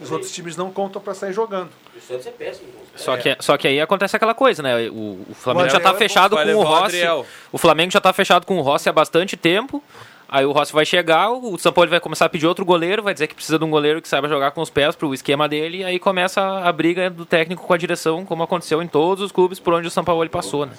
Os 0.00 0.12
outros 0.12 0.30
times 0.30 0.56
não 0.56 0.70
contam 0.70 1.02
para 1.02 1.12
sair 1.12 1.32
jogando. 1.32 1.70
O 1.96 2.00
Santos 2.00 2.24
é 2.24 2.30
péssimo. 2.30 2.68
Só 2.94 3.16
que, 3.16 3.36
só 3.40 3.56
que 3.56 3.66
aí 3.66 3.80
acontece 3.80 4.14
aquela 4.14 4.34
coisa, 4.34 4.62
né? 4.62 4.88
O, 4.90 5.26
o 5.28 5.34
Flamengo 5.34 5.66
O 5.66 5.70
já 5.70 5.80
tá 5.80 5.90
é 5.90 5.94
fechado 5.94 6.36
vai 6.36 6.46
com 6.46 6.52
o 6.52 6.60
o 6.60 6.62
Rossi. 6.62 6.84
Adriel. 6.84 7.26
O 7.50 7.58
Flamengo 7.58 7.90
já 7.90 8.00
tá 8.00 8.12
fechado 8.12 8.46
com 8.46 8.58
o 8.58 8.60
Rossi 8.60 8.88
há 8.88 8.92
bastante 8.92 9.36
tempo. 9.36 9.82
Aí 10.28 10.46
o 10.46 10.52
Rossi 10.52 10.72
vai 10.72 10.86
chegar, 10.86 11.32
o 11.32 11.58
São 11.58 11.72
Paulo 11.72 11.90
vai 11.90 11.98
começar 11.98 12.26
a 12.26 12.28
pedir 12.28 12.46
outro 12.46 12.64
goleiro, 12.64 13.02
vai 13.02 13.12
dizer 13.12 13.26
que 13.26 13.34
precisa 13.34 13.58
de 13.58 13.64
um 13.64 13.70
goleiro 13.70 14.00
que 14.00 14.08
saiba 14.08 14.28
jogar 14.28 14.52
com 14.52 14.60
os 14.60 14.70
pés 14.70 14.94
pro 14.94 15.12
esquema 15.12 15.48
dele, 15.48 15.78
e 15.78 15.84
aí 15.84 15.98
começa 15.98 16.40
a 16.40 16.70
briga 16.70 17.10
do 17.10 17.26
técnico 17.26 17.66
com 17.66 17.72
a 17.72 17.78
direção, 17.78 18.24
como 18.24 18.42
aconteceu 18.44 18.80
em 18.82 18.86
todos 18.86 19.24
os 19.24 19.32
clubes 19.32 19.58
por 19.58 19.72
onde 19.74 19.88
o 19.88 19.90
São 19.90 20.04
Paulo 20.04 20.28
passou, 20.28 20.64
né? 20.66 20.74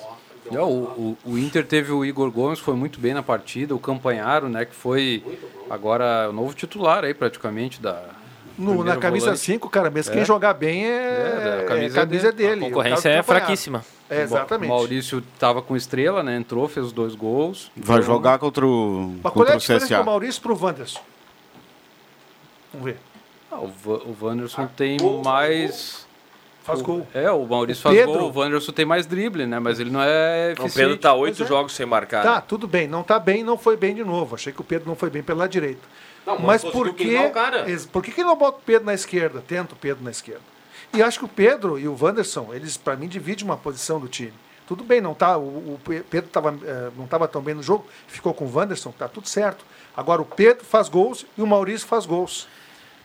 Ó, 0.57 0.65
o, 0.65 1.17
o, 1.25 1.31
o 1.31 1.38
Inter 1.38 1.65
teve 1.65 1.91
o 1.91 2.03
Igor 2.05 2.31
Gomes, 2.31 2.59
foi 2.59 2.75
muito 2.75 2.99
bem 2.99 3.13
na 3.13 3.21
partida, 3.23 3.75
o 3.75 3.79
Campanharo, 3.79 4.49
né, 4.49 4.65
que 4.65 4.75
foi 4.75 5.23
agora 5.69 6.27
o 6.29 6.33
novo 6.33 6.53
titular 6.53 7.03
aí 7.03 7.13
praticamente 7.13 7.81
da 7.81 8.03
No- 8.57 8.83
na 8.83 8.97
camisa 8.97 9.25
volante. 9.27 9.41
5, 9.41 9.69
cara, 9.69 9.89
mesmo 9.89 10.12
É. 10.12 10.15
quem 10.17 10.25
jogar 10.25 10.53
bem 10.53 10.85
é, 10.85 10.89
É, 10.89 11.57
é 11.59 11.63
a 11.63 11.65
camisa 11.67 11.95
camisa, 12.01 12.27
é 12.27 12.31
dele. 12.31 12.49
dele. 12.55 12.65
A 12.65 12.69
concorrência 12.69 13.09
O 13.09 13.13
é 13.13 13.15
do 13.17 13.19
Campanharo. 13.21 13.45
fraquíssima. 13.45 13.85
É, 14.09 14.21
exatamente. 14.23 14.69
O 14.71 14.73
Maurício 14.73 15.23
tava 15.38 15.62
com 15.62 15.77
estrela, 15.77 16.23
né, 16.23 16.35
entrou, 16.35 16.67
fez 16.67 16.88
os 16.88 16.91
dois 16.91 17.13
gols. 17.15 17.71
Vai 17.75 17.97
Então, 17.99 18.01
jogar 18.07 18.39
contra 18.39 18.65
o, 18.65 19.13
Mas 19.23 19.31
qual 19.31 19.31
é 19.31 19.38
contra 19.38 19.53
a 19.53 19.57
o 19.57 19.59
diferença 19.59 19.97
do. 19.97 20.03
Maurício 20.03 20.41
pro 20.41 20.57
Wanderson? 20.62 20.99
Vamos 22.73 22.85
ver. 22.85 22.97
ah, 23.51 23.59
o, 23.62 23.67
Va- 23.67 24.01
o 24.03 24.15
Wanderson 24.21 24.67
tem 24.75 24.97
mais... 25.23 26.07
Faz 26.69 26.82
o- 26.82 26.84
gol. 26.84 27.08
É, 27.13 27.29
o 27.32 27.45
Maurício 27.45 27.82
O 27.82 27.84
faz 27.84 27.95
Pedro- 27.97 28.13
gol, 28.19 28.32
o 28.32 28.39
Wanderson 28.39 28.71
tem 28.71 28.86
mais 28.86 29.05
drible, 29.05 29.45
né, 29.45 29.60
mas 29.60 29.79
ele 29.79 29.89
não 29.89 30.01
é 30.01 30.49
O 30.49 30.51
eficiente. 30.63 30.73
Pedro 30.75 30.97
tá 30.97 31.13
oito 31.13 31.43
é. 31.43 31.45
jogos 31.45 31.73
sem 31.73 31.86
marcar. 31.86 32.23
Tá, 32.23 32.36
né? 32.36 32.43
tudo 32.47 32.67
bem. 32.67 32.88
Não 32.88 33.03
tá 33.03 33.19
bem, 33.19 33.43
não 33.43 33.58
foi 33.58 33.75
bem 33.77 33.93
de 33.95 34.03
novo. 34.03 34.36
Achei 34.36 34.53
que 34.53 34.62
o 34.62 34.63
Pedro 34.63 34.88
não 34.88 34.95
foi 34.95 35.10
bem 35.10 35.21
pela 35.23 35.47
direita. 35.47 35.82
Não, 36.25 36.38
mas 36.39 36.62
conseguiu 36.63 36.86
por 36.86 36.93
que, 36.95 37.15
o 37.17 37.88
por 37.91 38.03
que, 38.03 38.23
não 38.23 38.36
bota 38.38 38.58
o 38.60 38.62
Pedro 38.62 38.86
na 38.86 38.93
esquerda? 38.93 39.41
Tenta 39.47 39.73
o 39.73 39.77
Pedro 39.77 40.03
na 40.03 40.12
esquerda. 40.12 40.41
E 40.93 41.01
acho 41.01 41.19
que 41.19 41.25
o 41.25 41.29
Pedro 41.29 41.77
e 41.79 41.88
o 41.88 41.97
Wanderson, 41.99 42.49
eles, 42.53 42.77
para 42.77 42.95
mim, 42.95 43.08
dividem 43.08 43.45
uma 43.45 43.58
posição 43.58 43.99
do 43.99 44.08
time. 44.08 44.34
Tudo 44.67 44.84
bem, 44.84 45.01
não 45.01 45.15
tá, 45.15 45.36
o, 45.38 45.41
o 45.41 45.79
Pe- 45.84 46.03
Pedro 46.08 46.29
tava, 46.29 46.55
eh, 46.63 46.89
não 46.95 47.05
estava 47.05 47.27
tão 47.27 47.41
bem 47.41 47.55
no 47.55 47.63
jogo, 47.63 47.86
ficou 48.08 48.34
com 48.36 48.45
o 48.45 48.55
Wanderson, 48.55 48.91
tá 48.91 49.08
tudo 49.08 49.27
certo. 49.27 49.65
Agora 49.97 50.21
o 50.21 50.25
Pedro 50.25 50.63
faz 50.63 50.88
gols 50.89 51.25
e 51.36 51.41
o 51.41 51.47
Maurício 51.47 51.88
faz 51.88 52.05
gols. 52.05 52.47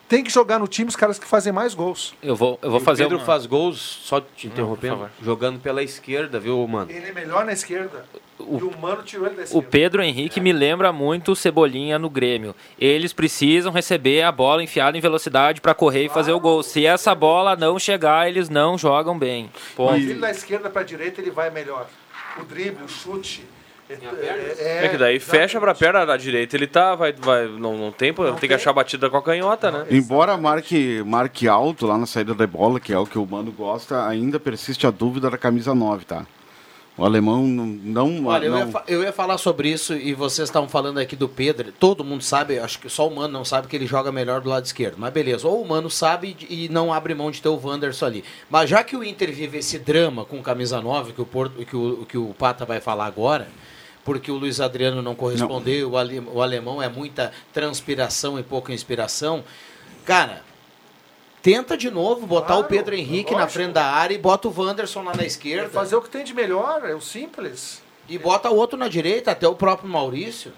Tem 0.07 0.23
que 0.23 0.29
jogar 0.29 0.59
no 0.59 0.67
time 0.67 0.87
os 0.87 0.95
caras 0.95 1.17
que 1.17 1.25
fazem 1.25 1.51
mais 1.51 1.73
gols. 1.73 2.13
Eu 2.21 2.35
vou, 2.35 2.59
eu 2.61 2.69
vou 2.69 2.79
o 2.79 2.83
fazer 2.83 3.03
Pedro 3.03 3.17
uma... 3.17 3.25
faz 3.25 3.45
gols, 3.47 3.79
só 3.79 4.21
te 4.21 4.45
interrompendo, 4.47 5.09
jogando 5.21 5.59
pela 5.59 5.81
esquerda, 5.81 6.39
viu, 6.39 6.65
mano? 6.67 6.91
Ele 6.91 7.07
é 7.07 7.11
melhor 7.11 7.43
na 7.43 7.53
esquerda. 7.53 8.05
O- 8.37 8.59
e 8.59 8.63
o 8.63 8.77
Mano 8.77 9.01
tirou 9.01 9.25
ele 9.25 9.35
da 9.35 9.41
O 9.41 9.45
esquerda. 9.45 9.67
Pedro 9.71 10.03
Henrique 10.03 10.39
me 10.39 10.51
lembra 10.53 10.91
muito 10.93 11.31
o 11.31 11.35
Cebolinha 11.35 11.97
no 11.97 12.09
Grêmio. 12.09 12.53
Eles 12.77 13.13
precisam 13.13 13.71
receber 13.71 14.21
a 14.21 14.31
bola 14.31 14.61
enfiada 14.61 14.95
em 14.97 15.01
velocidade 15.01 15.59
para 15.61 15.73
correr 15.73 16.05
e 16.05 16.09
fazer 16.09 16.33
o 16.33 16.39
gol. 16.39 16.61
Se 16.61 16.85
essa 16.85 17.15
bola 17.15 17.55
não 17.55 17.79
chegar, 17.79 18.27
eles 18.27 18.47
não 18.49 18.77
jogam 18.77 19.17
bem. 19.17 19.49
Ponto. 19.75 19.93
Mas 19.93 20.03
ele 20.03 20.19
da 20.19 20.29
esquerda 20.29 20.69
para 20.69 20.83
direita 20.83 21.21
ele 21.21 21.31
vai 21.31 21.49
melhor. 21.49 21.87
O 22.37 22.43
drible, 22.43 22.83
o 22.83 22.87
chute. 22.89 23.43
É, 23.89 23.93
é- 23.93 24.85
É 24.85 24.89
que 24.89 24.97
daí 24.97 25.19
fecha 25.19 25.59
pra 25.59 25.75
perna 25.75 26.05
da 26.05 26.17
direita, 26.17 26.55
ele 26.55 26.65
tá, 26.67 26.95
vai, 26.95 27.13
vai, 27.13 27.47
não, 27.47 27.77
não 27.77 27.91
tem, 27.91 28.11
tem, 28.13 28.33
tem. 28.35 28.49
que 28.49 28.53
achar 28.55 28.71
a 28.71 28.73
batida 28.73 29.09
com 29.09 29.17
a 29.17 29.21
canhota, 29.21 29.69
né? 29.69 29.85
Embora 29.91 30.35
marque, 30.37 31.03
marque 31.05 31.47
alto 31.47 31.85
lá 31.85 31.97
na 31.97 32.05
saída 32.05 32.33
da 32.33 32.47
bola, 32.47 32.79
que 32.79 32.91
é 32.91 32.97
o 32.97 33.05
que 33.05 33.17
o 33.19 33.25
Mano 33.25 33.51
gosta, 33.51 34.07
ainda 34.07 34.39
persiste 34.39 34.87
a 34.87 34.91
dúvida 34.91 35.29
da 35.29 35.37
camisa 35.37 35.75
9, 35.75 36.05
tá? 36.05 36.25
O 36.97 37.03
alemão 37.03 37.45
não. 37.45 37.65
não, 37.65 38.25
Olha, 38.27 38.45
eu 38.45 38.51
não 38.51 38.59
ia, 38.59 38.67
fa- 38.67 38.83
eu 38.87 39.03
ia 39.03 39.11
falar 39.11 39.37
sobre 39.37 39.67
isso 39.69 39.93
e 39.93 40.13
vocês 40.13 40.47
estavam 40.47 40.69
falando 40.69 40.97
aqui 40.97 41.13
do 41.13 41.27
Pedro. 41.27 41.73
Todo 41.77 42.05
mundo 42.05 42.23
sabe, 42.23 42.57
acho 42.57 42.79
que 42.79 42.89
só 42.89 43.05
o 43.05 43.13
Mano 43.13 43.33
não 43.33 43.43
sabe 43.43 43.67
que 43.67 43.75
ele 43.75 43.85
joga 43.85 44.13
melhor 44.13 44.39
do 44.39 44.49
lado 44.49 44.63
esquerdo. 44.63 44.95
Mas 44.97 45.11
beleza, 45.11 45.45
ou 45.45 45.61
o 45.61 45.67
Mano 45.67 45.89
sabe 45.89 46.37
e 46.49 46.69
não 46.69 46.93
abre 46.93 47.13
mão 47.13 47.29
de 47.29 47.41
ter 47.41 47.49
o 47.49 47.59
Wanderson 47.61 48.05
ali. 48.05 48.23
Mas 48.49 48.69
já 48.69 48.81
que 48.81 48.95
o 48.95 49.03
Inter 49.03 49.29
vive 49.33 49.57
esse 49.57 49.77
drama 49.77 50.23
com 50.23 50.41
camisa 50.41 50.79
9, 50.79 51.11
que 51.11 51.21
o, 51.21 51.25
Porto, 51.25 51.65
que 51.65 51.75
o, 51.75 52.05
que 52.07 52.17
o 52.17 52.33
Pata 52.33 52.63
vai 52.63 52.79
falar 52.79 53.07
agora, 53.07 53.49
porque 54.05 54.31
o 54.31 54.35
Luiz 54.35 54.61
Adriano 54.61 55.01
não 55.01 55.15
correspondeu, 55.15 55.89
o, 55.91 55.97
ale- 55.97 56.19
o 56.19 56.41
alemão 56.41 56.81
é 56.81 56.87
muita 56.87 57.33
transpiração 57.51 58.39
e 58.39 58.43
pouca 58.43 58.71
inspiração. 58.71 59.43
Cara, 60.05 60.43
tenta 61.41 61.75
de 61.75 61.89
novo 61.91 62.25
botar 62.25 62.47
Claro, 62.53 62.61
o 62.61 62.65
Pedro 62.65 62.95
Henrique 62.95 63.31
na 63.31 63.39
lógico. 63.39 63.53
frente 63.53 63.73
da 63.73 63.85
área 63.85 64.13
e 64.13 64.17
bota 64.17 64.47
o 64.47 64.53
Wanderson 64.55 65.01
lá 65.03 65.13
na 65.15 65.25
esquerda. 65.25 65.69
fazer 65.69 65.95
o 65.95 66.01
que 66.01 66.09
tem 66.09 66.23
de 66.23 66.33
melhor, 66.33 66.83
é 66.85 66.93
o 66.95 67.01
simples. 67.01 67.81
E 68.07 68.17
bota 68.19 68.49
o 68.51 68.55
outro 68.55 68.77
na 68.77 68.87
direita, 68.87 69.31
até 69.31 69.47
o 69.47 69.55
próprio 69.55 69.89
Maurício. 69.89 70.53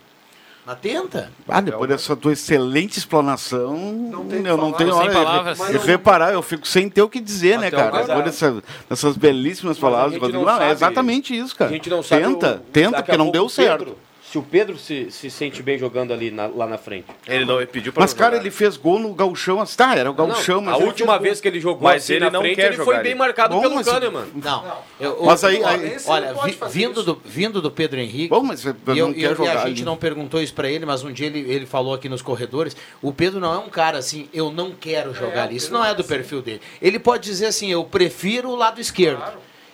Mas 0.68 0.80
tenta. 0.82 1.32
Ah, 1.48 1.62
depois 1.62 1.90
dessa 1.90 2.14
tua 2.14 2.34
excelente 2.34 3.00
explanação, 3.00 4.26
tem 4.30 4.44
que 4.44 4.50
eu 4.50 4.58
não 4.58 4.74
tenho 4.74 4.94
hora 4.94 5.10
palavras. 5.14 5.58
de, 5.60 5.72
de 5.72 5.78
reparar, 5.78 6.34
eu 6.34 6.42
fico 6.42 6.68
sem 6.68 6.90
ter 6.90 7.02
o 7.02 7.08
que 7.08 7.22
dizer, 7.22 7.58
né, 7.58 7.72
cara? 7.72 8.04
Depois 8.04 8.26
dessa, 8.26 8.62
dessas 8.90 9.16
belíssimas 9.16 9.80
palavras, 9.80 10.20
não 10.22 10.44
Não, 10.44 10.62
é 10.62 10.72
exatamente 10.72 11.34
isso, 11.38 11.56
cara. 11.56 11.72
A 11.72 11.74
gente 11.74 11.90
não 11.90 12.04
sabe 12.04 12.22
tenta, 12.22 12.56
o- 12.56 12.72
tenta, 12.72 12.98
porque 13.02 13.16
não 13.18 13.32
deu 13.32 13.48
certo. 13.48 13.80
Pedro- 13.86 13.98
se 14.30 14.38
o 14.38 14.44
Pedro 14.44 14.78
se, 14.78 15.10
se 15.10 15.30
sente 15.32 15.64
bem 15.64 15.78
jogando 15.78 16.12
ali 16.14 16.30
na- 16.32 16.48
lá 16.48 16.68
na 16.68 16.78
frente. 16.78 17.06
Ele 17.26 17.46
não 17.46 17.66
pediu 17.66 17.94
pra 17.94 18.02
Mas, 18.02 18.12
não 18.14 18.18
cara, 18.20 18.32
jogar. 18.36 18.44
ele 18.46 18.52
fez 18.52 18.76
gol 18.76 19.00
no 19.00 19.14
gauchão. 19.14 19.62
assim, 19.62 19.78
Tá, 19.78 19.96
era 19.96 20.12
o 20.12 20.14
gauchão, 20.14 20.58
Não, 20.58 20.72
mas 20.74 20.82
a 20.82 20.84
última 20.84 21.18
vez 21.18 21.40
que 21.40 21.48
ele 21.48 21.62
jogou 21.62 21.84
Mas 21.84 22.04
assim 22.04 22.14
ele 22.16 22.26
na 22.26 22.32
não 22.32 22.42
frente, 22.42 22.56
quer 22.58 22.66
ele 22.68 22.76
foi 22.76 22.86
jogar 22.86 23.04
bem 23.04 23.12
ali. 23.14 23.20
marcado 23.20 23.56
Bom, 23.56 23.62
pelo 23.62 23.76
mas- 23.76 23.88
Kahneman. 23.88 24.26
Não. 24.36 24.78
Eu, 25.00 25.24
Mas 25.24 25.44
eu- 25.44 25.50
aí- 25.50 25.64
olha, 25.64 25.78
aí- 25.88 25.98
olha, 26.08 26.34
não 26.34 26.44
vi- 26.44 26.58
vindo, 26.70 27.00
isso. 27.00 27.04
do, 27.04 27.22
vindo 27.24 27.62
do 27.62 27.72
Pedro 27.72 28.00
Henrique. 28.02 28.28
Bom, 28.28 28.44
mas 28.44 28.66
e, 28.66 28.68
eu, 28.68 28.74
não 29.08 29.12
e 29.12 29.14
quer 29.14 29.26
eu- 29.28 29.32
e 29.32 29.36
jogar 29.36 29.52
a 29.54 29.68
gente 29.68 29.78
ali. 29.78 29.84
não 29.86 29.96
perguntou 29.96 30.42
isso 30.42 30.54
pra 30.54 30.70
ele, 30.70 30.86
mas 30.86 31.04
um 31.06 31.12
dia 31.14 31.28
ele, 31.28 31.40
ele 31.50 31.66
falou 31.66 31.94
aqui 31.94 32.10
nos 32.10 32.22
corredores. 32.22 32.76
O 33.02 33.14
Pedro 33.14 33.40
não 33.40 33.54
é 33.54 33.58
um 33.60 33.70
cara 33.70 33.98
assim, 33.98 34.28
eu 34.34 34.52
não 34.52 34.72
quero 34.72 35.14
jogar 35.14 35.44
ali. 35.44 35.56
Isso 35.56 35.72
não 35.72 35.86
é 35.86 35.94
do 35.96 36.04
perfil 36.04 36.42
dele. 36.42 36.62
Ele 36.82 37.00
pode 37.00 37.24
dizer 37.24 37.46
assim, 37.46 37.72
eu 37.72 37.84
prefiro 37.86 38.50
o 38.50 38.56
lado 38.58 38.82
esquerdo. 38.82 39.24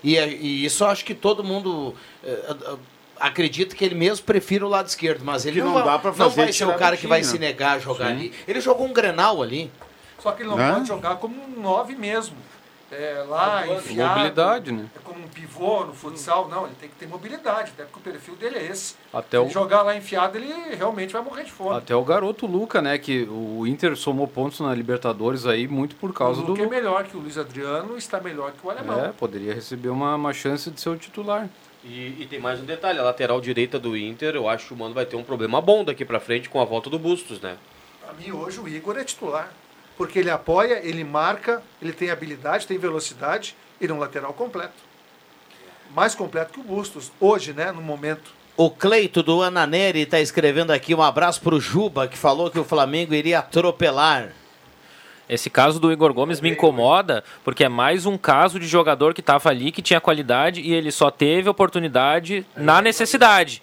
E, 0.04 0.18
é- 0.18 0.28
e 0.28 0.66
isso 0.66 0.84
eu 0.84 0.88
acho 0.90 1.04
que 1.06 1.16
todo 1.16 1.44
mundo. 1.44 1.96
Acredita 3.24 3.74
que 3.74 3.86
ele 3.86 3.96
mesmo 3.96 4.26
prefira 4.26 4.66
o 4.66 4.70
lado 4.70 4.88
esquerdo, 4.88 5.24
mas 5.24 5.46
ele 5.46 5.56
Que 5.56 5.62
não, 5.62 5.68
não 5.68 5.74
vai, 5.76 5.84
dá 5.86 5.98
pra 6.00 6.10
não 6.12 6.18
fazer 6.18 6.36
vai 6.44 6.52
ser 6.52 6.66
o 6.66 6.74
cara 6.74 6.98
que 6.98 7.08
vai 7.08 7.24
se 7.24 7.40
negar 7.40 7.78
a 7.78 7.80
jogar 7.80 8.08
ali. 8.08 8.34
Ele 8.46 8.60
jogou 8.60 8.86
um 8.86 8.92
grenal 8.92 9.42
ali. 9.42 9.72
Só 10.20 10.32
que 10.34 10.42
ele 10.44 10.50
não 10.50 10.58
pode 10.58 10.88
jogar 10.88 11.16
como 11.16 11.36
um 11.42 11.62
9 11.62 11.96
mesmo. 11.96 12.36
É, 12.92 13.26
lá, 13.28 13.66
enfiado. 13.66 14.10
Mobilidade, 14.10 14.72
né? 14.72 14.86
É 14.96 15.00
como 15.04 15.24
um 15.24 15.28
pivô, 15.28 15.86
no 15.86 15.94
futsal, 15.94 16.48
não, 16.48 16.66
ele 16.66 16.76
tem 16.80 16.88
que 16.90 16.96
ter 16.96 17.08
mobilidade, 17.08 17.72
até 17.74 17.86
porque 17.86 17.98
o 18.08 18.12
perfil 18.12 18.36
dele 18.36 18.58
é 18.60 18.66
esse. 18.68 18.94
Até 19.12 19.40
Se 19.40 19.46
o- 19.46 19.50
jogar 19.50 19.82
lá 19.82 19.96
enfiado, 19.96 20.38
ele 20.38 20.54
realmente 20.76 21.12
vai 21.12 21.22
morrer 21.24 21.46
de 21.46 21.52
fome. 21.52 21.76
Até 21.76 21.96
o 21.96 22.04
garoto 22.04 22.46
Luca, 22.46 22.82
né? 22.84 22.98
Que 23.00 23.24
o 23.24 23.66
Inter 23.66 23.96
somou 23.96 24.28
pontos 24.28 24.60
na 24.60 24.76
Libertadores 24.76 25.48
aí 25.48 25.68
muito 25.68 25.96
por 25.96 26.14
causa 26.14 26.42
o 26.42 26.44
do 26.44 26.52
Luca 26.52 26.64
é 26.64 26.68
melhor 26.68 27.04
que 27.06 27.18
o 27.18 27.20
Luiz 27.22 27.38
Adriano, 27.38 27.98
está 27.98 28.20
melhor 28.20 28.52
que 28.52 28.68
o 28.68 28.70
alemão. 28.70 29.06
É, 29.06 29.08
poderia 29.12 29.54
receber 29.56 29.90
uma, 29.90 30.14
uma 30.16 30.34
chance 30.34 30.70
de 30.70 30.80
ser 30.80 30.90
o 30.90 30.96
titular. 30.98 31.50
E, 31.84 32.16
e 32.20 32.28
tem 32.30 32.40
mais 32.40 32.62
um 32.62 32.66
detalhe, 32.66 32.98
a 32.98 33.04
lateral 33.04 33.42
direita 33.42 33.78
do 33.78 33.98
Inter, 33.98 34.36
eu 34.36 34.48
acho 34.48 34.68
que 34.68 34.74
o 34.74 34.78
Mano 34.78 34.94
vai 34.94 35.06
ter 35.06 35.18
um 35.18 35.24
problema 35.24 35.60
bom 35.60 35.84
daqui 35.84 36.06
pra 36.06 36.20
frente 36.20 36.50
com 36.50 36.62
a 36.62 36.66
volta 36.66 36.90
do 36.90 36.98
Bustos, 36.98 37.42
né? 37.42 37.58
Pra 38.02 38.14
mim, 38.14 38.32
hoje, 38.32 38.60
o 38.60 38.68
Igor 38.68 38.98
é 38.98 39.04
titular. 39.04 39.52
Porque 39.98 40.20
ele 40.20 40.30
apoia, 40.30 40.80
ele 40.82 41.04
marca, 41.04 41.62
ele 41.82 41.92
tem 41.92 42.10
habilidade, 42.10 42.66
tem 42.66 42.78
velocidade, 42.78 43.56
ele 43.82 43.92
é 43.92 43.96
um 43.96 44.00
lateral 44.00 44.34
completo. 44.34 44.74
Mais 45.94 46.16
completo 46.16 46.54
que 46.54 46.60
o 46.60 46.64
Bustos, 46.64 47.12
hoje, 47.20 47.54
né, 47.54 47.72
no 47.72 47.82
momento. 47.82 48.32
O 48.56 48.70
Cleito 48.70 49.22
do 49.22 49.42
Ananeri 49.42 50.02
está 50.02 50.20
escrevendo 50.20 50.72
aqui 50.72 50.96
um 50.96 51.02
abraço 51.02 51.42
pro 51.42 51.60
Juba, 51.60 52.08
que 52.08 52.18
falou 52.18 52.50
que 52.50 52.60
o 52.60 52.64
Flamengo 52.64 53.14
iria 53.14 53.40
atropelar. 53.40 54.32
Esse 55.34 55.50
caso 55.50 55.80
do 55.80 55.92
Igor 55.92 56.14
Gomes 56.14 56.40
me 56.40 56.52
incomoda, 56.52 57.24
porque 57.44 57.64
é 57.64 57.70
mais 57.70 58.06
um 58.06 58.20
caso 58.20 58.60
de 58.60 58.68
jogador 58.68 59.16
que 59.16 59.20
estava 59.20 59.50
ali, 59.50 59.72
que 59.72 59.82
tinha 59.82 60.00
qualidade 60.00 60.62
e 60.62 60.72
ele 60.72 60.92
só 60.92 61.10
teve 61.10 61.50
oportunidade 61.50 62.46
na 62.56 62.84
necessidade. 62.84 63.60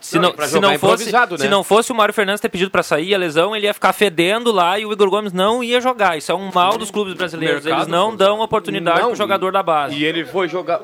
Se 0.00 0.18
Não, 0.18 0.32
não, 0.32 0.46
se 0.46 0.60
não 0.60 0.78
fosse, 0.78 1.12
né? 1.12 1.26
se 1.36 1.48
não 1.48 1.64
fosse 1.64 1.92
o 1.92 1.94
Mário 1.94 2.14
Fernandes 2.14 2.40
ter 2.40 2.48
pedido 2.48 2.70
para 2.70 2.82
sair 2.82 3.14
a 3.14 3.18
lesão, 3.18 3.54
ele 3.54 3.66
ia 3.66 3.74
ficar 3.74 3.92
fedendo 3.92 4.50
lá 4.52 4.78
e 4.78 4.86
o 4.86 4.92
Igor 4.92 5.10
Gomes 5.10 5.32
não 5.32 5.62
ia 5.62 5.80
jogar. 5.80 6.16
Isso 6.16 6.32
é 6.32 6.34
um 6.34 6.50
mal 6.54 6.78
dos 6.78 6.90
clubes 6.90 7.12
brasileiros. 7.12 7.64
mercado, 7.64 7.80
Eles 7.80 7.88
não 7.92 8.14
dão 8.14 8.40
oportunidade 8.40 9.00
Não, 9.00 9.06
para 9.08 9.12
o 9.14 9.16
jogador 9.16 9.52
da 9.52 9.62
base. 9.62 9.96
E 9.96 10.04
ele 10.04 10.24
foi 10.24 10.48
jogar. 10.48 10.80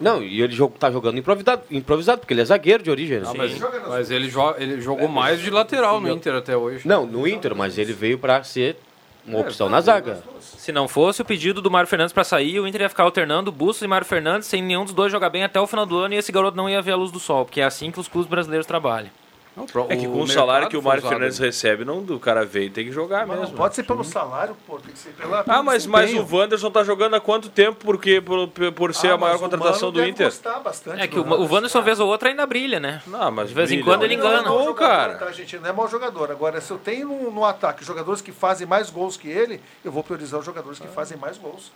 Não, 0.00 0.22
e 0.22 0.40
ele 0.40 0.56
tá 0.78 0.90
jogando 0.90 1.18
improvisado, 1.18 1.62
improvisado, 1.70 2.20
porque 2.20 2.34
ele 2.34 2.42
é 2.42 2.44
zagueiro 2.44 2.82
de 2.82 2.90
origem. 2.90 3.20
né? 3.20 3.26
Ah, 3.28 3.34
mas, 3.36 3.58
mas 3.88 4.10
ele, 4.10 4.28
jo 4.28 4.54
ele 4.58 4.80
jogou 4.80 5.08
mais 5.08 5.40
de 5.40 5.50
lateral 5.50 6.00
no 6.00 6.10
Inter 6.10 6.34
até 6.34 6.56
hoje. 6.56 6.86
Não, 6.86 7.06
no 7.06 7.26
Inter, 7.26 7.56
mas 7.56 7.78
ele 7.78 7.92
veio 7.92 8.18
pra 8.18 8.44
ser 8.44 8.76
uma 9.28 9.40
opção 9.40 9.68
na 9.68 9.80
zaga. 9.80 10.22
Se 10.40 10.72
não 10.72 10.88
fosse 10.88 11.22
o 11.22 11.24
pedido 11.24 11.62
do 11.62 11.70
Mário 11.70 11.88
Fernandes 11.88 12.12
para 12.12 12.24
sair, 12.24 12.58
o 12.58 12.66
Inter 12.66 12.82
ia 12.82 12.88
ficar 12.88 13.04
alternando 13.04 13.52
Bustos 13.52 13.82
e 13.82 13.86
Mário 13.86 14.06
Fernandes 14.06 14.48
sem 14.48 14.62
nenhum 14.62 14.84
dos 14.84 14.94
dois 14.94 15.12
jogar 15.12 15.30
bem 15.30 15.44
até 15.44 15.60
o 15.60 15.66
final 15.66 15.86
do 15.86 15.96
ano 15.98 16.14
e 16.14 16.16
esse 16.16 16.32
garoto 16.32 16.56
não 16.56 16.68
ia 16.68 16.82
ver 16.82 16.92
a 16.92 16.96
luz 16.96 17.10
do 17.10 17.20
sol, 17.20 17.44
porque 17.44 17.60
é 17.60 17.64
assim 17.64 17.90
que 17.90 18.00
os 18.00 18.08
clubes 18.08 18.28
brasileiros 18.28 18.66
trabalham. 18.66 19.10
É 19.88 19.96
que 19.96 20.06
com 20.06 20.20
o, 20.22 20.26
salário 20.28 20.68
que 20.68 20.76
o 20.76 20.82
Mário 20.82 21.02
Fernandes 21.02 21.38
recebe, 21.38 21.84
não, 21.84 21.98
o 21.98 22.20
cara 22.20 22.44
veio 22.44 22.70
tem 22.70 22.84
que 22.86 22.92
jogar 22.92 23.26
Mas 23.26 23.38
mesmo. 23.38 23.52
não 23.52 23.56
pode 23.58 23.74
ser 23.74 23.82
pelo 23.82 24.04
salário, 24.04 24.56
pô, 24.66 24.78
tem 24.78 24.92
que 24.92 24.98
ser 24.98 25.10
pela. 25.10 25.40
Ah, 25.40 25.44
pelo 25.44 25.64
mas, 25.64 25.86
mas 25.86 26.12
o. 26.14 26.36
Wanderson 26.36 26.70
tá 26.70 26.84
jogando 26.84 27.14
há 27.14 27.20
quanto 27.20 27.48
tempo 27.48 27.84
porque, 27.84 28.20
por, 28.20 28.48
por 28.48 28.94
ser 28.94 29.08
Ah, 29.08 29.14
a 29.14 29.18
maior 29.18 29.36
o 29.36 29.38
contratação 29.40 29.90
do 29.90 30.04
Inter? 30.04 30.26
gostar 30.26 30.60
bastante 30.60 31.00
É 31.02 31.06
que 31.06 31.16
do 31.16 31.22
o, 31.22 31.40
o 31.42 31.52
Wanderson, 31.52 31.82
vez 31.82 31.98
ou 32.00 32.08
outra, 32.08 32.28
ainda 32.28 32.46
brilha, 32.46 32.78
né? 32.78 33.02
Não, 33.06 33.30
mas 33.30 33.48
De 33.48 33.54
vez 33.54 33.70
em 33.70 33.76
brilha. 33.76 33.84
quando 33.90 34.04
ele 34.04 34.16
Não 34.16 34.24
é 34.24 34.28
engana. 34.28 34.42
mau 34.48 34.58
Gol, 34.58 34.66
jogador, 34.68 34.88
cara. 34.88 35.14
Tá, 35.18 35.32
gente? 35.32 35.58
Não 35.58 35.68
é 35.68 35.72
mau 35.72 35.88
jogador. 35.88 36.30
Agora, 36.30 36.60
se 36.60 36.70
eu 36.70 36.78
tenho 36.78 37.08
no, 37.08 37.30
no 37.30 37.44
ataque 37.44 37.84
jogadores 37.84 38.20
que 38.20 38.32
fazem 38.32 38.66
mais 38.66 38.90
gols 38.90 39.16
que 39.16 39.28
ele, 39.28 39.60
eu 39.84 39.90
vou 39.92 40.02
priorizar 40.04 40.40
os 40.40 40.46
jogadores 40.46 40.78
que 40.78 40.88
fazem 40.88 41.16
mais 41.18 41.36
gols. 41.38 41.72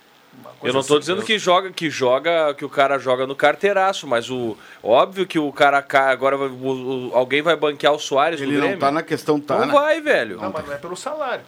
Eu 0.63 0.71
não 0.73 0.81
tô 0.81 0.93
assim. 0.93 0.99
dizendo 0.99 1.21
que 1.23 1.37
joga, 1.37 1.71
que 1.71 1.89
joga, 1.89 2.53
que 2.53 2.63
o 2.63 2.69
cara 2.69 2.97
joga 2.97 3.27
no 3.27 3.35
carteiraço, 3.35 4.07
mas 4.07 4.29
o 4.29 4.57
óbvio 4.81 5.25
que 5.25 5.37
o 5.37 5.51
cara 5.51 5.81
ca- 5.81 6.09
agora 6.09 6.37
vai- 6.37 6.47
o- 6.47 7.09
o- 7.09 7.11
alguém 7.13 7.41
vai 7.41 7.55
banquear 7.55 7.91
o 7.93 7.99
Soares 7.99 8.39
Ele 8.39 8.53
não 8.53 8.61
Grêmio. 8.61 8.79
tá 8.79 8.89
na 8.89 9.03
questão, 9.03 9.39
tá, 9.41 9.57
Não 9.59 9.65
né? 9.67 9.73
vai, 9.73 9.99
velho. 9.99 10.39
Não, 10.39 10.51
mas 10.51 10.65
não 10.65 10.73
é 10.73 10.77
pelo 10.77 10.95
salário. 10.95 11.43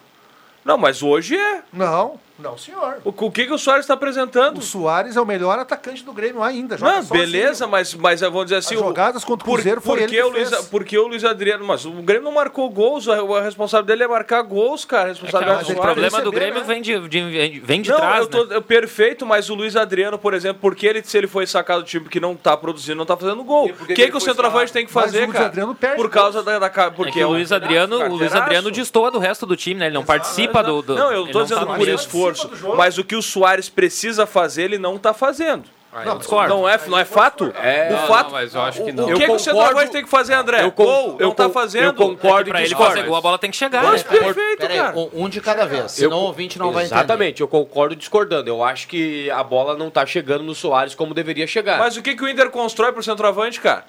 Não, 0.64 0.76
mas 0.76 1.02
hoje 1.02 1.36
é. 1.36 1.62
Não, 1.72 2.20
não, 2.38 2.56
senhor. 2.58 2.98
O, 3.04 3.10
o 3.10 3.30
que, 3.30 3.46
que 3.46 3.52
o 3.52 3.58
Soares 3.58 3.84
está 3.84 3.94
apresentando? 3.94 4.58
O 4.58 4.62
Soares 4.62 5.16
é 5.16 5.20
o 5.20 5.26
melhor 5.26 5.58
atacante 5.58 6.04
do 6.04 6.12
Grêmio 6.12 6.42
ainda. 6.42 6.76
joga 6.76 6.92
Não, 6.96 7.02
sozinho. 7.02 7.20
beleza, 7.20 7.66
mas, 7.66 7.94
mas 7.94 8.20
eu 8.22 8.30
vou 8.30 8.44
dizer 8.44 8.56
assim. 8.56 8.74
As 8.74 8.80
o- 8.80 8.84
jogadas 8.84 9.24
contra 9.24 9.44
o 9.44 9.46
por, 9.46 9.54
Cruzeiro 9.54 9.80
foi 9.80 9.96
por 9.96 10.02
ele 10.02 10.08
que 10.10 10.16
que 10.16 10.22
o 10.22 10.28
Luiz. 10.30 10.50
Porque 10.70 10.98
o 10.98 11.06
Luiz 11.06 11.24
Adriano. 11.24 11.64
Mas 11.64 11.84
o 11.86 11.90
Grêmio 11.92 12.24
não 12.24 12.32
marcou 12.32 12.68
gols, 12.70 13.08
a, 13.08 13.14
a 13.20 13.40
responsável 13.42 13.86
dele 13.86 14.04
é 14.04 14.08
marcar 14.08 14.42
gols, 14.42 14.84
cara. 14.84 15.04
A 15.04 15.06
É 15.06 15.08
responsabilidade 15.12 15.64
que 15.64 15.72
o 15.72 15.76
problema 15.80 16.20
do 16.22 16.30
Grêmio 16.32 16.60
né? 16.60 16.66
vem 16.66 16.82
de, 16.82 17.08
de- 17.08 17.60
vem 17.60 17.80
de 17.82 17.90
não, 17.90 17.96
trás, 17.96 18.20
eu 18.20 18.26
tô, 18.28 18.44
né? 18.44 18.56
eu- 18.56 18.62
perfeito, 18.62 19.24
mas 19.24 19.48
o 19.50 19.54
Luiz 19.54 19.74
Adriano, 19.76 20.18
por 20.18 20.34
exemplo, 20.34 20.58
porque 20.60 20.86
ele, 20.86 21.02
se 21.02 21.16
ele 21.16 21.26
foi 21.26 21.46
sacado 21.46 21.82
do 21.82 21.86
time 21.86 22.08
que 22.08 22.20
não 22.20 22.34
tá 22.36 22.56
produzindo, 22.56 22.96
não 22.96 23.06
tá 23.06 23.16
fazendo 23.16 23.42
gol. 23.44 23.66
O 23.70 23.86
que, 23.86 23.94
que 23.94 24.08
o 24.08 24.12
foi 24.12 24.20
centroavante 24.20 24.72
tem 24.72 24.84
que 24.86 24.92
Mas 24.94 25.04
fazer, 25.04 25.18
o 25.18 25.24
Luiz 25.26 25.32
cara? 25.32 25.46
Adriano 25.46 25.74
perde 25.74 25.96
por 25.96 26.10
causa 26.10 26.42
da, 26.42 26.58
da 26.58 26.68
ca- 26.70 26.90
porque 26.90 27.20
É 27.20 27.26
o 27.26 27.30
Luiz 27.30 27.50
Adriano, 27.50 27.96
o 27.98 28.16
Luiz. 28.16 28.34
Adriano 28.34 28.70
destoa 28.70 29.10
do 29.10 29.18
resto 29.18 29.46
do 29.46 29.56
time, 29.56 29.80
né? 29.80 29.86
Ele 29.86 29.94
não 29.94 30.04
participa 30.04 30.62
do, 30.62 30.82
Não, 30.94 31.10
eu 31.12 31.26
não 31.26 31.42
dizendo 31.42 31.60
tá 31.60 31.66
por 31.66 31.78
mesmo. 31.78 31.94
Esforço. 32.32 32.76
Mas 32.76 32.98
o 32.98 33.04
que 33.04 33.16
o 33.16 33.22
Soares 33.22 33.68
precisa 33.68 34.26
fazer, 34.26 34.62
ele 34.64 34.78
não 34.78 34.98
tá 34.98 35.12
fazendo. 35.14 35.64
eu 36.04 36.18
discordo. 36.18 36.48
Não 36.54 36.68
é, 36.68 36.78
não 36.88 36.98
é 36.98 37.04
fato? 37.06 37.50
É, 37.56 37.88
o 37.88 37.92
não, 37.96 38.06
fato. 38.06 38.24
não, 38.26 38.32
mas 38.32 38.54
eu 38.54 38.60
acho 38.60 38.84
que 38.84 38.90
o- 38.90 38.94
não. 38.94 39.06
O 39.06 39.10
Eu 39.10 39.16
que, 39.18 39.24
que 39.24 39.30
o 39.32 39.38
centroavante 39.38 39.90
tem 39.92 40.04
que 40.04 40.10
fazer, 40.10 40.34
André? 40.34 40.62
Eu 40.62 40.70
con- 40.70 40.84
Gol, 40.84 41.16
eu 41.18 41.28
não 41.28 41.34
tá 41.34 41.48
fazendo. 41.48 41.84
eu 41.86 41.94
concordo 41.94 42.50
Pra 42.50 42.60
e 42.60 42.64
ele 42.66 42.74
fazer 42.74 43.02
gol, 43.04 43.16
a 43.16 43.20
bola 43.22 43.38
tem 43.38 43.50
que 43.50 43.56
chegar, 43.56 43.82
Mas 43.82 44.04
né? 44.04 44.10
perfeito, 44.10 44.58
Peraí, 44.60 44.76
cara. 44.76 44.94
um, 44.98 45.10
um 45.24 45.28
de 45.28 45.40
cada 45.40 45.64
vez, 45.64 45.82
Eu 45.82 45.88
senão 45.88 46.10
co- 46.10 46.16
o 46.16 46.26
ouvinte 46.26 46.58
não 46.58 46.70
vai 46.70 46.84
entender. 46.84 46.98
Exatamente, 47.00 47.40
eu 47.40 47.48
concordo 47.48 47.96
discordando. 47.96 48.50
Eu 48.50 48.62
acho 48.62 48.86
que 48.88 49.30
a 49.30 49.42
bola 49.42 49.74
não 49.74 49.88
tá 49.90 50.04
chegando 50.04 50.44
no 50.44 50.54
Soares 50.54 50.94
como 50.94 51.14
deveria 51.14 51.46
chegar. 51.46 51.78
Mas 51.78 51.96
o 51.96 52.02
que, 52.02 52.14
que 52.14 52.22
o 52.22 52.28
Inter 52.28 52.50
constrói 52.50 52.92
pro 52.92 53.02
centroavante, 53.02 53.58
cara? 53.60 53.84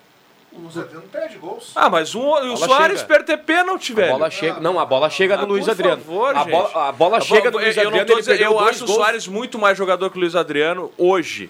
O 0.58 0.62
Luiz 0.64 0.78
Adriano 0.78 1.06
perde 1.12 1.38
gols. 1.38 1.72
Ah, 1.76 1.90
mas 1.90 2.16
um, 2.16 2.30
o 2.32 2.58
Soares 2.58 3.02
chega. 3.02 3.14
perde 3.26 3.38
pênalti, 3.44 3.92
a 3.92 3.96
velho. 3.96 4.12
bola 4.14 4.30
chega, 4.32 4.60
não, 4.60 4.80
a 4.80 4.86
bola 4.86 5.10
chega 5.10 5.36
Ah, 5.36 5.38
no 5.42 5.46
Luiz 5.48 5.66
por 5.66 5.72
Adriano. 5.72 6.02
favor, 6.02 6.36
a, 6.36 6.40
gente. 6.40 6.52
bola, 6.52 6.88
a 6.88 6.92
bola 6.92 7.22
chega 7.22 7.52
bom, 7.52 7.58
no 7.60 7.64
Luiz 7.64 7.78
eu, 7.78 7.84
eu 7.84 7.88
Adriano, 7.90 7.98
não 7.98 8.06
tô 8.06 8.14
ele 8.14 8.22
dizendo, 8.22 8.42
eu 8.42 8.60
acho 8.60 8.84
o 8.84 8.88
gols. 8.88 8.98
Soares 8.98 9.28
muito 9.28 9.60
mais 9.60 9.78
jogador 9.78 10.10
que 10.10 10.18
o 10.18 10.20
Luiz 10.20 10.36
Adriano 10.36 10.92
hoje. 10.98 11.50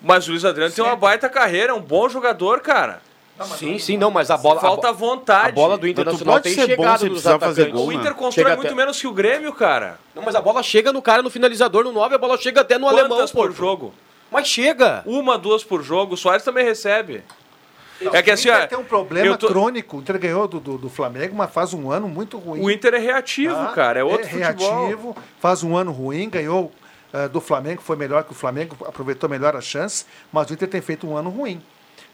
Mas 0.00 0.26
o 0.26 0.30
Luiz 0.30 0.44
Adriano 0.44 0.72
tem 0.72 0.82
uma 0.84 0.96
baita 0.96 1.28
carreira, 1.28 1.72
é 1.72 1.74
um 1.74 1.80
bom 1.80 2.08
jogador, 2.08 2.60
cara. 2.60 3.02
Sim, 3.56 3.78
sim, 3.78 3.96
não, 3.96 4.10
mas 4.10 4.30
a 4.32 4.36
bola. 4.36 4.60
Falta 4.60 4.88
a, 4.88 4.92
bo- 4.92 4.98
vontade. 4.98 5.48
a 5.50 5.52
bola 5.52 5.78
do 5.78 5.86
Internacional 5.86 6.34
pode 6.36 6.44
tem 6.44 6.54
ser 6.54 6.74
bom 6.76 6.82
chegado 6.82 7.00
sem 7.00 7.08
nos 7.10 7.24
atacantes. 7.26 7.72
gol, 7.72 7.84
O 7.86 7.88
né? 7.90 7.94
Inter 7.94 8.14
constrói 8.14 8.44
Chega 8.46 8.56
muito 8.56 8.66
até- 8.68 8.74
menos 8.76 9.00
que 9.00 9.06
o 9.06 9.12
Grêmio, 9.12 9.52
cara. 9.52 9.98
Não, 10.14 10.22
mas 10.24 10.34
a 10.34 10.40
bola 10.40 10.60
chega 10.62 10.92
no 10.92 11.00
cara 11.00 11.22
no 11.22 11.30
finalizador, 11.30 11.84
no 11.84 11.92
9, 11.92 12.14
a 12.16 12.18
bola 12.18 12.36
chega 12.36 12.62
até 12.62 12.76
no 12.78 12.86
Quantas 12.86 12.98
alemão, 13.00 13.26
por 13.28 13.48
pô. 13.48 13.52
jogo? 13.54 13.94
Mas 14.30 14.48
chega. 14.48 15.02
Uma, 15.06 15.38
duas 15.38 15.62
por 15.62 15.82
jogo. 15.84 16.14
O 16.14 16.16
Soares 16.16 16.42
também 16.44 16.64
recebe. 16.64 17.22
É 18.12 18.22
que 18.22 18.30
assim, 18.30 18.48
o 18.48 18.52
Inter 18.54 18.68
tem 18.68 18.78
um 18.78 18.84
problema 18.84 19.36
tô- 19.36 19.48
crônico. 19.48 19.96
O 19.96 20.00
Inter 20.00 20.18
ganhou 20.18 20.46
do, 20.46 20.60
do, 20.60 20.78
do 20.78 20.88
Flamengo, 20.88 21.34
mas 21.36 21.50
faz 21.50 21.74
um 21.74 21.90
ano 21.90 22.08
muito 22.08 22.38
ruim. 22.38 22.60
o 22.60 22.70
Inter 22.70 22.94
é 22.94 22.98
reativo, 22.98 23.54
tá? 23.54 23.72
cara. 23.72 24.00
É 24.00 24.04
outro 24.04 24.28
futebol. 24.28 24.80
reativo, 24.84 25.16
faz 25.40 25.62
um 25.62 25.76
ano 25.76 25.90
ruim, 25.92 26.28
ganhou 26.30 26.70
eh, 27.12 27.28
do 27.28 27.40
Flamengo, 27.40 27.80
foi 27.82 27.96
melhor 27.96 28.22
que 28.24 28.32
o 28.32 28.34
Flamengo, 28.34 28.76
aproveitou 28.86 29.28
melhor 29.28 29.56
a 29.56 29.60
chance, 29.60 30.04
mas 30.32 30.48
o 30.50 30.52
Inter 30.52 30.68
tem 30.68 30.80
feito 30.80 31.06
um 31.08 31.16
ano 31.16 31.30
ruim. 31.30 31.60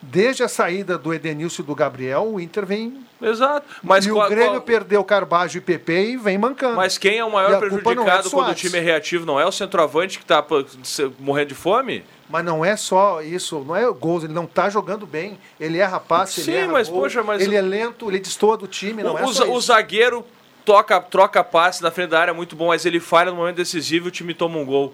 Desde 0.07 0.43
a 0.43 0.49
saída 0.49 0.99
do 0.99 1.14
Edenilson 1.14 1.62
e 1.62 1.64
do 1.64 1.74
Gabriel, 1.74 2.24
o 2.26 2.39
Inter 2.39 2.66
vem. 2.66 3.07
Exato. 3.22 3.66
Mas 3.82 4.05
e 4.05 4.11
qual- 4.11 4.26
o 4.26 4.28
Grêmio 4.30 4.51
qual- 4.53 4.61
perdeu 4.61 5.03
Carbajo 5.03 5.57
e 5.57 5.61
PP 5.62 6.11
e 6.11 6.16
vem 6.18 6.37
mancando. 6.37 6.76
Mas 6.76 6.99
quem 6.99 7.18
é 7.18 7.24
o 7.24 7.30
maior 7.32 7.51
não 7.53 7.57
é 7.57 7.61
do 7.70 7.78
prejudicado 7.80 8.30
quando 8.30 8.51
o 8.51 8.55
time 8.55 8.76
é 8.78 8.80
reativo? 8.82 9.24
Não 9.24 9.41
é 9.41 9.47
o 9.47 9.53
centroavante 9.53 10.18
que 10.18 10.24
tá 10.26 10.45
se- 10.82 11.11
morrendo 11.18 11.49
de 11.49 11.55
fome? 11.55 12.05
Mas 12.35 12.45
não 12.45 12.64
é 12.64 12.76
só 12.76 13.22
isso, 13.22 13.61
não 13.64 13.76
é 13.76 13.89
gols, 13.93 14.24
ele 14.24 14.32
não 14.32 14.43
está 14.43 14.68
jogando 14.68 15.07
bem. 15.07 15.39
Ele 15.61 15.78
erra 15.78 16.01
passe, 16.01 16.43
Sim, 16.43 16.51
ele 16.51 16.61
erra 16.62 16.72
mas, 16.72 16.89
gol, 16.89 17.03
poxa, 17.03 17.22
mas 17.22 17.41
ele 17.41 17.55
o- 17.55 17.59
é 17.59 17.62
lento, 17.62 18.11
ele 18.11 18.18
destoa 18.18 18.57
do 18.57 18.66
time, 18.66 19.05
não 19.05 19.14
o, 19.14 19.18
é 19.18 19.22
o 19.22 19.26
só 19.28 19.45
za- 19.45 19.51
o 19.53 19.53
isso. 19.59 19.61
zagueiro 19.68 20.24
toca, 20.64 21.01
troca 21.01 21.45
passe 21.45 21.80
na 21.80 21.93
frente 21.93 22.11
da 22.11 22.18
área 22.18 22.32
é 22.32 22.35
muito 22.35 22.57
bom, 22.57 22.66
mas 22.66 22.85
ele 22.85 22.99
falha 22.99 23.30
no 23.30 23.37
momento 23.37 23.55
decisivo 23.55 24.07
e 24.07 24.09
o 24.09 24.11
time 24.11 24.35
toma 24.35 24.59
um 24.59 24.64
gol. 24.64 24.93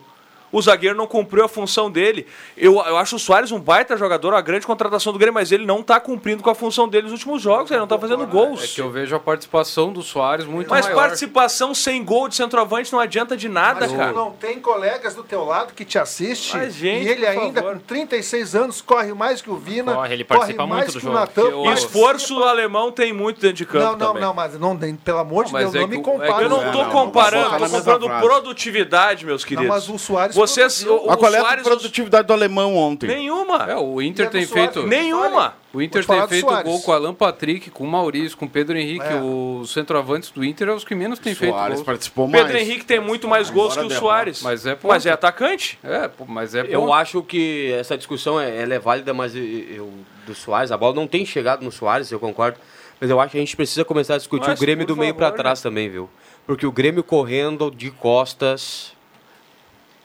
O 0.53 0.61
zagueiro 0.61 0.97
não 0.97 1.07
cumpriu 1.07 1.45
a 1.45 1.49
função 1.49 1.91
dele. 1.91 2.27
Eu, 2.57 2.75
eu 2.85 2.97
acho 2.97 3.17
o 3.17 3.19
Soares 3.19 3.53
um 3.53 3.61
baita 3.61 3.97
jogador, 3.97 4.33
uma 4.35 4.41
grande 4.41 4.67
contratação 4.67 5.13
do 5.13 5.19
Grêmio, 5.19 5.35
mas 5.35 5.53
ele 5.53 5.65
não 5.65 5.81
está 5.81 6.01
cumprindo 6.01 6.43
com 6.43 6.51
a 6.51 6.55
função 6.55 6.89
dele 6.89 7.05
nos 7.05 7.13
últimos 7.13 7.41
jogos, 7.41 7.71
ele 7.71 7.79
não 7.79 7.85
está 7.85 7.99
fazendo 7.99 8.27
gols. 8.27 8.65
É 8.65 8.67
que 8.67 8.81
eu 8.81 8.91
vejo 8.91 9.15
a 9.15 9.21
participação 9.21 9.93
do 9.93 10.03
Soares 10.03 10.47
muito 10.47 10.69
Mas 10.69 10.87
maior. 10.87 10.97
participação 10.97 11.75
sem 11.75 12.05
gol 12.05 12.29
de 12.29 12.35
centroavante 12.35 12.93
não 12.93 12.99
adianta 12.99 13.37
de 13.37 13.49
nada, 13.49 13.81
Mas 13.81 13.93
cara. 13.93 14.13
não 14.13 14.33
tem 14.33 14.59
colegas 14.61 15.15
do 15.15 15.23
teu 15.23 15.45
lado 15.45 15.73
que 15.75 15.85
te 15.85 15.99
assiste 15.99 16.57
Mas, 16.57 16.75
gente, 16.75 17.07
e 17.07 17.09
ele 17.09 17.27
ainda 17.27 17.61
favor. 17.63 17.75
com 17.79 17.81
36 17.85 18.55
anos 18.57 18.81
corre 18.81 19.13
mais 19.15 19.41
que 19.41 19.51
o 19.51 19.57
Vina, 19.57 19.95
Corre, 19.95 20.13
ele 20.15 20.25
participa 20.25 20.67
mais 20.67 20.83
muito 20.85 20.93
do 20.95 20.99
que 20.99 21.05
jogo. 21.07 21.17
o 21.17 21.21
Natan. 21.21 21.43
Que 21.43 21.49
eu- 21.69 21.73
esforço 21.73 22.43
alemão 22.43 22.91
tem 22.91 23.13
muito 23.13 23.41
dentro 23.41 23.57
de 23.57 23.67
campo 23.67 23.85
Não, 23.85 23.93
não, 23.97 24.07
também. 24.09 24.23
não, 24.23 24.35
mas 24.35 24.59
não, 24.59 24.77
tem- 24.77 24.95
pelo 24.97 25.19
amor 25.19 25.45
de 25.45 25.53
Não, 25.53 25.61
mas 25.61 25.71
Deus, 25.71 25.75
é 25.77 25.79
não 25.81 25.89
que 25.89 25.97
me 25.97 26.03
o- 26.19 26.23
é. 26.25 26.45
Eu 26.45 26.49
não 26.49 26.73
não 26.73 26.91
comparando, 26.91 27.51
mesma 27.61 27.81
frase. 27.83 28.09
produtividade, 28.21 29.25
meus 29.25 29.45
queridos. 29.45 29.69
mas 29.69 29.89
o 29.89 29.99
Soares 29.99 30.35
Vocês, 30.41 30.85
o, 30.85 31.05
Mas 31.07 31.15
o 31.15 31.19
qual 31.19 31.35
é 31.35 31.39
a 31.39 31.41
Soares, 31.41 31.63
produtividade 31.65 32.27
do 32.27 32.33
alemão 32.33 32.77
ontem? 32.77 33.07
nenhuma. 33.07 33.67
É, 33.71 33.77
o 33.77 34.01
Inter 34.01 34.27
é 34.27 34.29
tem 34.31 34.47
feito. 34.47 34.83
né? 34.83 35.03
Nenhuma. 35.03 35.55
O 35.73 35.81
Inter 35.81 36.03
falar 36.05 36.27
tem 36.27 36.41
do 36.41 36.49
feito 36.49 36.65
gol 36.65 36.81
com 36.83 36.91
o 36.91 36.95
Alan 36.95 37.15
Patrick, 37.15 37.71
com 37.71 37.85
o 37.85 37.87
Maurício, 37.87 38.37
com 38.37 38.45
o 38.47 38.49
Pedro 38.51 38.77
Henrique. 38.77 39.05
É. 39.07 39.21
Os 39.23 39.73
centroavantes 39.73 40.31
do 40.31 40.45
Inter 40.45 40.69
é 40.69 40.73
os 40.73 40.83
que 40.85 40.95
menos 40.95 41.19
têm 41.19 41.35
feito 41.35 41.53
Soares 41.55 41.75
gols. 41.77 41.87
participou 41.87 42.27
mais. 42.27 42.43
Pedro 42.45 42.59
Henrique 42.59 42.85
tem 42.85 42.99
muito 43.01 43.29
mais 43.29 43.51
gols 43.51 43.75
que 43.75 43.81
o 43.81 43.89
derrota. 43.89 44.01
Soares. 44.01 44.43
Mas 44.43 44.67
é 44.67 44.75
ponta. 44.75 44.95
Mas 44.95 45.07
é 45.07 45.11
atacante? 45.13 45.79
É, 45.85 46.09
pô, 46.09 46.25
mas 46.27 46.55
é 46.55 46.67
Eu 46.69 46.81
ponta. 46.83 46.95
acho 46.95 47.23
que 47.23 47.73
essa 47.73 47.97
discussão 47.97 48.41
é, 48.41 48.63
ela 48.63 48.75
é 48.75 48.79
válida, 48.79 49.15
mas 49.15 49.37
eu, 49.37 49.45
eu- 49.45 49.93
do 50.27 50.35
Soares, 50.35 50.73
a 50.73 50.77
bola 50.77 50.95
não 50.95 51.07
tem 51.07 51.25
chegado 51.25 51.63
no 51.63 51.71
Soares, 51.71 52.11
eu 52.11 52.19
concordo. 52.19 52.59
Mas 53.01 53.09
eu 53.09 53.19
acho 53.21 53.31
que 53.33 53.39
a 53.39 53.41
gente 53.41 53.57
precisa 53.57 53.85
começar 53.85 54.15
a 54.15 54.19
discutir 54.19 54.49
Mas, 54.49 54.59
o 54.59 54.61
Grêmio 54.61 54.87
por 54.87 54.95
do 54.95 54.99
meio 55.01 55.15
favor, 55.15 55.31
pra 55.31 55.37
trás 55.43 55.63
também, 55.63 55.89
viu? 55.89 56.11
Porque 56.47 56.67
o 56.67 56.73
Grêmio 56.73 57.03
correndo 57.03 57.71
de 57.71 57.91
costas 57.91 58.93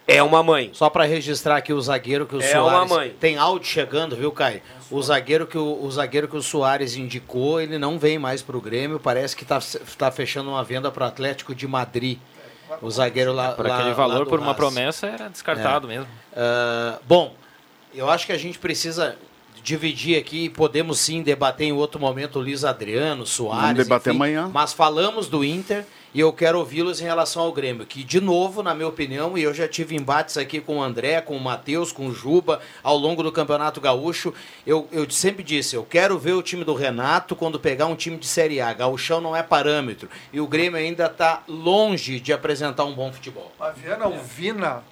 É 0.07 0.21
uma 0.21 0.43
mãe. 0.43 0.69
Só 0.73 0.89
para 0.89 1.03
registrar 1.05 1.57
aqui 1.57 1.73
o 1.73 1.81
zagueiro 1.81 2.25
que 2.27 2.35
o 2.35 2.41
É 2.41 2.51
Soares... 2.51 2.71
uma 2.91 2.97
mãe. 2.97 3.15
Tem 3.19 3.37
áudio 3.37 3.67
chegando, 3.67 4.15
viu, 4.15 4.31
Caio? 4.31 4.61
O 4.91 5.01
zagueiro 5.01 5.47
que 5.47 5.57
o, 5.57 5.83
o 5.83 5.91
zagueiro 5.91 6.27
que 6.27 6.37
o 6.37 6.43
Soares 6.43 6.95
indicou, 6.95 7.59
ele 7.59 7.77
não 7.79 7.97
vem 7.97 8.19
mais 8.19 8.41
para 8.43 8.55
o 8.55 8.61
Grêmio. 8.61 8.99
Parece 8.99 9.35
que 9.35 9.41
está 9.43 9.59
tá 9.97 10.11
fechando 10.11 10.49
uma 10.51 10.63
venda 10.63 10.91
para 10.91 11.05
o 11.05 11.07
Atlético 11.07 11.55
de 11.55 11.67
Madrid. 11.67 12.19
O 12.81 12.89
zagueiro 12.91 13.33
lá 13.33 13.53
Por 13.53 13.65
lá- 13.67 13.75
aquele 13.75 13.89
lá 13.89 13.95
valor, 13.95 14.25
do 14.25 14.29
por 14.29 14.39
uma 14.39 14.49
Haas. 14.49 14.57
promessa, 14.57 15.07
era 15.07 15.27
descartado 15.27 15.87
É. 15.89 15.95
mesmo. 15.97 16.07
Ah, 16.35 16.99
bom, 17.07 17.33
eu 17.93 18.09
acho 18.09 18.25
que 18.27 18.31
a 18.31 18.37
gente 18.37 18.59
precisa 18.59 19.15
dividir 19.63 20.19
aqui, 20.19 20.49
podemos 20.49 20.99
sim 20.99 21.23
debater 21.23 21.65
em 21.67 21.71
outro 21.71 21.99
momento 21.99 22.37
o 22.37 22.41
Luiz 22.41 22.63
Adriano, 22.63 23.25
Soares. 23.25 23.61
Vamos 23.61 23.77
debater 23.83 24.09
enfim, 24.11 24.17
amanhã. 24.17 24.51
Mas 24.53 24.71
falamos 24.73 25.27
do 25.27 25.43
Inter 25.43 25.83
e 26.15 26.21
eu 26.21 26.31
quero 26.31 26.59
ouvi-los 26.59 27.01
em 27.01 27.03
relação 27.03 27.43
ao 27.43 27.51
Grêmio, 27.51 27.85
que 27.85 28.01
de 28.01 28.21
novo, 28.21 28.63
na 28.63 28.73
minha 28.73 28.87
opinião, 28.87 29.37
e 29.37 29.43
eu 29.43 29.53
já 29.53 29.67
tive 29.67 29.97
embates 29.97 30.37
aqui 30.37 30.61
com 30.61 30.77
o 30.77 30.81
André, 30.81 31.19
com 31.19 31.35
o 31.35 31.41
Matheus, 31.41 31.91
com 31.91 32.07
o 32.07 32.13
Juba, 32.13 32.61
ao 32.81 32.95
longo 32.95 33.21
do 33.21 33.33
Campeonato 33.33 33.81
Gaúcho, 33.81 34.33
eu, 34.65 34.87
eu 34.93 35.11
sempre 35.11 35.43
disse, 35.43 35.75
eu 35.75 35.83
quero 35.83 36.17
ver 36.17 36.31
o 36.31 36.41
time 36.41 36.63
do 36.63 36.73
Renato 36.73 37.35
quando 37.35 37.59
pegar 37.59 37.87
um 37.87 37.97
time 37.97 38.15
de 38.15 38.27
Série 38.27 38.61
A. 38.61 38.71
Gaúchão 38.71 39.19
não 39.19 39.35
é 39.35 39.43
parâmetro. 39.43 40.09
E 40.31 40.39
o 40.39 40.47
Grêmio 40.47 40.79
ainda 40.79 41.07
está 41.07 41.43
longe 41.49 42.17
de 42.21 42.31
apresentar 42.31 42.85
um 42.85 42.93
bom 42.93 43.11
futebol. 43.11 43.51
Mas 43.59 43.77
Viana, 43.77 44.07
o 44.07 44.17
Vina, 44.17 44.85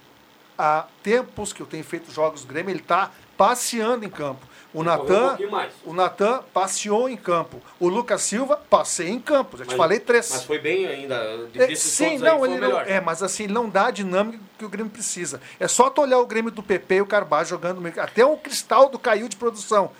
há 0.57 0.87
tempos 1.01 1.53
que 1.53 1.61
eu 1.61 1.65
tenho 1.65 1.85
feito 1.85 2.11
jogos 2.11 2.41
do 2.41 2.47
Grêmio, 2.47 2.69
ele 2.71 2.79
está 2.79 3.11
passeando 3.37 4.03
em 4.03 4.09
campo. 4.09 4.45
O 4.73 4.79
um 4.79 4.83
Natan, 4.83 5.37
mais. 5.51 5.71
o 5.85 5.93
Natan 5.93 6.43
passeou 6.51 7.07
em 7.07 7.15
campo. 7.15 7.61
O 7.79 7.87
Lucas 7.87 8.21
Silva 8.23 8.57
passeia 8.57 9.09
em 9.09 9.19
campo. 9.19 9.55
Já 9.57 9.65
te 9.65 9.67
Mas- 9.67 9.77
falei 9.77 9.99
três. 9.99 10.29
Mas 10.31 10.43
foi 10.45 10.57
bem 10.57 10.87
ainda. 10.87 11.45
de- 11.51 11.61
É, 11.61 11.75
sim, 11.75 12.17
não, 12.17 12.43
ele 12.43 12.57
não, 12.57 12.79
é, 12.79 12.99
mas 12.99 13.21
assim, 13.21 13.43
ele 13.43 13.53
não 13.53 13.69
dá 13.69 13.87
a 13.87 13.91
dinâmica 13.91 14.39
que 14.57 14.65
o 14.65 14.69
Grêmio 14.69 14.91
precisa. 14.91 15.39
É 15.59 15.67
só 15.67 15.89
tu 15.91 16.01
olhar 16.01 16.17
o 16.17 16.25
Grêmio 16.25 16.49
do 16.49 16.63
PP 16.63 16.95
e 16.95 17.01
o 17.01 17.05
Carvalho 17.05 17.45
jogando 17.47 17.79
meio. 17.79 18.01
Até 18.01 18.25
o 18.25 18.35
Cristaldo 18.35 18.97
caiu 18.97 19.29
de 19.29 19.35
produção. 19.35 19.91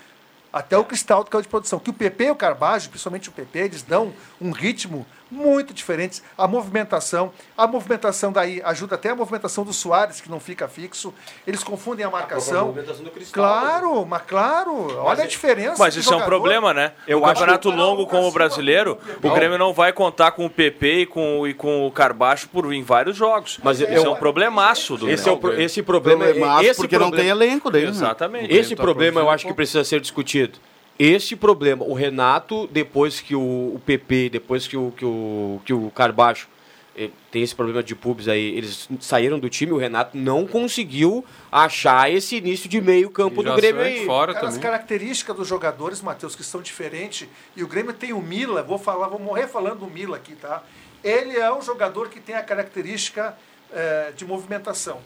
Até 0.51 0.77
o 0.77 0.83
Cristaldo 0.83 1.29
caiu 1.29 1.41
de 1.43 1.47
produção. 1.47 1.79
Que 1.79 1.89
o 1.89 1.93
PP 1.93 2.25
e 2.25 2.31
o 2.31 2.35
Carvalho, 2.35 2.81
principalmente 2.89 3.29
o 3.29 3.31
PP, 3.31 3.59
eles 3.59 3.81
dão 3.83 4.13
um 4.41 4.51
ritmo 4.51 5.05
muito 5.33 5.73
diferente. 5.73 6.21
A 6.37 6.47
movimentação, 6.47 7.31
a 7.57 7.65
movimentação 7.67 8.31
daí 8.31 8.61
ajuda 8.63 8.95
até 8.95 9.09
a 9.09 9.15
movimentação 9.15 9.63
do 9.63 9.73
Soares, 9.73 10.21
que 10.21 10.29
não 10.29 10.39
fica 10.39 10.67
fixo. 10.67 11.13
Eles 11.47 11.63
confundem 11.63 12.05
a 12.05 12.09
marcação. 12.09 12.67
movimentação 12.67 13.03
do 13.03 13.11
Cristaldo. 13.11 13.49
Claro, 13.61 14.05
mas 14.05 14.21
claro, 14.27 14.97
olha 14.99 15.23
a 15.23 15.27
diferença. 15.27 15.75
Mas 15.79 15.95
isso 15.95 16.09
é 16.13 16.15
um 16.15 16.19
jogador. 16.19 16.29
problema, 16.29 16.73
né? 16.73 16.91
Eu 17.07 17.19
o 17.21 17.25
acho 17.25 17.33
campeonato 17.35 17.69
que- 17.71 17.75
longo 17.77 18.05
como 18.07 18.27
o 18.27 18.31
brasileiro, 18.31 18.97
o 19.21 19.29
Grêmio 19.31 19.57
não 19.57 19.73
vai 19.73 19.91
contar 19.91 20.31
com 20.31 20.45
o 20.45 20.49
PP 20.49 21.01
e 21.01 21.05
com, 21.05 21.47
e 21.47 21.53
com 21.53 21.87
o 21.87 21.91
Carbacho 21.91 22.47
por 22.49 22.71
em 22.73 22.83
vários 22.83 23.15
jogos. 23.17 23.59
Mas 23.63 23.79
Isso 23.79 23.89
eu- 23.91 24.05
é 24.05 24.09
um 24.09 24.15
problemaço 24.15 24.95
do 24.97 25.09
Esse, 25.09 25.27
é 25.27 25.31
o, 25.31 25.51
esse 25.59 25.81
problema 25.81 26.25
Problemaço 26.25 26.63
esse 26.65 26.79
porque 26.81 26.97
não 26.97 27.07
problema- 27.09 27.23
tem 27.23 27.31
elenco 27.31 27.71
dele. 27.71 27.85
né? 27.87 27.91
Exatamente. 27.91 28.53
Esse 28.53 28.75
tá 28.75 28.83
problema 28.83 29.19
eu 29.21 29.29
acho 29.29 29.45
que 29.47 29.53
precisa 29.53 29.83
ser 29.83 29.99
discutido. 29.99 30.59
Esse 30.97 31.35
problema, 31.35 31.83
o 31.83 31.93
Renato, 31.93 32.67
depois 32.67 33.19
que 33.19 33.35
o, 33.35 33.41
o 33.75 33.81
PP, 33.83 34.29
depois 34.29 34.67
que 34.67 34.77
o, 34.77 34.91
que 34.91 35.03
o, 35.03 35.59
que 35.65 35.73
o 35.73 35.89
Carbacho 35.89 36.47
eh, 36.95 37.09
tem 37.31 37.41
esse 37.41 37.55
problema 37.55 37.81
de 37.81 37.95
pubs 37.95 38.27
aí, 38.27 38.55
eles 38.55 38.87
saíram 38.99 39.39
do 39.39 39.49
time, 39.49 39.71
o 39.71 39.77
Renato 39.77 40.15
não 40.15 40.45
conseguiu 40.45 41.25
achar 41.51 42.11
esse 42.11 42.35
início 42.35 42.69
de 42.69 42.79
meio 42.79 43.09
campo 43.09 43.41
E 43.41 43.45
do 43.45 43.55
Grêmio 43.55 43.81
aí. 43.81 44.05
fora 44.05 44.33
Cara, 44.35 44.47
as 44.47 44.57
características 44.57 45.35
dos 45.35 45.47
jogadores, 45.47 45.99
Matheus, 45.99 46.35
que 46.35 46.43
são 46.43 46.61
diferentes. 46.61 47.27
E 47.55 47.63
o 47.63 47.67
Grêmio 47.67 47.93
tem 47.93 48.13
o 48.13 48.21
Mila, 48.21 48.61
vou 48.61 48.77
falar, 48.77 49.07
vou 49.07 49.19
morrer 49.19 49.47
falando 49.47 49.79
do 49.79 49.87
Mila 49.87 50.17
aqui, 50.17 50.35
tá? 50.35 50.61
Ele 51.03 51.35
é 51.35 51.51
um 51.51 51.61
jogador 51.61 52.09
que 52.09 52.19
tem 52.19 52.35
a 52.35 52.43
característica 52.43 53.35
eh, 53.71 54.13
de 54.15 54.25
movimentação. 54.25 55.01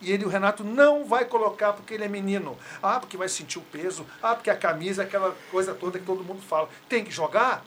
E 0.00 0.10
ele, 0.12 0.24
o 0.24 0.28
Renato 0.28 0.64
não 0.64 1.04
vai 1.04 1.24
colocar 1.24 1.72
porque 1.72 1.94
ele 1.94 2.04
é 2.04 2.08
menino. 2.08 2.56
Ah, 2.82 2.98
porque 2.98 3.16
vai 3.16 3.28
sentir 3.28 3.58
o 3.58 3.62
peso. 3.62 4.06
Ah, 4.22 4.34
porque 4.34 4.50
a 4.50 4.56
camisa, 4.56 5.02
é 5.02 5.04
aquela 5.04 5.34
coisa 5.50 5.74
toda 5.74 5.98
que 5.98 6.06
todo 6.06 6.24
mundo 6.24 6.42
fala. 6.42 6.68
Tem 6.88 7.04
que 7.04 7.10
jogar? 7.10 7.64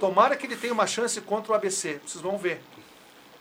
Tomara 0.00 0.36
que 0.36 0.46
ele 0.46 0.56
tenha 0.56 0.72
uma 0.72 0.86
chance 0.86 1.20
contra 1.20 1.52
o 1.52 1.54
ABC. 1.54 2.00
Vocês 2.04 2.22
vão 2.22 2.38
ver. 2.38 2.62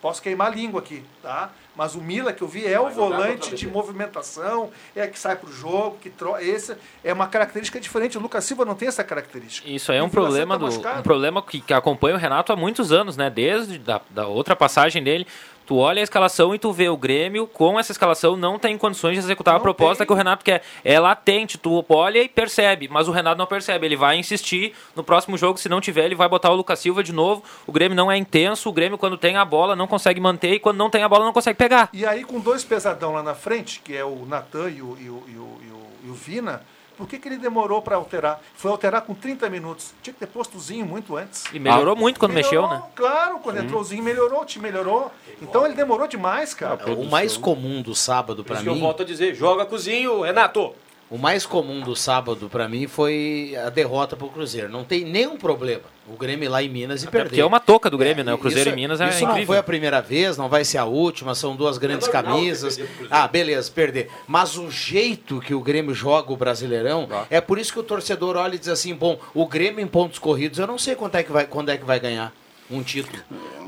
Posso 0.02 0.22
queimar 0.22 0.52
a 0.52 0.56
língua 0.56 0.80
aqui, 0.80 1.04
tá? 1.24 1.50
Mas 1.76 1.96
o 1.96 2.02
Mila 2.02 2.32
que 2.32 2.44
eu 2.44 2.48
vi 2.48 2.66
é 2.66 2.80
o 2.80 2.90
volante 2.90 3.56
de 3.56 3.68
movimentação, 3.68 4.70
é 4.96 5.08
que 5.08 5.18
sai 5.18 5.36
pro 5.36 5.52
jogo, 5.52 5.98
que 6.00 6.10
tro... 6.10 6.38
esse 6.38 6.76
é 7.04 7.12
uma 7.12 7.28
característica 7.28 7.80
diferente. 7.80 8.18
O 8.18 8.22
Lucas 8.22 8.46
Silva 8.46 8.64
não 8.64 8.76
tem 8.76 8.88
essa 8.88 9.04
característica. 9.04 9.68
Isso 9.68 9.92
aí 9.92 9.98
é 9.98 10.04
um 10.04 10.10
problema, 10.10 10.58
tá 10.58 10.66
do, 10.68 11.00
um 11.00 11.04
problema 11.04 11.42
que, 11.42 11.60
que 11.60 11.74
acompanha 11.74 12.16
o 12.16 12.20
Renato 12.20 12.54
há 12.54 12.56
muitos 12.56 12.92
anos, 12.92 13.18
né? 13.18 13.30
Desde 13.30 13.80
da, 13.80 14.00
da 14.10 14.28
outra 14.28 14.56
passagem 14.56 15.04
dele. 15.04 15.26
Tu 15.68 15.76
olha 15.76 16.00
a 16.00 16.04
escalação 16.04 16.56
e 16.56 16.58
tu 16.60 16.72
vê 16.72 16.88
o 16.88 16.96
Grêmio 16.96 17.46
com 17.46 17.78
essa 17.78 17.92
escalação 17.92 18.38
não 18.38 18.58
tem 18.58 18.78
condições 18.78 19.14
de 19.14 19.20
executar 19.20 19.56
a 19.56 19.58
Não 19.58 19.64
proposta 19.64 19.98
tem. 19.98 20.08
que 20.08 20.14
o 20.14 20.16
Renato 20.16 20.46
quer. 20.46 20.64
É 20.82 20.98
latente, 20.98 21.58
tu 21.58 21.86
olha 21.90 22.24
e 22.24 22.30
percebe, 22.30 22.88
mas 22.88 23.10
o 23.10 23.12
Renato 23.12 23.38
não 23.38 23.46
percebe. 23.46 23.86
Ele 23.86 23.98
vai 23.98 24.18
insistir 24.18 24.74
no 24.96 25.04
próximo 25.04 25.38
jogo, 25.38 25.60
se 25.60 25.68
não 25.68 25.82
tiver, 25.82 26.06
ele 26.06 26.16
vai 26.16 26.30
botar 26.30 26.52
o 26.52 26.56
Lucas 26.56 26.80
Silva 26.80 27.04
de 27.04 27.12
novo. 27.12 27.44
O 27.68 27.72
Grêmio 27.74 27.98
não 27.98 28.10
é 28.10 28.16
intenso, 28.16 28.70
o 28.70 28.72
Grêmio 28.72 28.98
quando 28.98 29.18
tem 29.18 29.36
a 29.36 29.44
bola 29.44 29.76
não 29.76 29.88
consegue 29.88 30.22
manter 30.22 30.54
e 30.54 30.60
quando 30.60 30.78
não 30.78 30.90
tem 30.90 31.04
a 31.04 31.10
bola 31.10 31.26
não 31.26 31.34
consegue 31.34 31.58
pegar. 31.58 31.90
E 31.92 32.06
aí, 32.06 32.24
com 32.24 32.40
dois 32.40 32.64
pesadão 32.64 33.12
lá 33.12 33.22
na 33.22 33.36
frente, 33.36 33.82
que 33.84 33.94
é 33.94 34.06
o 34.06 34.26
Natan 34.26 34.70
e 34.70 34.82
o, 34.82 34.98
e 34.98 35.10
o, 35.10 35.24
e 35.28 35.38
o, 35.38 35.58
e 35.62 35.68
o, 35.68 35.88
e 36.06 36.10
o 36.10 36.14
Vina, 36.14 36.62
por 36.98 37.08
que, 37.08 37.20
que 37.20 37.28
ele 37.28 37.38
demorou 37.38 37.82
para 37.82 37.96
alterar? 37.96 38.42
Foi 38.56 38.72
alterar 38.72 39.02
com 39.02 39.14
30 39.14 39.50
minutos. 39.50 39.94
Tinha 40.02 40.14
que 40.14 40.20
ter 40.20 40.28
posto 40.28 40.58
o 40.58 40.60
Zinho 40.60 40.86
muito 40.86 41.16
antes. 41.16 41.44
E 41.54 41.60
melhorou 41.60 41.96
muito 41.96 42.20
quando 42.20 42.34
Melhorou, 42.34 42.68
mexeu, 42.68 42.80
né? 42.80 42.92
Claro, 42.96 43.40
quando 43.40 43.60
entrou 43.60 43.82
o 43.82 43.84
Zinho 43.84 44.04
melhorou, 44.04 44.44
time 44.46 44.64
melhorou. 44.64 45.12
Então 45.42 45.66
ele 45.66 45.76
demorou 45.76 46.08
demais, 46.08 46.54
cara. 46.54 46.92
O 46.94 47.06
mais 47.06 47.38
comum 47.38 47.82
do 47.82 47.94
sábado 47.94 48.44
para 48.44 48.56
isso 48.56 48.64
que 48.64 48.70
eu 48.70 48.76
mim, 48.76 48.82
volto 48.82 49.04
a 49.04 49.06
dizer, 49.06 49.36
joga 49.36 49.66
cozinho, 49.66 50.22
Renato. 50.22 50.74
O 51.10 51.18
mais 51.18 51.46
comum 51.46 51.80
do 51.82 51.96
sábado 51.96 52.50
para 52.50 52.68
mim 52.68 52.86
foi 52.88 53.56
a 53.66 53.70
derrota 53.70 54.16
pro 54.16 54.28
Cruzeiro. 54.28 54.68
Não 54.70 54.84
tem 54.84 55.06
nenhum 55.06 55.38
problema. 55.38 55.84
O 56.08 56.18
Grêmio 56.18 56.50
lá 56.50 56.62
em 56.64 56.70
Minas 56.70 57.04
e 57.04 57.08
perder. 57.08 57.30
porque 57.30 57.42
é 57.42 57.46
uma 57.46 57.60
touca 57.60 57.90
do 57.90 57.98
Grêmio, 57.98 58.24
né? 58.24 58.32
O 58.32 58.36
Isso- 58.36 58.42
Cruzeiro 58.42 58.70
em 58.72 58.76
Minas 58.76 59.00
é 59.02 59.10
Isso 59.10 59.22
não 59.24 59.32
incrível. 59.32 59.48
foi 59.48 59.58
a 59.58 59.64
primeira 59.64 60.02
vez, 60.02 60.38
não 60.38 60.48
vai 60.50 60.64
ser 60.66 60.78
a 60.78 60.86
última, 60.86 61.34
são 61.36 61.56
duas 61.56 61.78
grandes 61.78 62.08
normal 62.08 62.36
camisas. 62.36 62.80
Ah, 63.10 63.28
beleza, 63.28 63.72
perder. 63.72 64.10
Mas 64.28 64.58
o 64.58 64.70
jeito 64.72 65.40
que 65.40 65.54
o 65.54 65.62
Grêmio 65.62 65.94
joga 65.94 66.32
o 66.32 66.38
Brasileirão, 66.38 67.08
é 67.30 67.40
por 67.42 67.58
isso 67.60 67.74
que 67.74 67.80
o 67.80 67.84
torcedor 67.84 68.36
olha 68.38 68.56
e 68.56 68.60
diz 68.60 68.70
assim, 68.70 68.94
bom, 68.94 69.20
o 69.34 69.46
Grêmio 69.46 69.82
em 69.84 69.88
pontos 69.88 70.20
corridos, 70.20 70.60
eu 70.60 70.68
não 70.68 70.78
sei 70.78 70.96
quando 70.96 71.16
é 71.16 71.24
que 71.24 71.32
vai, 71.32 71.46
quando 71.46 71.70
é 71.70 71.78
que 71.78 71.86
vai 71.86 72.00
ganhar 72.00 72.34
um 72.70 72.84
título. 72.84 73.22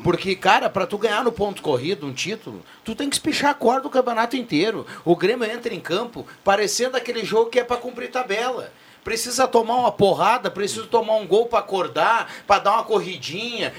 Porque, 0.03 0.35
cara, 0.35 0.69
pra 0.69 0.87
tu 0.87 0.97
ganhar 0.97 1.23
no 1.23 1.31
ponto 1.31 1.61
corrido 1.61 2.05
um 2.05 2.13
título, 2.13 2.63
tu 2.83 2.95
tem 2.95 3.09
que 3.09 3.15
espichar 3.15 3.51
a 3.51 3.53
corda 3.53 3.81
do 3.81 3.89
campeonato 3.89 4.35
inteiro. 4.35 4.85
O 5.03 5.15
Grêmio 5.15 5.49
entra 5.49 5.73
em 5.73 5.79
campo 5.79 6.25
parecendo 6.43 6.97
aquele 6.97 7.23
jogo 7.23 7.49
que 7.49 7.59
é 7.59 7.63
pra 7.63 7.77
cumprir 7.77 8.09
tabela. 8.09 8.71
Precisa 9.03 9.47
tomar 9.47 9.75
uma 9.75 9.91
porrada, 9.91 10.51
precisa 10.51 10.85
tomar 10.85 11.15
um 11.15 11.25
gol 11.25 11.47
pra 11.47 11.59
acordar, 11.59 12.31
pra 12.45 12.59
dar 12.59 12.73
uma 12.73 12.83
corridinha. 12.83 13.73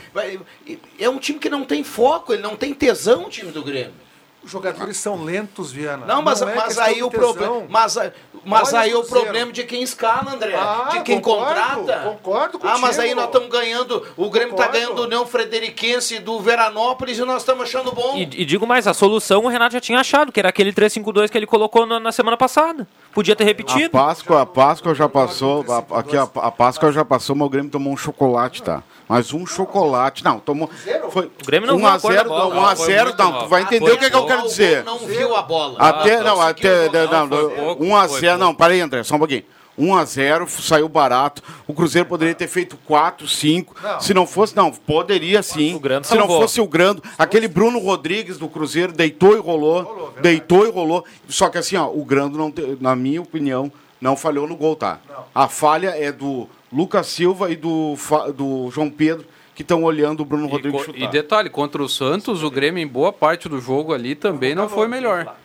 É 0.98 1.08
um 1.08 1.18
time 1.18 1.38
que 1.38 1.50
não 1.50 1.64
tem 1.64 1.84
foco, 1.84 2.32
ele 2.32 2.42
não 2.42 2.56
tem 2.56 2.72
tesão, 2.74 3.26
o 3.26 3.30
time 3.30 3.52
do 3.52 3.62
Grêmio. 3.62 4.09
Os 4.43 4.51
jogadores 4.51 4.97
são 4.97 5.22
lentos, 5.22 5.70
Viana. 5.70 6.07
Não, 6.07 6.22
mas, 6.22 6.41
é 6.41 6.55
mas 6.55 6.78
aí 6.78 7.03
o 7.03 7.11
problema. 7.11 7.66
Mas, 7.68 7.97
mas 8.45 8.72
Olha 8.72 8.82
aí 8.82 8.95
o 8.95 9.01
o 9.01 9.05
problema 9.07 9.53
de 9.53 9.64
quem 9.64 9.82
escala, 9.82 10.32
André. 10.32 10.55
Ah, 10.55 10.88
de 10.93 11.01
quem 11.03 11.20
concordo, 11.20 11.45
contrata. 11.47 12.01
concordo 12.05 12.61
Ah, 12.62 12.78
mas 12.78 12.99
aí 12.99 13.14
nós 13.14 13.26
estamos 13.26 13.49
ganhando. 13.49 14.07
O 14.16 14.30
Grêmio 14.30 14.53
está 14.53 14.68
ganhando 14.68 14.95
do 14.95 15.03
União 15.03 15.26
Frederiquense 15.26 16.18
do 16.18 16.41
Veranópolis 16.41 17.18
e 17.18 17.24
nós 17.24 17.43
estamos 17.43 17.64
achando 17.64 17.93
bom. 17.93 18.16
E, 18.16 18.22
e 18.22 18.45
digo 18.45 18.66
mais, 18.66 18.86
a 18.86 18.95
solução 18.95 19.45
o 19.45 19.49
Renato 19.49 19.74
já 19.74 19.80
tinha 19.80 20.01
achado, 20.01 20.32
que 20.32 20.41
era 20.41 20.49
aquele 20.49 20.72
3-5-2 20.72 21.28
que 21.28 21.36
ele 21.36 21.47
colocou 21.47 21.84
na, 21.84 22.01
na 22.01 22.12
semana 22.12 22.36
passada. 22.36 22.86
Podia 23.12 23.34
ter 23.34 23.42
A 23.44 23.46
repetido. 23.46 23.90
Páscoa, 23.90 24.42
a 24.42 24.46
Páscoa 24.46 24.94
já 24.94 25.08
passou. 25.08 25.64
a- 25.68 25.98
aqui 25.98 26.16
a, 26.16 26.22
a 26.22 26.50
Páscoa 26.50 26.92
já 26.92 27.04
passou, 27.04 27.34
mas 27.34 27.46
o 27.46 27.50
Grêmio 27.50 27.70
tomou 27.70 27.92
um 27.92 27.96
chocolate, 27.96 28.62
tá? 28.62 28.82
Mas 29.08 29.32
um 29.34 29.44
chocolate. 29.44 30.22
Não, 30.24 30.38
tomou. 30.38 30.70
Foi 31.11 31.26
O 31.26 31.46
Grêmio 31.46 31.66
não 31.66 31.74
1 31.74 31.78
viu 31.78 31.86
a 31.88 31.94
a 31.94 31.98
cor 32.00 32.11
da 32.12 32.16
0 32.18 32.28
bola. 32.28 32.54
não, 32.54 32.62
1 32.62 32.66
a 32.66 32.76
Foi 32.76 32.86
0 32.86 33.04
muito 33.06 33.18
não, 33.22 33.38
tu 33.40 33.48
vai 33.48 33.62
entender 33.62 33.90
o 33.92 33.98
que, 33.98 34.04
é 34.04 34.11
que 34.11 34.16
eu 34.16 34.26
quero 34.26 34.42
dizer. 34.42 34.84
Não 34.84 34.98
viu 34.98 35.34
a 35.36 35.42
bola. 35.42 35.74
Até, 35.78 36.16
Ah, 36.18 36.22
não, 36.22 36.40
até, 36.40 36.88
não, 37.08 37.28
foi 37.28 37.50
pouco, 37.56 37.84
1 37.84 37.96
a 37.96 38.08
foi 38.08 38.20
0 38.20 38.32
pouco. 38.38 38.44
não, 38.44 38.54
para 38.54 38.72
aí, 38.74 38.80
André, 38.80 39.02
só 39.02 39.16
um 39.16 39.18
pouquinho. 39.18 39.42
1 39.78 39.94
a 39.96 40.04
0 40.04 40.48
saiu 40.48 40.88
barato. 40.88 41.42
O 41.66 41.72
Cruzeiro 41.72 42.06
poderia 42.08 42.34
ter 42.34 42.48
feito 42.48 42.76
4, 42.84 43.26
5. 43.26 43.74
Não. 43.82 44.00
Se 44.00 44.12
não 44.14 44.26
fosse, 44.26 44.54
não, 44.56 44.70
poderia 44.70 45.42
sim. 45.42 45.74
O 45.74 45.80
Grando 45.80 46.06
Se 46.06 46.14
não 46.14 46.20
salvou. 46.22 46.40
fosse 46.42 46.60
o 46.60 46.66
Grando, 46.66 47.02
aquele 47.18 47.48
Bruno 47.48 47.78
Rodrigues 47.78 48.36
do 48.38 48.48
Cruzeiro 48.48 48.92
deitou 48.92 49.34
e 49.36 49.40
rolou, 49.40 50.12
deitou 50.20 50.66
e 50.66 50.70
rolou. 50.70 51.04
Só 51.28 51.48
que 51.48 51.58
assim, 51.58 51.76
ó, 51.76 51.86
o 51.88 52.04
Grando 52.04 52.36
não, 52.36 52.50
te- 52.50 52.76
na 52.80 52.94
minha 52.94 53.22
opinião, 53.22 53.72
não 54.00 54.16
falhou 54.16 54.46
no 54.46 54.56
gol, 54.56 54.76
tá? 54.76 54.98
A 55.34 55.48
falha 55.48 55.88
é 55.96 56.10
do 56.12 56.48
Lucas 56.72 57.06
Silva 57.06 57.50
e 57.50 57.56
do, 57.56 57.94
Fa- 57.96 58.30
do 58.30 58.70
João 58.70 58.90
Pedro 58.90 59.26
que 59.54 59.62
estão 59.62 59.82
olhando 59.84 60.20
o 60.20 60.24
Bruno 60.24 60.46
E, 60.46 60.50
Rodrigues 60.50 60.80
co- 60.80 60.86
chutar. 60.86 61.00
e 61.00 61.06
detalhe, 61.08 61.50
contra 61.50 61.82
o 61.82 61.88
Santos, 61.88 62.42
o 62.42 62.50
Grêmio 62.50 62.82
em 62.82 62.86
boa 62.86 63.12
parte 63.12 63.46
do 63.48 63.60
jogo 63.60 63.92
ali 63.92 64.14
também 64.14 64.54
não 64.54 64.68
foi 64.70 64.88
melhor. 64.88 65.36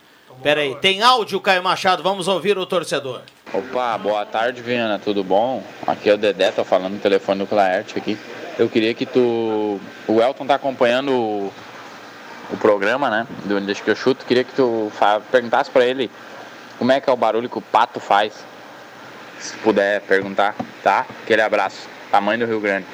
Pera 0.42 0.60
aí, 0.62 0.74
tem 0.76 1.02
áudio, 1.02 1.38
Caio 1.40 1.62
Machado, 1.62 2.02
vamos 2.02 2.26
ouvir 2.28 2.56
o 2.56 2.64
torcedor. 2.64 3.20
Opa, 3.56 3.96
boa 3.96 4.26
tarde, 4.26 4.60
Viana, 4.60 4.98
tudo 4.98 5.24
bom? 5.24 5.62
Aqui 5.86 6.10
é 6.10 6.14
o 6.14 6.18
Dedé, 6.18 6.50
tô 6.50 6.62
falando 6.64 6.92
no 6.94 6.98
telefone 6.98 7.38
do 7.40 7.46
Claerte 7.46 7.96
aqui. 7.96 8.18
Eu 8.58 8.68
queria 8.68 8.92
que 8.92 9.06
tu. 9.06 9.80
O 10.06 10.20
Elton 10.20 10.46
tá 10.46 10.54
acompanhando 10.56 11.10
o, 11.12 11.52
o 12.52 12.56
programa, 12.58 13.08
né? 13.08 13.26
Do 13.44 13.58
Deixa 13.60 13.82
que 13.82 13.90
eu 13.90 13.96
chuto. 13.96 14.26
Queria 14.26 14.44
que 14.44 14.52
tu 14.52 14.92
fa- 14.94 15.20
perguntasse 15.30 15.70
pra 15.70 15.86
ele 15.86 16.10
como 16.78 16.92
é 16.92 17.00
que 17.00 17.08
é 17.08 17.12
o 17.12 17.16
barulho 17.16 17.48
que 17.48 17.56
o 17.58 17.62
pato 17.62 17.98
faz. 17.98 18.34
Se 19.38 19.56
puder 19.58 20.02
perguntar, 20.02 20.54
tá? 20.82 21.06
Aquele 21.22 21.40
abraço. 21.42 21.88
Tamanho 22.10 22.40
do 22.40 22.46
Rio 22.46 22.60
Grande. 22.60 22.86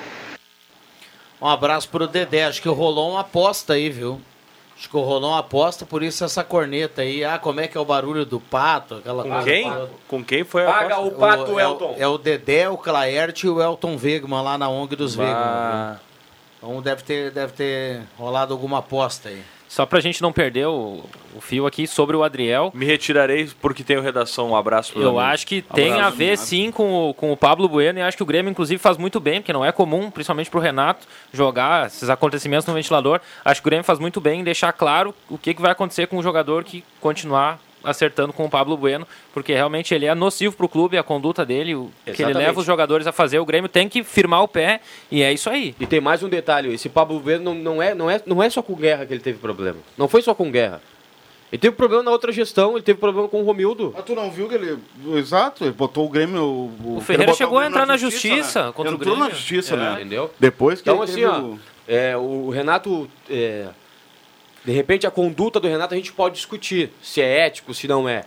Um 1.41 1.49
abraço 1.49 1.89
pro 1.89 2.07
Dedé. 2.07 2.45
Acho 2.45 2.63
que 2.63 2.69
rolou 2.69 3.11
uma 3.13 3.21
aposta 3.21 3.73
aí, 3.73 3.91
viu? 3.91 4.21
Acho 4.83 4.91
que 4.91 4.97
rolou 4.97 5.31
uma 5.31 5.39
aposta, 5.39 5.87
por 5.87 6.03
isso 6.03 6.25
essa 6.25 6.43
corneta 6.43 7.03
aí. 7.03 7.25
Ah, 7.25 7.39
como 7.39 7.61
é 7.61 7.69
que 7.69 7.79
é 7.79 7.81
o 7.81 7.85
barulho 7.85 8.27
do 8.27 8.41
pato? 8.41 8.97
Aquela 8.97 9.23
Com 9.23 9.45
quem? 9.45 9.73
Com 10.09 10.25
quem 10.25 10.43
foi 10.43 10.67
a 10.67 10.73
Paga 10.73 10.95
aposta? 10.97 11.15
o 11.15 11.19
pato, 11.21 11.61
é, 11.61 11.63
Elton. 11.63 11.95
é 12.01 12.09
o 12.09 12.19
Dedé, 12.19 12.69
o 12.69 12.77
Claerte 12.77 13.47
e 13.47 13.49
o 13.49 13.63
Elton 13.63 13.97
Wegman 13.97 14.43
lá 14.43 14.59
na 14.59 14.69
ONG 14.69 14.97
dos 14.97 15.15
Bah. 15.15 15.23
Wegman. 15.23 15.91
viu? 15.93 16.01
Então 16.59 16.83
deve 16.83 17.05
ter, 17.05 17.31
deve 17.31 17.53
ter 17.53 18.03
rolado 18.19 18.53
alguma 18.53 18.79
aposta 18.79 19.29
aí. 19.29 19.41
Só 19.73 19.87
pra 19.87 20.01
gente 20.01 20.21
não 20.21 20.35
perder 20.35 20.67
o, 20.67 21.03
o 21.35 21.41
fio 21.41 21.67
aqui 21.67 21.87
sobre 21.87 22.15
o 22.15 22.23
Adriel. 22.23 22.71
Me 22.75 22.85
retirarei 22.85 23.49
porque 23.59 23.83
tenho 23.83 24.03
redação. 24.03 24.51
Um 24.51 24.55
abraço 24.55 24.93
pro 24.93 25.01
Eu 25.01 25.19
amigo. 25.19 25.21
acho 25.21 25.47
que 25.47 25.63
tem 25.63 25.99
a 25.99 26.11
ver 26.11 26.37
sim 26.37 26.71
com 26.71 27.09
o, 27.09 27.15
com 27.15 27.33
o 27.33 27.37
Pablo 27.39 27.67
Bueno 27.67 27.99
e 27.99 28.03
acho 28.03 28.15
que 28.15 28.23
o 28.23 28.27
Grêmio, 28.27 28.51
inclusive, 28.51 28.79
faz 28.79 28.99
muito 28.99 29.19
bem, 29.19 29.41
porque 29.41 29.51
não 29.51 29.65
é 29.65 29.73
comum, 29.73 30.11
principalmente 30.11 30.51
pro 30.51 30.61
Renato, 30.61 31.07
jogar 31.33 31.87
esses 31.87 32.11
acontecimentos 32.11 32.67
no 32.67 32.75
ventilador. 32.75 33.19
Acho 33.43 33.63
que 33.63 33.67
o 33.67 33.71
Grêmio 33.71 33.83
faz 33.83 33.99
muito 33.99 34.21
bem 34.21 34.41
em 34.41 34.45
deixar 34.45 34.75
claro 34.75 35.15
o 35.31 35.39
que, 35.39 35.55
que 35.55 35.63
vai 35.63 35.71
acontecer 35.71 36.07
com 36.07 36.19
o 36.19 36.23
jogador 36.23 36.65
que 36.65 36.85
continuar 37.01 37.59
acertando 37.85 38.33
com 38.33 38.45
o 38.45 38.51
Pablo 38.51 38.77
Bueno, 38.77 39.07
porque 39.33 39.53
realmente 39.53 39.95
ele 39.95 40.07
é 40.07 40.15
nocivo 40.15 40.57
pro 40.57 40.69
clube, 40.69 40.97
a 40.99 41.03
conduta 41.03 41.45
dele, 41.45 41.75
o 41.75 41.91
que 42.05 42.11
ele 42.11 42.17
Exatamente. 42.23 42.47
leva 42.47 42.61
os 42.61 42.67
jogadores 42.67 43.07
a 43.07 43.13
fazer. 43.13 43.39
O 43.39 43.45
Grêmio 43.47 43.69
tem 43.69 43.89
que 43.89 44.03
firmar 44.05 44.43
o 44.43 44.49
pé 44.49 44.81
e 45.11 45.23
é 45.23 45.33
isso 45.33 45.49
aí. 45.51 45.75
E 45.81 45.87
tem 45.87 46.01
mais 46.01 46.23
um 46.23 46.29
detalhe, 46.29 46.73
esse 46.73 46.89
Pablo 46.89 47.19
Bueno 47.21 47.53
não, 47.53 47.55
não, 47.75 47.83
é, 47.83 47.95
não, 47.95 48.11
é, 48.11 48.21
não 48.27 48.43
é 48.43 48.49
só 48.51 48.63
com 48.63 48.75
Guerra 48.75 49.05
que 49.07 49.13
ele 49.13 49.21
teve 49.23 49.39
problema. 49.39 49.79
Não 49.97 50.09
foi 50.09 50.23
só 50.23 50.35
com 50.35 50.51
Guerra. 50.51 50.81
Ele 51.51 51.61
teve 51.61 51.77
problema 51.77 52.03
na 52.03 52.11
outra 52.11 52.33
gestão, 52.33 52.73
ele 52.73 52.83
teve 52.83 52.99
problema 52.99 53.29
com 53.29 53.43
o 53.43 53.45
Romildo. 53.45 53.95
Ah, 53.99 54.01
tu 54.01 54.15
não 54.15 54.31
viu 54.31 54.49
que 54.49 54.55
ele. 54.55 54.79
Exato, 55.19 55.65
ele 55.65 55.73
botou 55.73 56.07
o 56.07 56.09
Grêmio. 56.09 56.43
O, 56.43 56.97
O 56.97 57.01
Ferreira 57.03 57.35
chegou 57.35 57.59
a 57.59 57.67
entrar 57.67 57.85
na 57.85 57.99
justiça 57.99 58.67
né? 58.69 58.73
contra 58.73 58.93
o 58.93 58.95
Entrou 58.95 59.15
Grêmio. 59.17 59.29
na 59.31 59.37
justiça, 59.37 59.75
É, 59.75 59.77
né? 59.77 59.93
Entendeu? 59.97 60.31
Depois 60.41 60.81
que 60.81 60.89
Então, 60.89 61.03
ele 61.03 61.13
assim, 61.13 61.21
teve 61.21 61.27
ó, 61.27 61.41
o- 61.41 61.59
é, 61.87 62.17
o 62.17 62.49
Renato. 62.49 63.07
é, 63.29 63.67
de 64.65 64.73
repente, 64.73 65.07
a 65.07 65.11
conduta 65.11 65.59
do 65.59 65.69
Renato 65.69 65.95
a 65.95 65.97
gente 65.97 66.13
pode 66.13 66.37
discutir 66.37 66.91
se 67.03 67.21
é 67.21 67.47
ético, 67.47 67.75
se 67.75 67.89
não 67.89 68.09
é. 68.09 68.25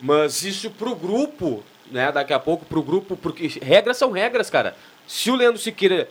Mas 0.00 0.42
isso 0.44 0.70
pro 0.70 0.94
grupo, 0.94 1.62
né? 1.90 2.10
Daqui 2.12 2.32
a 2.32 2.38
pouco 2.38 2.64
pro 2.64 2.82
grupo, 2.82 3.16
porque 3.16 3.46
regras 3.60 3.96
são 3.96 4.10
regras, 4.10 4.48
cara. 4.48 4.76
Se 5.06 5.30
o 5.30 5.34
Leandro 5.34 5.60
Siqueira 5.60 6.08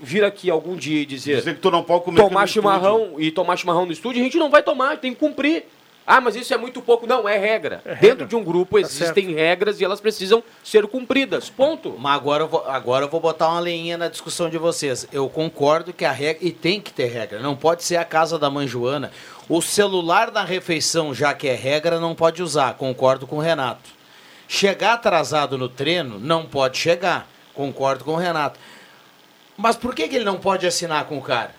vir 0.00 0.24
aqui 0.24 0.50
algum 0.50 0.74
dia 0.74 1.00
e 1.00 1.06
dizer, 1.06 1.36
Dizer 1.36 1.54
que 1.54 1.60
tu 1.60 1.70
não 1.70 1.82
pode 1.82 2.04
comer 2.04 2.20
tomar 2.20 2.46
chimarrão 2.46 3.14
e 3.18 3.30
tomar 3.30 3.56
chimarrão 3.56 3.84
no 3.84 3.92
estúdio, 3.92 4.20
a 4.20 4.24
gente 4.24 4.38
não 4.38 4.50
vai 4.50 4.62
tomar, 4.62 4.98
tem 4.98 5.12
que 5.12 5.20
cumprir. 5.20 5.64
Ah, 6.06 6.20
mas 6.20 6.34
isso 6.34 6.52
é 6.52 6.56
muito 6.56 6.82
pouco. 6.82 7.06
Não, 7.06 7.28
é 7.28 7.38
regra. 7.38 7.82
Dentro 8.00 8.26
de 8.26 8.34
um 8.34 8.42
grupo 8.42 8.78
existem 8.78 9.32
regras 9.34 9.80
e 9.80 9.84
elas 9.84 10.00
precisam 10.00 10.42
ser 10.62 10.86
cumpridas. 10.86 11.48
Ponto. 11.48 11.96
Mas 11.98 12.16
agora 12.16 12.42
eu, 12.42 12.48
vou, 12.48 12.64
agora 12.66 13.04
eu 13.04 13.08
vou 13.08 13.20
botar 13.20 13.48
uma 13.48 13.60
leinha 13.60 13.96
na 13.96 14.08
discussão 14.08 14.50
de 14.50 14.58
vocês. 14.58 15.06
Eu 15.12 15.28
concordo 15.28 15.92
que 15.92 16.04
a 16.04 16.12
regra. 16.12 16.44
E 16.44 16.50
tem 16.50 16.80
que 16.80 16.92
ter 16.92 17.06
regra. 17.06 17.38
Não 17.40 17.54
pode 17.54 17.84
ser 17.84 17.96
a 17.96 18.04
casa 18.04 18.38
da 18.38 18.50
mãe 18.50 18.66
Joana. 18.66 19.12
O 19.48 19.62
celular 19.62 20.32
na 20.32 20.44
refeição, 20.44 21.14
já 21.14 21.34
que 21.34 21.48
é 21.48 21.54
regra, 21.54 22.00
não 22.00 22.14
pode 22.14 22.42
usar. 22.42 22.74
Concordo 22.74 23.26
com 23.26 23.36
o 23.36 23.40
Renato. 23.40 23.90
Chegar 24.48 24.94
atrasado 24.94 25.56
no 25.56 25.68
treino, 25.68 26.18
não 26.18 26.44
pode 26.44 26.78
chegar. 26.78 27.28
Concordo 27.54 28.04
com 28.04 28.12
o 28.12 28.16
Renato. 28.16 28.58
Mas 29.56 29.76
por 29.76 29.94
que, 29.94 30.08
que 30.08 30.16
ele 30.16 30.24
não 30.24 30.38
pode 30.38 30.66
assinar 30.66 31.04
com 31.04 31.16
o 31.16 31.22
cara? 31.22 31.54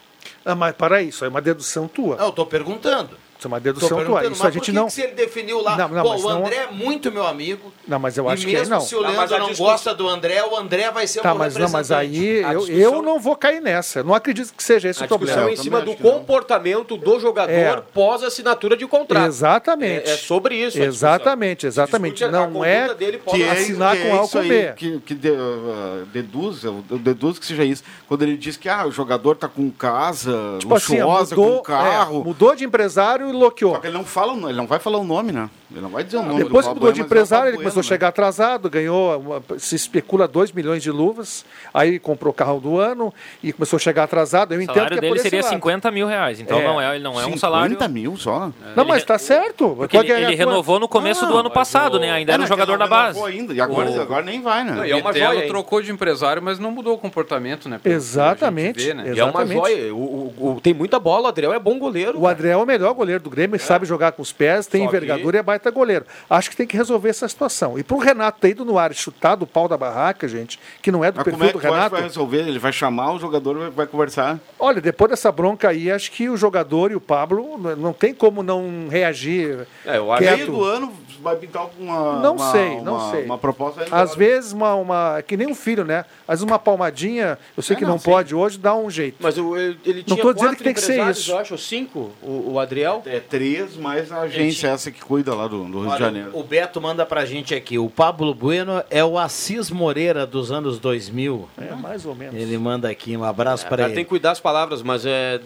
Ah, 0.46 0.56
mas 0.56 0.76
para 0.76 1.02
isso, 1.02 1.24
é 1.24 1.28
uma 1.28 1.41
dedução 1.41 1.88
tua. 1.88 2.18
Não, 2.18 2.26
eu 2.26 2.32
tô 2.32 2.46
perguntando. 2.46 3.18
Isso 3.44 3.48
é 3.48 3.50
uma 3.50 3.60
Tô 3.60 3.64
dedução 3.64 4.06
tua. 4.06 4.22
Isso 4.22 4.30
mas 4.32 4.41
a 4.41 4.50
gente 4.52 4.60
por 4.60 4.66
que 4.66 4.72
não. 4.72 4.86
que 4.86 4.94
se 4.94 5.02
ele 5.02 5.12
definiu 5.14 5.62
lá, 5.62 5.76
Não, 5.78 5.89
não, 5.89 6.04
pô, 6.04 6.16
o 6.16 6.22
não- 6.22 6.46
André 6.46 6.56
é 6.56 6.68
muito 6.72 7.12
meu 7.12 7.26
amigo. 7.28 7.74
Não, 7.88 8.00
mas 8.00 8.18
eu 8.18 8.26
e 8.30 8.34
acho 8.34 8.46
que 8.46 8.54
mesmo 8.54 8.74
não. 8.76 8.82
se 8.82 8.96
o 8.96 9.02
Não, 9.02 9.10
mas 9.10 9.18
Leandro 9.18 9.36
a 9.36 9.39
não 9.39 9.48
discuss- 9.50 9.70
gosta 9.72 9.94
do 9.94 10.08
André, 10.08 10.44
o 10.44 10.56
André 10.56 10.89
vai 10.91 11.06
ser 11.08 11.22
Tá, 11.22 11.34
o 11.34 11.38
mas 11.38 11.56
não, 11.58 11.70
mas 11.70 11.91
aí 11.91 12.38
eu, 12.41 12.60
discussão- 12.60 12.76
eu 12.76 13.02
não 13.02 13.20
vou 13.20 13.36
cair 13.36 13.62
nessa. 13.62 14.00
Eu 14.00 14.04
não 14.06 14.14
acredito 14.16 14.54
que 14.54 14.64
seja 14.64 14.88
esse 14.89 15.02
A 15.02 15.06
o 15.06 15.08
discussão 15.10 15.28
problema. 15.36 15.50
é 15.50 15.54
em 15.54 15.58
cima 15.58 15.82
do 15.82 15.88
não. 15.91 15.96
comportamento 15.98 16.96
do 16.98 17.20
jogador 17.20 17.52
É. 17.52 17.84
pós 17.94 18.24
assinatura 18.24 18.78
de 18.78 18.88
contrato. 18.88 19.28
Exatamente. 19.28 20.10
É, 20.10 20.14
é 20.14 20.18
sobre 20.18 20.56
isso. 20.56 20.78
discussão. 20.78 20.88
Exatamente, 21.10 21.68
exatamente. 21.68 22.26
Não 22.28 22.64
é 22.64 22.94
dele 22.94 23.20
que 23.26 23.44
é, 23.44 23.52
assinar 23.52 23.96
que 23.96 24.04
com 24.04 24.08
é 24.08 24.12
A 24.18 24.22
ou 24.22 24.30
com 24.30 24.41
B. 24.41 24.74
que, 24.78 25.00
que 25.02 25.14
uh, 25.30 26.06
deduz, 26.14 26.64
eu, 26.64 26.84
deduzo 26.89 27.39
que 27.39 27.46
seja 27.46 27.64
isso. 27.66 27.84
Quando 28.08 28.22
ele 28.24 28.38
diz 28.38 28.58
que 28.58 28.70
ah, 28.70 28.86
o 28.86 28.91
jogador 28.91 29.36
tá 29.36 29.48
com 29.48 29.70
casa 29.72 30.56
Tipo 30.60 30.76
assim, 30.76 30.96
luxuosa, 31.02 31.36
mudou, 31.36 31.58
com 31.58 31.64
carro. 31.64 32.22
é, 32.22 32.24
mudou 32.24 32.56
de 32.56 32.64
empresário 32.64 33.32
e 33.34 33.39
loqueou. 33.39 33.73
Só 33.73 33.79
que 33.79 33.88
ele 33.88 33.97
não 33.97 34.05
fala, 34.05 34.34
ele 34.49 34.57
não 34.57 34.67
vai 34.67 34.79
falar 34.79 34.97
o 34.97 35.03
nome, 35.03 35.31
né? 35.31 35.49
Ele 35.74 35.82
não 35.82 35.89
vai 35.89 36.03
dizer 36.03 36.17
o 36.17 36.24
nome. 36.24 36.43
Depois 36.43 36.65
do 36.65 36.69
que 36.69 36.76
mudou 36.76 36.91
de 36.93 36.99
é 36.99 37.03
o 37.03 37.05
empresário, 37.05 37.49
ele 37.49 37.57
começou 37.57 37.80
a 37.80 37.84
né? 37.84 37.88
chegar 37.89 38.07
atrasado, 38.09 38.69
ganhou, 38.69 39.17
uma- 39.19 39.41
se 39.57 39.76
especula 39.76 40.28
2 40.28 40.51
milhões 40.51 40.84
de 40.84 40.91
luvas, 40.91 41.43
aí 41.74 41.97
comprou 41.97 42.32
o 42.32 42.34
carro 42.34 42.59
do 42.59 42.78
ano 42.78 43.11
e 43.41 43.51
começou 43.51 43.78
a 43.78 43.80
chegar 43.80 44.03
atrasado. 44.03 44.53
Eu 44.53 44.59
O 44.59 44.61
entendo 44.61 44.76
salário 44.76 44.99
que 44.99 45.05
é 45.05 45.09
dele 45.09 45.19
seria 45.19 45.41
lado. 45.41 45.49
50 45.49 45.89
mil 45.91 46.05
reais. 46.07 46.39
Então 46.39 46.59
É. 46.59 46.63
não 46.67 46.80
é, 46.80 46.95
ele 46.95 47.03
não 47.03 47.13
é 47.13 47.24
um 47.24 47.34
50 47.36 47.39
salário. 47.39 47.89
mil 47.89 48.15
só? 48.17 48.51
Não, 48.76 48.86
mas 48.86 49.03
tá 49.03 49.17
certo. 49.17 49.69
Porque 49.76 49.97
ele, 49.97 50.11
ele 50.11 50.36
renovou 50.36 50.80
no 50.80 50.88
começo 50.88 51.26
do 51.26 51.36
ano 51.36 51.49
passado, 51.49 51.99
né? 51.99 52.11
Ainda 52.11 52.32
É, 52.32 52.36
era 52.36 52.43
um 52.43 52.47
jogador 52.47 52.78
da 52.78 52.86
base. 52.88 53.17
renovou 53.19 53.24
Ainda, 53.34 53.53
e 53.53 53.59
agora, 53.61 53.89
O- 53.89 54.01
agora 54.01 54.24
nem 54.24 54.41
vai, 54.41 54.63
né? 54.63 54.71
Não, 54.74 54.86
e 54.86 54.91
é 54.91 54.95
uma 54.95 55.11
joia, 55.11 55.47
trocou 55.47 55.82
de 55.82 55.91
empresário, 55.91 56.41
mas 56.41 56.59
não 56.59 56.69
mudou 56.71 56.93
o 56.93 56.97
comportamento, 56.97 57.67
né? 57.67 57.80
Exatamente. 57.84 58.86
vê, 58.86 58.93
né? 58.93 59.03
E 59.15 59.19
é 59.19 59.24
uma 59.24 59.41
Exatamente. 59.43 59.53
joia. 59.57 59.95
O, 59.95 59.97
o- 59.97 60.51
o- 60.57 60.61
tem 60.61 60.74
muita 60.74 60.99
bola, 60.99 61.26
o 61.26 61.28
Adriel 61.28 61.53
é 61.53 61.59
bom 61.59 61.80
goleiro. 61.80 62.19
O 62.19 62.28
Adriel 62.28 62.59
é 62.59 62.63
o 62.63 62.65
melhor 62.65 62.93
goleiro 62.93 63.24
do 63.24 63.30
Grêmio, 63.30 63.55
ele 63.55 63.63
sabe 63.63 63.86
jogar 63.86 64.11
com 64.11 64.21
os 64.21 64.32
pés, 64.32 64.67
tem 64.67 64.84
envergadura 64.86 65.38
e 65.38 65.39
é 65.39 65.43
baita 65.43 65.62
goleiro. 65.72 66.05
Acho 66.30 66.49
que 66.49 66.55
tem 66.55 66.68
que 66.68 66.78
resolver 66.78 67.09
essa 67.09 67.28
situação. 67.28 67.78
E 67.78 67.84
pro 67.84 67.97
Renato 67.97 68.39
ter 68.39 68.49
ido 68.49 68.66
no 68.66 68.78
ar 68.78 68.91
e 68.91 68.95
chutar 68.95 69.36
do 69.36 69.45
pau 69.45 69.68
da 69.68 69.78
barraca, 69.78 70.28
gente, 70.28 70.59
que 70.82 70.91
não 70.91 71.03
é 71.03 71.11
do 71.11 71.18
Mas 71.18 71.24
como 71.26 71.38
perfil 71.38 71.49
é 71.49 71.51
que 71.61 71.68
do 71.68 71.70
o 71.70 71.74
Renato 71.74 71.95
vai 71.95 72.01
resolver? 72.01 72.47
Ele 72.47 72.59
vai 72.59 72.72
chamar 72.72 73.14
o 73.14 73.20
jogador 73.20 73.57
vai, 73.57 73.70
vai 73.70 73.88
conversar. 73.88 74.39
Olha, 74.59 74.82
depois 74.82 75.09
dessa 75.09 75.32
bronca 75.32 75.70
aí, 75.70 75.91
acho 75.91 76.11
que 76.11 76.30
o 76.30 76.38
jogador 76.38 76.91
e 76.91 76.95
o 76.95 77.01
Pablo 77.01 77.57
não 77.78 77.93
tem 77.93 78.14
como 78.14 78.43
não 78.43 78.88
reagir. 78.89 79.68
É, 79.86 79.97
eu 79.97 80.11
acho 80.11 80.24
meio 80.24 80.45
do 80.47 80.64
ano 80.64 80.93
vai 81.24 81.36
pintar 81.38 81.67
uma, 81.80 82.19
Não 82.19 82.36
uma- 82.36 82.51
sei, 82.51 82.82
não 82.82 82.95
uma- 82.95 83.11
sei. 83.11 83.26
uma 83.26 83.38
proposta. 83.38 83.82
aí 83.82 83.88
Às 83.88 84.11
agora. 84.11 84.17
vezes, 84.17 84.51
uma, 84.51 84.76
uma. 84.76 85.24
Que 85.26 85.36
nem 85.38 85.47
um 85.47 85.55
filho, 85.55 85.84
né? 85.86 86.05
Às 86.28 86.39
vezes 86.39 86.43
uma 86.43 86.59
palmadinha, 86.59 87.38
eu 87.57 87.63
sei 87.63 87.76
É, 87.76 87.80
que 87.80 87.86
não, 87.86 87.93
não, 87.93 87.97
sim. 87.99 88.05
pode 88.11 88.36
hoje, 88.36 88.57
dá 88.59 88.76
um 88.76 88.89
jeito. 88.89 89.17
Mas 89.19 89.38
o- 89.38 89.55
ele, 89.57 89.80
ele 89.86 90.03
Não 90.07 90.15
tinha 90.15 90.21
tô 90.21 90.34
dizendo 90.34 90.49
quatro 90.49 90.57
que 90.57 90.63
tem 90.63 90.74
que 90.74 90.82
ser 90.82 90.93
empresários, 90.93 91.17
isso. 91.19 91.32
Eu 91.32 91.38
acho, 91.38 91.57
cinco, 91.57 92.11
o, 92.21 92.51
o 92.53 92.59
Adriel. 92.59 93.01
É 93.05 93.19
três, 93.19 93.76
mais 93.78 94.11
a 94.11 94.21
agência 94.21 94.67
essa 94.67 94.91
que 94.91 95.01
cuida 95.01 95.34
lá 95.34 95.47
do, 95.47 95.63
do 95.63 95.80
Rio 95.80 95.82
de 95.82 95.88
Olha, 95.88 95.97
Janeiro. 95.99 96.30
o 96.34 96.43
Beto 96.43 96.80
manda 96.82 97.05
pra 97.05 97.26
gente 97.26 97.55
aqui. 97.55 97.80
O 97.80 97.89
Pablo 97.89 98.34
Bueno 98.36 98.84
é 98.89 99.03
o 99.03 99.17
Assis 99.17 99.69
Moreira 99.71 100.26
dos 100.28 100.51
anos 100.51 100.78
2000. 100.80 101.47
É, 101.57 101.74
mais 101.76 102.05
ou 102.05 102.13
menos. 102.13 102.36
Ele 102.36 102.57
manda 102.57 102.89
aqui 102.89 103.15
um 103.15 103.24
abraço 103.24 103.65
pra 103.67 103.78
Cara, 103.78 103.89
ele. 103.89 103.95
tem 103.95 104.03
que 104.03 104.09
cuidar 104.09 104.32
as 104.32 104.39
palavras, 104.39 104.82
mas 104.82 105.05
é, 105.05 105.39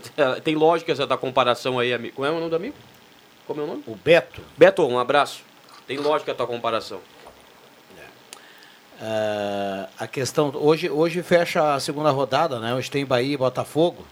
tem 0.44 0.56
lógica 0.56 0.92
essa 0.92 1.06
da 1.06 1.18
comparação 1.18 1.78
aí, 1.80 1.94
amigo. 1.94 2.16
Como 2.16 2.26
é 2.28 2.32
o 2.32 2.36
nome 2.36 2.50
do 2.50 2.56
amigo? 2.56 2.76
Como 3.46 3.62
é 3.62 3.64
o 3.64 3.68
nome? 3.68 3.84
O 3.88 3.96
Beto. 3.96 4.42
Beto, 4.58 4.86
um 4.86 5.00
abraço. 5.00 5.42
Tem 5.88 5.98
lógica 5.98 6.34
a 6.34 6.36
tua 6.36 6.46
comparação. 6.46 7.00
ah, 9.02 9.88
a 9.98 10.08
questão. 10.08 10.52
Hoje, 10.54 10.90
hoje 10.90 11.24
fecha 11.24 11.76
a 11.76 11.80
segunda 11.80 12.10
rodada, 12.10 12.60
né? 12.60 12.74
Hoje 12.74 12.92
tem 12.92 13.06
Bahia 13.06 13.34
e 13.34 13.38
Botafogo. 13.38 14.06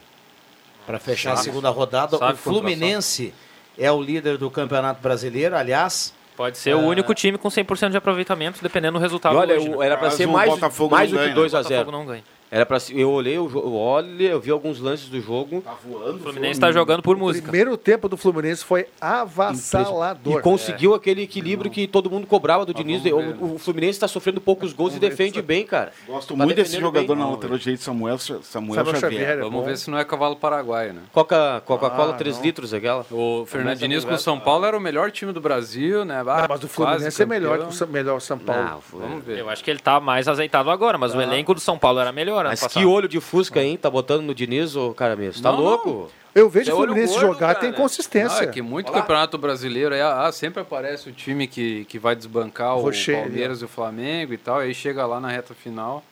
Pra 0.85 0.99
fechar 0.99 1.33
a 1.33 1.35
Sabe. 1.35 1.45
segunda 1.45 1.69
rodada. 1.69 2.17
Sabe 2.17 2.33
o 2.33 2.37
Fluminense 2.37 3.33
é 3.77 3.91
o 3.91 4.01
líder 4.01 4.37
do 4.37 4.49
Campeonato 4.51 5.01
Brasileiro, 5.01 5.55
aliás. 5.55 6.13
Pode 6.37 6.57
ser 6.57 6.75
o 6.75 6.79
único 6.79 7.13
time 7.13 7.37
com 7.37 7.47
100% 7.47 7.91
de 7.91 7.97
aproveitamento, 7.97 8.61
dependendo 8.61 8.99
do 8.99 9.01
resultado. 9.01 9.33
E 9.33 9.37
olha, 9.37 9.55
hoje, 9.55 9.69
né? 9.69 9.85
era 9.85 9.97
pra 9.97 10.07
Mas 10.07 10.15
ser 10.15 10.27
mais, 10.27 10.49
Botafogo 10.49 10.93
mais 10.95 11.09
do 11.09 11.17
que 11.17 11.23
ganha, 11.23 11.35
2 11.35 11.53
O 11.53 11.57
a 11.57 11.59
Botafogo 11.61 11.79
0 11.85 11.91
não 11.91 12.05
ganha. 12.05 12.23
Era 12.55 12.65
pra, 12.65 12.79
ser- 12.79 12.97
eu 12.97 13.11
olhei 13.11 13.37
o 13.37 13.49
jogo, 13.49 13.75
olha, 13.75 14.23
eu 14.29 14.39
vi 14.39 14.49
alguns 14.49 14.79
lances 14.79 15.09
do 15.09 15.19
jogo 15.19 15.61
Tá 15.61 15.75
voando. 15.85 16.15
O 16.15 16.19
Fluminense 16.19 16.57
tá 16.59 16.71
jogando 16.71 17.01
por 17.01 17.17
O 17.17 17.19
música. 17.19 17.49
primeiro 17.49 17.75
tempo 17.75 18.07
do 18.07 18.15
Fluminense 18.15 18.63
foi 18.63 18.87
avassalador. 19.01 20.39
e 20.39 20.41
conseguiu 20.41 20.93
aquele 20.93 21.23
equilíbrio 21.23 21.69
que 21.69 21.85
todo 21.87 22.09
mundo 22.09 22.25
cobrava 22.25 22.65
do 22.65 22.73
Diniz. 22.73 23.03
vamos 23.03 23.25
ver, 23.25 23.33
O, 23.43 23.55
o 23.55 23.59
Fluminense 23.59 23.91
está 23.97 24.07
sofrendo 24.07 24.39
poucos 24.39 24.71
gols 24.73 24.95
e 24.95 24.99
defende 24.99 25.41
bem, 25.41 25.65
cara. 25.65 25.91
Gosto 26.07 26.35
Tá 26.35 26.43
muito 26.45 26.55
desse 26.55 26.79
jogador 26.79 27.15
bem. 27.15 27.23
na 27.25 27.29
lateral 27.29 27.57
direita, 27.57 27.83
Samuel, 27.83 28.17
Samuel, 28.17 28.43
Samuel 28.43 28.85
Xavier. 28.85 28.99
Xavier. 29.01 29.29
é 29.37 29.41
Vamos 29.41 29.59
bom. 29.59 29.65
ver 29.65 29.77
se 29.77 29.89
não 29.91 29.97
é 29.97 30.05
cavalo 30.05 30.35
paraguaio, 30.37 30.93
né? 30.93 31.01
Coca- 31.11 31.61
Coca-Cola 31.65 32.11
Ah, 32.13 32.17
3 32.17 32.37
não. 32.37 32.43
litros, 32.43 32.73
aquela. 32.73 33.05
O 33.11 33.45
Fernando 33.45 33.77
Diniz 33.79 34.05
com 34.05 34.13
o. 34.13 34.17
São 34.17 34.39
Paulo 34.39 34.65
era 34.65 34.77
o 34.77 34.79
melhor 34.81 35.11
time 35.11 35.31
do 35.33 35.41
Brasil, 35.41 36.05
né? 36.05 36.21
Ah, 36.21 36.23
Não, 36.23 36.33
mas 36.33 36.41
o 36.41 36.47
quase 36.47 36.67
Fluminense 36.69 37.21
é 37.21 37.25
melhor 37.25 37.67
que 37.67 37.83
o 37.83 37.87
melhor 37.87 38.21
São 38.21 38.37
Paulo. 38.39 38.63
Não, 38.93 38.99
Vamos 38.99 39.23
ver. 39.25 39.39
Eu 39.39 39.49
acho 39.49 39.63
que 39.63 39.69
ele 39.69 39.79
tá 39.79 39.99
mais 39.99 40.27
azeitado 40.27 40.69
agora, 40.71 40.97
mas 40.97 41.13
o 41.13 41.21
elenco 41.21 41.53
do 41.53 41.59
São 41.59 41.77
Paulo 41.77 41.99
era 41.99 42.11
melhor 42.11 42.44
ano 42.47 42.51
Mas 42.53 42.61
passado. 42.61 42.81
que 42.81 42.85
olho 42.85 43.07
de 43.07 43.19
fusca, 43.19 43.61
hein? 43.61 43.77
Tá 43.77 43.89
botando 43.89 44.21
no 44.23 44.33
Diniz, 44.35 44.75
ô 44.75 44.93
cara 44.93 45.15
mesmo. 45.15 45.41
Tá 45.41 45.51
Não, 45.51 45.59
louco? 45.59 46.11
Eu 46.33 46.49
vejo 46.49 46.65
Você 46.65 46.71
o 46.71 46.75
o 46.75 46.83
Fluminense 46.83 47.13
gordo, 47.13 47.27
jogar, 47.27 47.47
cara. 47.47 47.59
tem 47.59 47.69
Ah, 47.69 47.73
consistência. 47.73 48.43
é 48.43 48.47
que 48.47 48.61
muito 48.61 48.89
Olá. 48.91 48.99
campeonato 49.01 49.37
brasileiro, 49.37 49.95
aí, 49.95 50.01
ah, 50.01 50.29
sempre 50.33 50.61
aparece 50.61 51.07
o 51.09 51.11
time 51.13 51.47
que, 51.47 51.85
que 51.85 51.97
vai 51.97 52.15
desbancar 52.15 52.75
o 52.75 52.81
Rocher, 52.81 53.21
Palmeiras 53.21 53.61
e 53.61 53.65
o 53.65 53.67
Flamengo 53.69 54.33
e 54.33 54.37
tal, 54.37 54.61
e 54.61 54.65
aí 54.65 54.73
chega 54.73 55.05
lá 55.05 55.19
na 55.19 55.29
reta 55.29 55.53
final. 55.53 56.03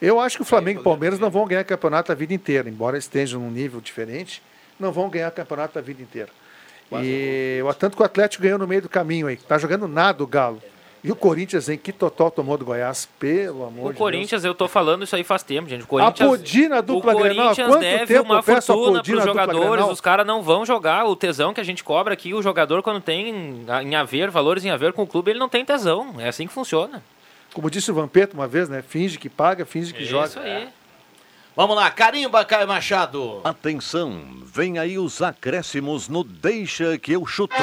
Eu 0.00 0.18
acho 0.20 0.36
que 0.36 0.42
o 0.42 0.44
Flamengo 0.46 0.78
e 0.78 0.82
o 0.82 0.84
Palmeiras 0.84 1.18
não 1.18 1.30
vão 1.30 1.46
ganhar 1.46 1.64
campeonato 1.64 2.10
a 2.12 2.14
vida 2.14 2.32
inteira, 2.34 2.68
embora 2.68 2.96
estejam 2.98 3.40
num 3.40 3.50
nível 3.50 3.80
diferente. 3.80 4.42
não 4.78 4.90
vão 4.92 5.08
ganhar 5.08 5.30
campeonato 5.30 5.78
a 5.78 5.82
vida 5.82 6.02
inteira. 6.02 6.28
E 7.02 7.60
o 7.64 7.72
tanto 7.74 7.96
que 7.96 8.02
o 8.02 8.06
Atlético 8.06 8.42
ganhou 8.42 8.58
no 8.58 8.66
meio 8.66 8.82
do 8.82 8.88
caminho 8.88 9.26
aí. 9.26 9.36
Tá 9.36 9.56
jogando 9.58 9.88
nada 9.88 10.22
o 10.22 10.26
Galo. 10.26 10.60
E 11.04 11.10
o 11.10 11.16
Corinthians, 11.16 11.68
hein? 11.68 11.76
Que 11.82 11.90
totó 11.92 12.30
tomou 12.30 12.56
do 12.56 12.64
Goiás, 12.64 13.08
pelo 13.18 13.64
amor 13.64 13.90
O 13.90 13.92
de 13.92 13.98
Corinthians, 13.98 14.44
eu 14.44 14.54
tô 14.54 14.68
falando 14.68 15.02
isso 15.02 15.16
aí 15.16 15.24
faz 15.24 15.42
tempo, 15.42 15.68
gente. 15.68 15.82
O 15.82 15.84
A 15.84 15.86
Corinthians, 15.86 16.28
Podina 16.28 16.80
dupla 16.80 17.12
o 17.12 17.18
Grenal, 17.18 17.44
Corinthians 17.46 17.68
quanto 17.68 17.80
deve 17.80 18.06
tempo 18.06 18.22
uma 18.22 18.36
eu 18.36 18.42
peço 18.42 18.72
a 18.72 18.74
fortuna 18.76 19.02
pros 19.02 19.24
dupla 19.24 19.26
jogadores. 19.26 19.84
Os 19.86 20.00
caras 20.00 20.24
não 20.24 20.42
vão 20.42 20.64
jogar 20.64 21.04
o 21.06 21.16
tesão 21.16 21.52
que 21.52 21.60
a 21.60 21.64
gente 21.64 21.82
cobra 21.82 22.14
aqui. 22.14 22.32
O 22.32 22.40
jogador, 22.40 22.82
quando 22.82 23.00
tem 23.00 23.64
em 23.82 23.96
haver, 23.96 24.30
valores 24.30 24.64
em 24.64 24.70
haver 24.70 24.92
com 24.92 25.02
o 25.02 25.06
clube, 25.06 25.32
ele 25.32 25.40
não 25.40 25.48
tem 25.48 25.64
tesão. 25.64 26.20
É 26.20 26.28
assim 26.28 26.46
que 26.46 26.52
funciona. 26.52 27.02
Como 27.52 27.68
disse 27.68 27.90
o 27.90 27.94
Vampeta 27.94 28.34
uma 28.34 28.46
vez, 28.46 28.68
né? 28.68 28.80
Finge 28.80 29.18
que 29.18 29.28
paga, 29.28 29.66
finge 29.66 29.92
que 29.92 30.04
joga. 30.04 30.26
Isso 30.26 30.38
aí. 30.38 30.68
Vamos 31.56 31.76
lá, 31.76 31.90
carimba, 31.90 32.44
Caio 32.44 32.66
Machado. 32.66 33.40
Atenção, 33.44 34.22
vem 34.44 34.78
aí 34.78 34.98
os 34.98 35.20
acréscimos 35.20 36.08
no 36.08 36.24
Deixa 36.24 36.96
que 36.96 37.12
eu 37.12 37.26
chuto. 37.26 37.54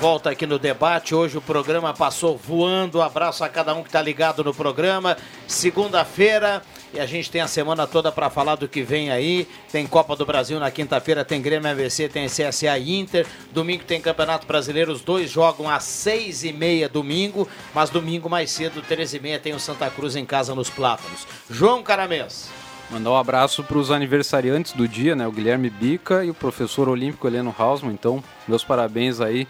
Volta 0.00 0.30
aqui 0.30 0.46
no 0.46 0.58
debate. 0.58 1.14
Hoje 1.14 1.36
o 1.36 1.42
programa 1.42 1.92
passou 1.92 2.34
voando. 2.34 3.02
Abraço 3.02 3.44
a 3.44 3.50
cada 3.50 3.74
um 3.74 3.82
que 3.82 3.90
está 3.90 4.00
ligado 4.00 4.42
no 4.42 4.54
programa. 4.54 5.14
Segunda-feira 5.46 6.62
e 6.94 6.98
a 6.98 7.04
gente 7.04 7.30
tem 7.30 7.42
a 7.42 7.46
semana 7.46 7.86
toda 7.86 8.10
para 8.10 8.30
falar 8.30 8.54
do 8.54 8.66
que 8.66 8.82
vem 8.82 9.10
aí. 9.10 9.46
Tem 9.70 9.86
Copa 9.86 10.16
do 10.16 10.24
Brasil 10.24 10.58
na 10.58 10.70
quinta-feira, 10.70 11.22
tem 11.22 11.42
Grêmio 11.42 11.70
AVC, 11.70 12.08
tem 12.08 12.26
CSA 12.28 12.78
Inter. 12.78 13.26
Domingo 13.52 13.84
tem 13.84 14.00
Campeonato 14.00 14.46
Brasileiro. 14.46 14.90
Os 14.90 15.02
dois 15.02 15.30
jogam 15.30 15.68
às 15.68 15.84
seis 15.84 16.44
e 16.44 16.52
meia 16.52 16.88
domingo, 16.88 17.46
mas 17.74 17.90
domingo 17.90 18.30
mais 18.30 18.50
cedo, 18.50 18.80
três 18.80 19.12
e 19.12 19.20
meia, 19.20 19.38
tem 19.38 19.52
o 19.52 19.60
Santa 19.60 19.90
Cruz 19.90 20.16
em 20.16 20.24
casa 20.24 20.54
nos 20.54 20.70
Plátanos. 20.70 21.26
João 21.50 21.82
Caramês. 21.82 22.48
Mandar 22.90 23.10
um 23.10 23.16
abraço 23.16 23.62
para 23.62 23.76
os 23.76 23.90
aniversariantes 23.90 24.72
do 24.72 24.88
dia, 24.88 25.14
né? 25.14 25.26
O 25.26 25.30
Guilherme 25.30 25.68
Bica 25.68 26.24
e 26.24 26.30
o 26.30 26.34
professor 26.34 26.88
olímpico 26.88 27.28
Heleno 27.28 27.54
Hausmann. 27.56 27.92
Então, 27.92 28.24
meus 28.48 28.64
parabéns 28.64 29.20
aí 29.20 29.46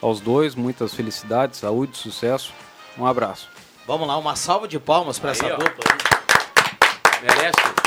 aos 0.00 0.20
dois, 0.20 0.54
muitas 0.54 0.94
felicidades, 0.94 1.60
saúde, 1.60 1.96
sucesso. 1.96 2.52
Um 2.98 3.06
abraço. 3.06 3.48
Vamos 3.86 4.06
lá, 4.06 4.16
uma 4.16 4.36
salva 4.36 4.68
de 4.68 4.78
palmas 4.78 5.18
para 5.18 5.32
essa 5.32 5.46
ó. 5.46 5.56
dupla. 5.56 5.84
aí. 5.90 7.22
Merece. 7.22 7.80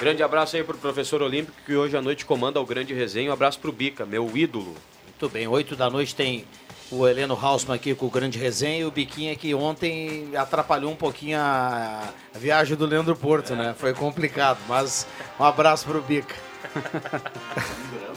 Grande 0.00 0.22
abraço 0.22 0.56
aí 0.56 0.64
pro 0.64 0.76
professor 0.76 1.22
Olímpico 1.22 1.56
que 1.64 1.74
hoje 1.74 1.96
à 1.96 2.02
noite 2.02 2.26
comanda 2.26 2.60
o 2.60 2.66
grande 2.66 2.92
resenha. 2.92 3.30
Um 3.30 3.32
abraço 3.32 3.58
pro 3.58 3.72
Bica, 3.72 4.04
meu 4.04 4.30
ídolo. 4.36 4.74
Muito 5.04 5.28
bem, 5.28 5.46
8 5.46 5.76
da 5.76 5.88
noite 5.88 6.14
tem 6.14 6.44
o 6.90 7.06
Heleno 7.06 7.38
Hausmann 7.40 7.76
aqui 7.76 7.94
com 7.94 8.06
o 8.06 8.10
grande 8.10 8.38
resenha 8.38 8.80
e 8.80 8.84
o 8.84 8.90
Biquinha 8.90 9.34
que 9.36 9.54
ontem 9.54 10.30
atrapalhou 10.36 10.92
um 10.92 10.96
pouquinho 10.96 11.38
a, 11.38 12.08
a 12.34 12.38
viagem 12.38 12.76
do 12.76 12.86
Leandro 12.86 13.16
Porto, 13.16 13.54
né? 13.54 13.74
Foi 13.78 13.94
complicado, 13.94 14.58
mas 14.68 15.06
um 15.38 15.44
abraço 15.44 15.86
pro 15.86 16.02
Bica. 16.02 16.34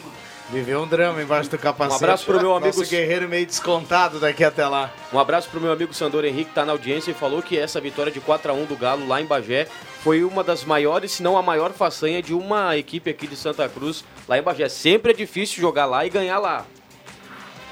Viveu 0.49 0.81
um 0.81 0.87
drama 0.87 1.21
embaixo 1.21 1.49
do 1.49 1.57
capacete. 1.57 1.93
Um 1.93 1.97
abraço 2.05 2.25
pro 2.25 2.39
meu 2.39 2.55
amigo- 2.55 2.77
Nosso 2.77 2.89
guerreiro 2.89 3.27
meio 3.27 3.45
descontado 3.45 4.17
daqui 4.17 4.45
até 4.45 4.65
lá. 4.65 4.89
Um 5.11 5.19
abraço 5.19 5.49
pro 5.49 5.59
meu 5.59 5.73
amigo 5.73 5.93
Sandor 5.93 6.23
Henrique, 6.23 6.45
que 6.49 6.55
tá 6.55 6.63
na 6.63 6.71
audiência 6.71 7.11
e 7.11 7.13
falou 7.13 7.41
que 7.41 7.57
essa 7.57 7.81
vitória 7.81 8.11
de 8.11 8.21
4 8.21 8.49
a 8.51 8.55
1 8.55 8.63
do 8.65 8.77
Galo 8.77 9.05
lá 9.05 9.19
em 9.21 9.25
Bagé 9.25 9.67
foi 10.01 10.23
uma 10.23 10.45
das 10.45 10.63
maiores, 10.63 11.11
se 11.11 11.21
não 11.23 11.37
a 11.37 11.41
maior 11.43 11.73
façanha 11.73 12.21
de 12.21 12.33
uma 12.33 12.77
equipe 12.77 13.09
aqui 13.09 13.27
de 13.27 13.35
Santa 13.35 13.67
Cruz 13.67 14.05
lá 14.25 14.37
em 14.37 14.41
Bagé. 14.41 14.69
Sempre 14.69 15.11
é 15.11 15.15
difícil 15.15 15.59
jogar 15.59 15.85
lá 15.85 16.05
e 16.05 16.09
ganhar 16.09 16.39
lá. 16.39 16.65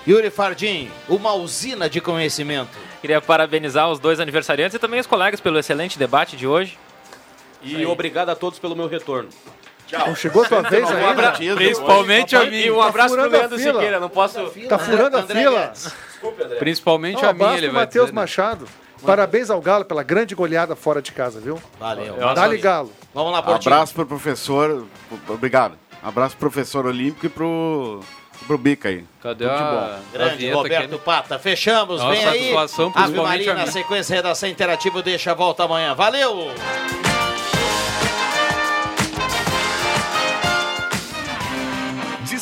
Yuri 0.05 0.29
Fardim, 0.29 0.91
uma 1.07 1.33
usina 1.33 1.89
de 1.89 2.01
conhecimento. 2.01 2.77
Queria 2.99 3.21
parabenizar 3.21 3.89
os 3.89 3.99
dois 3.99 4.19
aniversariantes 4.19 4.75
e 4.75 4.79
também 4.79 4.99
os 4.99 5.07
colegas 5.07 5.39
pelo 5.39 5.57
excelente 5.57 5.97
debate 5.97 6.35
de 6.35 6.45
hoje. 6.45 6.77
E 7.63 7.85
obrigado 7.85 8.29
a 8.29 8.35
todos 8.35 8.59
pelo 8.59 8.75
meu 8.75 8.87
retorno. 8.87 9.29
Não 9.91 10.15
chegou 10.15 10.43
a 10.43 10.47
tua 10.47 10.61
vez 10.69 10.83
Um 10.89 10.93
ainda? 10.95 11.09
abra- 11.09 11.31
Principalmente 11.55 12.35
a 12.35 12.45
mim. 12.45 12.55
E 12.57 12.71
um 12.71 12.79
Tá 12.79 12.87
abraço 12.87 13.13
pro 13.15 13.23
a 13.23 13.27
Leandro 13.27 13.57
fila. 13.59 13.73
Siqueira. 13.73 13.99
Não 13.99 14.09
posso. 14.09 14.39
Tá 14.67 14.79
furando 14.79 15.17
a 15.17 15.23
fila? 15.23 15.73
Principalmente 16.59 17.17
Um 17.23 17.29
a 17.29 17.33
mim, 17.33 17.41
abraço 17.41 17.57
ele 17.57 17.67
pro 17.67 17.75
vai 17.75 17.83
Matheus 17.85 18.07
né? 18.09 18.15
Machado. 18.15 18.67
Parabéns 19.05 19.49
ao 19.51 19.61
Galo 19.61 19.85
pela 19.85 20.01
grande 20.01 20.33
goleada 20.33 20.75
fora 20.75 21.01
de 21.01 21.11
casa, 21.11 21.39
viu? 21.39 21.61
Valeu. 21.79 22.15
Dá-lhe 22.33 22.57
Galo. 22.57 22.91
Vamos 23.13 23.31
lá, 23.33 23.39
Abraço 23.39 23.93
pro 23.93 24.05
professor. 24.05 24.85
Obrigado. 25.27 25.77
Abraço 26.01 26.35
pro 26.37 26.49
professor 26.49 26.85
Olímpico 26.87 27.25
e 27.27 27.29
pro, 27.29 27.99
pro 28.47 28.57
Bica 28.57 28.89
aí. 28.89 29.05
Cadê 29.21 29.45
de 29.45 29.49
a- 29.51 29.57
bom. 29.57 29.99
Grande 30.13 30.37
vinheta 30.37 30.57
Roberto 30.57 30.95
aqui? 30.95 31.03
Pata. 31.05 31.37
Fechamos, 31.39 32.01
Nossa, 32.01 32.11
vem 32.15 32.25
aí. 32.25 32.39
satisfação, 32.39 32.91
Ave 32.95 33.19
Maria 33.19 33.51
a 33.51 33.55
na 33.55 33.67
sequência 33.67 34.15
redação 34.15 34.49
interativa. 34.49 35.01
Deixa 35.03 35.31
a 35.31 35.35
volta 35.35 35.63
amanhã. 35.63 35.93
Valeu! 35.93 36.51